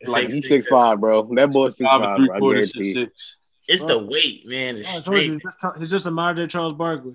Like 0.06 0.30
he's 0.30 0.48
six 0.48 0.68
five, 0.68 1.00
bro. 1.00 1.28
That 1.36 1.52
boy's 1.52 1.78
six 1.78 1.90
Five 1.90 2.02
five, 2.02 2.10
and 2.10 2.18
three 2.18 2.28
bro. 2.28 2.36
I 2.36 2.40
quarters, 2.40 2.72
guarantee. 2.74 2.94
six 2.94 3.12
six. 3.12 3.38
It's 3.68 3.84
the 3.86 4.00
weight, 4.00 4.48
man. 4.48 4.78
It's, 4.78 4.90
I 4.90 4.92
told 4.94 5.04
straight. 5.04 5.26
you, 5.28 5.32
he's 5.34 5.42
just, 5.42 5.66
he's 5.80 5.90
just 5.92 6.06
a 6.06 6.12
modern 6.12 6.44
day 6.46 6.48
Charles 6.48 6.74
Barkley. 6.74 7.14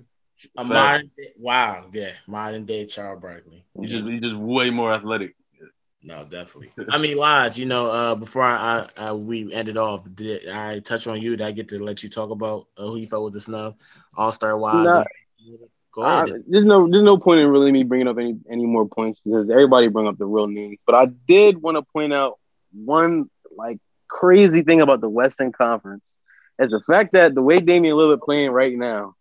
A 0.55 0.63
modern 0.63 1.11
day, 1.17 1.31
wow, 1.37 1.85
yeah, 1.91 2.11
modern 2.27 2.65
day 2.65 2.85
Charles 2.85 3.21
Barkley. 3.21 3.65
He's 3.79 3.89
just 3.89 4.05
he's 4.05 4.21
just 4.21 4.35
way 4.35 4.69
more 4.69 4.93
athletic. 4.93 5.35
No, 6.03 6.23
definitely. 6.23 6.71
I 6.89 6.97
mean, 6.97 7.17
Lodge, 7.17 7.57
you 7.57 7.65
know, 7.65 7.91
uh, 7.91 8.15
before 8.15 8.43
I, 8.43 8.87
I, 8.97 9.07
I 9.07 9.13
we 9.13 9.51
ended 9.51 9.77
off, 9.77 10.07
did 10.13 10.47
I 10.47 10.79
touch 10.79 11.07
on 11.07 11.21
you? 11.21 11.35
Did 11.35 11.45
I 11.45 11.51
get 11.51 11.69
to 11.69 11.83
let 11.83 12.03
you 12.03 12.09
talk 12.09 12.29
about 12.29 12.67
uh, 12.77 12.87
who 12.87 12.97
you 12.97 13.07
felt 13.07 13.23
was 13.23 13.35
a 13.35 13.41
snub, 13.41 13.79
All 14.15 14.31
Star 14.31 14.57
wise? 14.57 14.85
Nah. 14.85 15.03
Go 15.93 16.03
I, 16.03 16.23
ahead. 16.25 16.43
there's 16.47 16.63
no 16.63 16.87
there's 16.89 17.03
no 17.03 17.17
point 17.17 17.39
in 17.39 17.47
really 17.47 17.71
me 17.71 17.83
bringing 17.83 18.07
up 18.07 18.19
any 18.19 18.37
any 18.49 18.65
more 18.65 18.87
points 18.87 19.19
because 19.23 19.49
everybody 19.49 19.87
bring 19.87 20.07
up 20.07 20.17
the 20.17 20.27
real 20.27 20.47
names. 20.47 20.79
But 20.85 20.95
I 20.95 21.07
did 21.27 21.57
want 21.57 21.75
to 21.77 21.81
point 21.81 22.13
out 22.13 22.37
one 22.71 23.29
like 23.55 23.79
crazy 24.07 24.61
thing 24.61 24.79
about 24.79 25.01
the 25.01 25.09
Western 25.09 25.51
Conference 25.51 26.15
is 26.59 26.71
the 26.71 26.81
fact 26.81 27.13
that 27.13 27.35
the 27.35 27.41
way 27.41 27.59
Damian 27.59 27.95
Lillard 27.95 28.21
playing 28.21 28.51
right 28.51 28.77
now, 28.77 29.15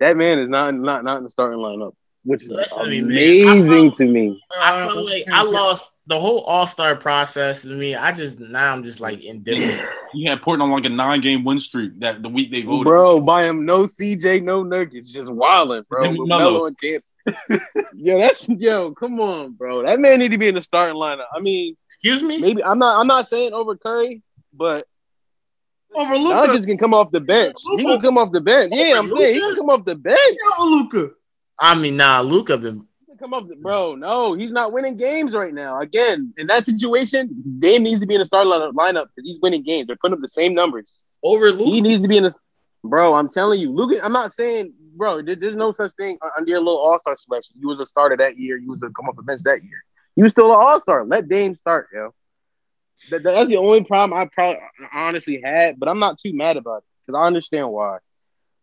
that 0.00 0.16
man 0.16 0.38
is 0.38 0.48
not 0.48 0.74
not 0.74 1.04
not 1.04 1.18
in 1.18 1.24
the 1.24 1.30
starting 1.30 1.58
lineup, 1.58 1.92
which 2.24 2.42
is 2.42 2.48
Listen 2.50 2.78
to 2.84 2.86
me, 2.90 3.00
man. 3.02 3.10
amazing 3.10 3.86
I 3.90 3.94
to 3.94 4.04
me. 4.06 4.42
I 4.60 4.88
feel 4.88 5.04
like 5.04 5.24
I 5.32 5.42
lost 5.42 5.90
the 6.08 6.18
whole 6.20 6.40
All 6.42 6.66
Star 6.66 6.94
process 6.96 7.62
to 7.62 7.68
me. 7.68 7.94
I 7.96 8.12
just 8.12 8.38
now 8.38 8.72
I'm 8.72 8.84
just 8.84 9.00
like 9.00 9.24
indifferent. 9.24 9.80
He 10.12 10.24
had 10.24 10.40
Portland 10.42 10.72
on 10.72 10.78
like 10.78 10.86
a 10.90 10.94
nine 10.94 11.20
game 11.20 11.44
win 11.44 11.58
streak 11.60 11.98
that 12.00 12.22
the 12.22 12.28
week 12.28 12.50
they 12.50 12.62
voted. 12.62 12.84
Bro, 12.84 13.20
by 13.20 13.44
him 13.44 13.64
no 13.64 13.84
CJ, 13.84 14.42
no 14.42 14.64
Nurkic, 14.64 15.06
just 15.06 15.28
wilding, 15.30 15.84
bro. 15.88 16.04
Him 16.04 16.10
and 16.10 16.18
With 16.20 16.28
Melo. 16.28 16.52
Melo 16.52 16.66
and 16.66 16.78
Kanter. 16.78 17.60
yo, 17.94 18.20
that's 18.20 18.48
yo, 18.48 18.92
come 18.92 19.20
on, 19.20 19.52
bro. 19.52 19.82
That 19.82 19.98
man 20.00 20.18
need 20.20 20.32
to 20.32 20.38
be 20.38 20.48
in 20.48 20.54
the 20.54 20.62
starting 20.62 20.96
lineup. 20.96 21.26
I 21.34 21.40
mean, 21.40 21.76
Excuse 21.88 22.22
me. 22.22 22.38
maybe 22.38 22.62
I'm 22.62 22.78
not 22.78 23.00
I'm 23.00 23.06
not 23.06 23.28
saying 23.28 23.52
over 23.52 23.76
Curry, 23.76 24.22
but 24.52 24.86
Over 25.96 26.14
Doncic 26.14 26.52
Luka. 26.52 26.66
can 26.66 26.78
come 26.78 26.94
off 26.94 27.10
the 27.10 27.20
bench. 27.20 27.56
He 27.76 27.84
can 27.84 28.00
come 28.00 28.18
off 28.18 28.30
the 28.30 28.40
bench. 28.40 28.72
Yeah, 28.74 28.98
I'm 28.98 29.10
saying 29.10 29.34
he 29.34 29.40
can 29.40 29.56
come 29.56 29.70
off 29.70 29.84
the 29.84 29.94
bench. 29.94 30.36
Over 30.58 30.70
Luka. 30.70 31.10
I 31.58 31.74
mean, 31.74 31.96
nah, 31.96 32.20
Luka 32.20 32.58
been 32.58 32.86
He 33.00 33.06
can 33.06 33.18
come 33.18 33.32
off 33.32 33.48
the 33.48 33.56
bro. 33.56 33.94
No, 33.94 34.34
he's 34.34 34.52
not 34.52 34.72
winning 34.72 34.96
games 34.96 35.32
right 35.32 35.54
now. 35.54 35.80
Again, 35.80 36.34
in 36.36 36.46
that 36.48 36.66
situation, 36.66 37.30
Dame 37.58 37.82
needs 37.82 38.02
to 38.02 38.06
be 38.06 38.14
in 38.14 38.18
the 38.18 38.26
starting 38.26 38.52
lineup 38.52 38.72
lineup 38.72 39.06
because 39.14 39.28
he's 39.28 39.38
winning 39.40 39.62
games. 39.62 39.86
They're 39.86 39.96
putting 39.96 40.14
up 40.14 40.20
the 40.20 40.28
same 40.28 40.52
numbers. 40.52 41.00
over 41.22 41.50
He 41.56 41.80
needs 41.80 42.02
to 42.02 42.08
be 42.08 42.18
in 42.18 42.24
the 42.24 42.34
bro. 42.84 43.14
I'm 43.14 43.30
telling 43.30 43.58
you, 43.58 43.72
Luka. 43.72 44.04
I'm 44.04 44.12
not 44.12 44.34
saying, 44.34 44.74
bro. 44.96 45.22
There, 45.22 45.34
there's 45.34 45.56
no 45.56 45.72
such 45.72 45.92
thing 45.94 46.18
under 46.36 46.50
your 46.50 46.60
little 46.60 46.78
All 46.78 46.98
Star 46.98 47.16
selection. 47.16 47.56
You 47.58 47.68
was 47.68 47.80
a 47.80 47.86
starter 47.86 48.18
that 48.18 48.36
year. 48.36 48.58
You 48.58 48.68
was 48.68 48.82
a 48.82 48.90
come 48.90 49.08
off 49.08 49.16
the 49.16 49.22
bench 49.22 49.42
that 49.44 49.62
year. 49.62 49.82
You 50.14 50.24
was 50.24 50.32
still 50.32 50.52
an 50.52 50.58
All 50.60 50.78
Star. 50.80 51.06
Let 51.06 51.28
Dame 51.28 51.54
start, 51.54 51.88
yo. 51.94 52.12
That, 53.10 53.22
that's 53.22 53.48
the 53.48 53.56
only 53.56 53.84
problem 53.84 54.18
I 54.18 54.26
probably 54.26 54.60
honestly 54.92 55.40
had, 55.42 55.78
but 55.78 55.88
I'm 55.88 55.98
not 55.98 56.18
too 56.18 56.32
mad 56.32 56.56
about 56.56 56.78
it 56.78 56.84
because 57.06 57.18
I 57.18 57.26
understand 57.26 57.70
why. 57.70 57.98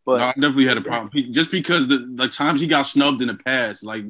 But 0.06 0.18
no, 0.18 0.26
I 0.26 0.34
definitely 0.34 0.68
had 0.68 0.78
a 0.78 0.82
problem. 0.82 1.10
Just 1.32 1.50
because 1.50 1.88
the, 1.88 2.12
the 2.16 2.28
times 2.28 2.60
he 2.60 2.68
got 2.68 2.84
snubbed 2.84 3.22
in 3.22 3.30
the 3.30 3.36
past, 3.36 3.86
like 3.86 4.04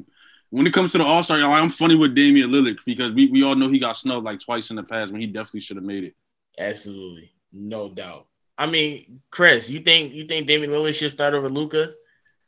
when 0.50 0.66
it 0.66 0.72
comes 0.72 0.92
to 0.92 0.98
the 0.98 1.04
All 1.04 1.22
Star, 1.22 1.38
I'm 1.38 1.70
funny 1.70 1.94
with 1.94 2.14
Damian 2.14 2.50
Lillard 2.50 2.78
because 2.84 3.12
we, 3.12 3.28
we 3.28 3.42
all 3.42 3.54
know 3.54 3.68
he 3.68 3.78
got 3.78 3.96
snubbed 3.96 4.24
like 4.24 4.40
twice 4.40 4.70
in 4.70 4.76
the 4.76 4.82
past 4.82 5.12
when 5.12 5.20
he 5.20 5.26
definitely 5.26 5.60
should 5.60 5.76
have 5.76 5.84
made 5.84 6.04
it. 6.04 6.14
Absolutely, 6.58 7.32
no 7.52 7.88
doubt. 7.88 8.26
I 8.56 8.66
mean, 8.66 9.20
Chris, 9.30 9.70
you 9.70 9.80
think 9.80 10.14
you 10.14 10.26
think 10.26 10.46
Damian 10.46 10.70
Lillard 10.70 10.94
should 10.94 11.10
start 11.10 11.34
over 11.34 11.48
Luka? 11.48 11.94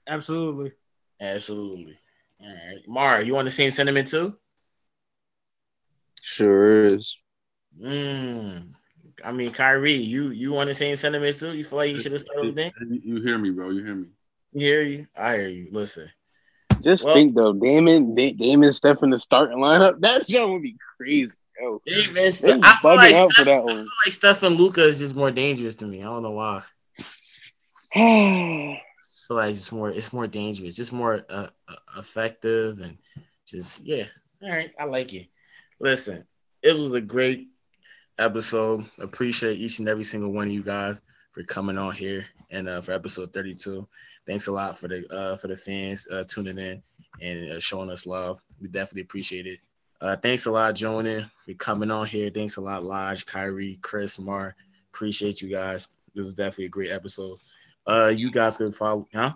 Absolutely. 0.06 0.72
Absolutely. 1.20 1.98
All 2.40 2.48
right, 2.48 2.86
Mara, 2.86 3.24
you 3.24 3.34
want 3.34 3.46
the 3.46 3.50
same 3.50 3.70
sentiment 3.70 4.08
too? 4.08 4.36
Sure 6.22 6.84
is. 6.84 7.16
Mm. 7.80 8.68
I 9.24 9.32
mean, 9.32 9.50
Kyrie, 9.52 9.92
you 9.94 10.30
you 10.30 10.52
want 10.52 10.68
the 10.68 10.74
same 10.74 10.96
sentiment 10.96 11.36
too? 11.36 11.54
You 11.54 11.64
feel 11.64 11.78
like 11.78 11.90
you 11.90 11.98
should 11.98 12.12
have 12.12 12.20
started 12.20 12.54
with 12.54 12.72
You, 12.90 13.00
you 13.16 13.22
hear 13.22 13.38
me, 13.38 13.50
bro? 13.50 13.70
You 13.70 13.84
hear 13.84 13.94
me? 13.94 14.08
You 14.52 14.60
hear 14.66 14.82
you? 14.82 15.06
I 15.16 15.36
hear 15.36 15.48
you. 15.48 15.68
Listen, 15.72 16.10
Just 16.82 17.04
Well- 17.04 17.14
think 17.14 17.34
though, 17.34 17.52
Damon, 17.52 18.14
Da- 18.14 18.32
Damon 18.32 18.72
Steph 18.72 19.02
in 19.02 19.10
the 19.10 19.18
starting 19.18 19.58
lineup, 19.58 20.00
that 20.00 20.28
show 20.30 20.52
would 20.52 20.62
be 20.62 20.76
crazy. 20.98 21.30
Yo, 21.60 21.80
Damon, 21.86 22.32
Steph- 22.32 22.60
I 22.62 22.76
feel 22.82 22.96
like, 22.96 23.14
out 23.14 23.32
for 23.32 23.44
that 23.44 23.56
I 23.58 23.60
one. 23.60 23.76
feel 23.76 23.86
like 24.04 24.12
Steph 24.12 24.42
and 24.42 24.56
Luka 24.56 24.82
is 24.82 24.98
just 24.98 25.14
more 25.16 25.30
dangerous 25.30 25.74
to 25.76 25.86
me. 25.86 26.00
I 26.00 26.04
don't 26.04 26.22
know 26.22 26.32
why. 26.32 26.62
I 27.94 28.80
feel 29.26 29.36
like 29.36 29.50
it's 29.50 29.72
more 29.72 29.90
it's 29.90 30.12
more 30.12 30.26
dangerous, 30.26 30.76
just 30.76 30.92
more 30.92 31.24
uh, 31.30 31.48
uh, 31.68 31.74
effective, 31.98 32.80
and 32.80 32.98
just 33.46 33.80
yeah. 33.80 34.04
All 34.42 34.50
right, 34.50 34.70
I 34.78 34.84
like 34.84 35.12
it. 35.14 35.28
Listen, 35.80 36.24
this 36.62 36.76
was 36.78 36.92
a 36.92 37.00
great 37.00 37.48
episode. 38.18 38.84
Appreciate 38.98 39.58
each 39.58 39.78
and 39.78 39.88
every 39.88 40.04
single 40.04 40.32
one 40.32 40.48
of 40.48 40.52
you 40.52 40.62
guys 40.62 41.00
for 41.32 41.42
coming 41.42 41.78
on 41.78 41.92
here 41.92 42.26
and 42.50 42.68
uh, 42.68 42.80
for 42.80 42.92
episode 42.92 43.32
32. 43.32 43.86
Thanks 44.26 44.46
a 44.46 44.52
lot 44.52 44.76
for 44.76 44.88
the 44.88 45.06
uh, 45.12 45.36
for 45.36 45.48
the 45.48 45.56
fans 45.56 46.08
uh, 46.10 46.24
tuning 46.24 46.58
in 46.58 46.82
and 47.20 47.52
uh, 47.52 47.60
showing 47.60 47.90
us 47.90 48.06
love. 48.06 48.40
We 48.60 48.68
definitely 48.68 49.02
appreciate 49.02 49.46
it. 49.46 49.60
Uh, 50.00 50.16
thanks 50.16 50.46
a 50.46 50.50
lot, 50.50 50.74
Jonah, 50.74 51.30
for 51.44 51.54
coming 51.54 51.90
on 51.90 52.06
here. 52.06 52.30
Thanks 52.30 52.56
a 52.56 52.60
lot, 52.60 52.84
Lodge, 52.84 53.24
Kyrie, 53.24 53.78
Chris, 53.80 54.18
Mar. 54.18 54.54
Appreciate 54.92 55.40
you 55.40 55.48
guys. 55.48 55.88
This 56.14 56.24
was 56.24 56.34
definitely 56.34 56.66
a 56.66 56.70
great 56.70 56.90
episode. 56.90 57.38
Uh, 57.86 58.12
you 58.14 58.30
guys 58.30 58.56
can 58.56 58.72
follow, 58.72 59.06
huh? 59.14 59.32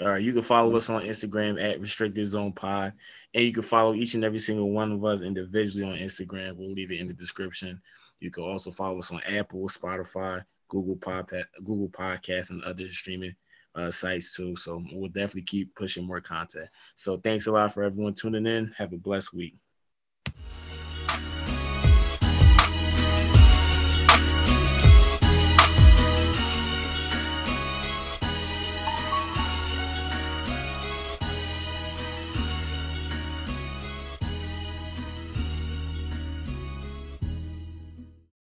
All 0.00 0.08
right, 0.08 0.22
you 0.22 0.32
can 0.32 0.42
follow 0.42 0.74
us 0.76 0.90
on 0.90 1.02
Instagram 1.02 1.62
at 1.62 1.80
Restricted 1.80 2.26
Zone 2.26 2.52
Pod, 2.52 2.92
and 3.34 3.44
you 3.44 3.52
can 3.52 3.62
follow 3.62 3.94
each 3.94 4.14
and 4.14 4.24
every 4.24 4.38
single 4.38 4.70
one 4.70 4.92
of 4.92 5.04
us 5.04 5.22
individually 5.22 5.90
on 5.90 5.98
Instagram. 5.98 6.56
We'll 6.56 6.72
leave 6.72 6.90
it 6.90 7.00
in 7.00 7.08
the 7.08 7.14
description. 7.14 7.80
You 8.20 8.30
can 8.30 8.44
also 8.44 8.70
follow 8.70 8.98
us 8.98 9.10
on 9.10 9.20
Apple, 9.28 9.68
Spotify, 9.68 10.44
Google 10.68 10.96
Pod, 10.96 11.30
Google 11.64 11.88
Podcasts, 11.88 12.50
and 12.50 12.62
other 12.62 12.88
streaming 12.88 13.34
uh, 13.74 13.90
sites 13.90 14.34
too. 14.34 14.54
So 14.56 14.82
we'll 14.92 15.08
definitely 15.08 15.42
keep 15.42 15.74
pushing 15.74 16.06
more 16.06 16.20
content. 16.20 16.68
So 16.96 17.16
thanks 17.16 17.46
a 17.46 17.52
lot 17.52 17.72
for 17.72 17.82
everyone 17.82 18.14
tuning 18.14 18.46
in. 18.46 18.72
Have 18.76 18.92
a 18.92 18.98
blessed 18.98 19.34
week. 19.34 19.56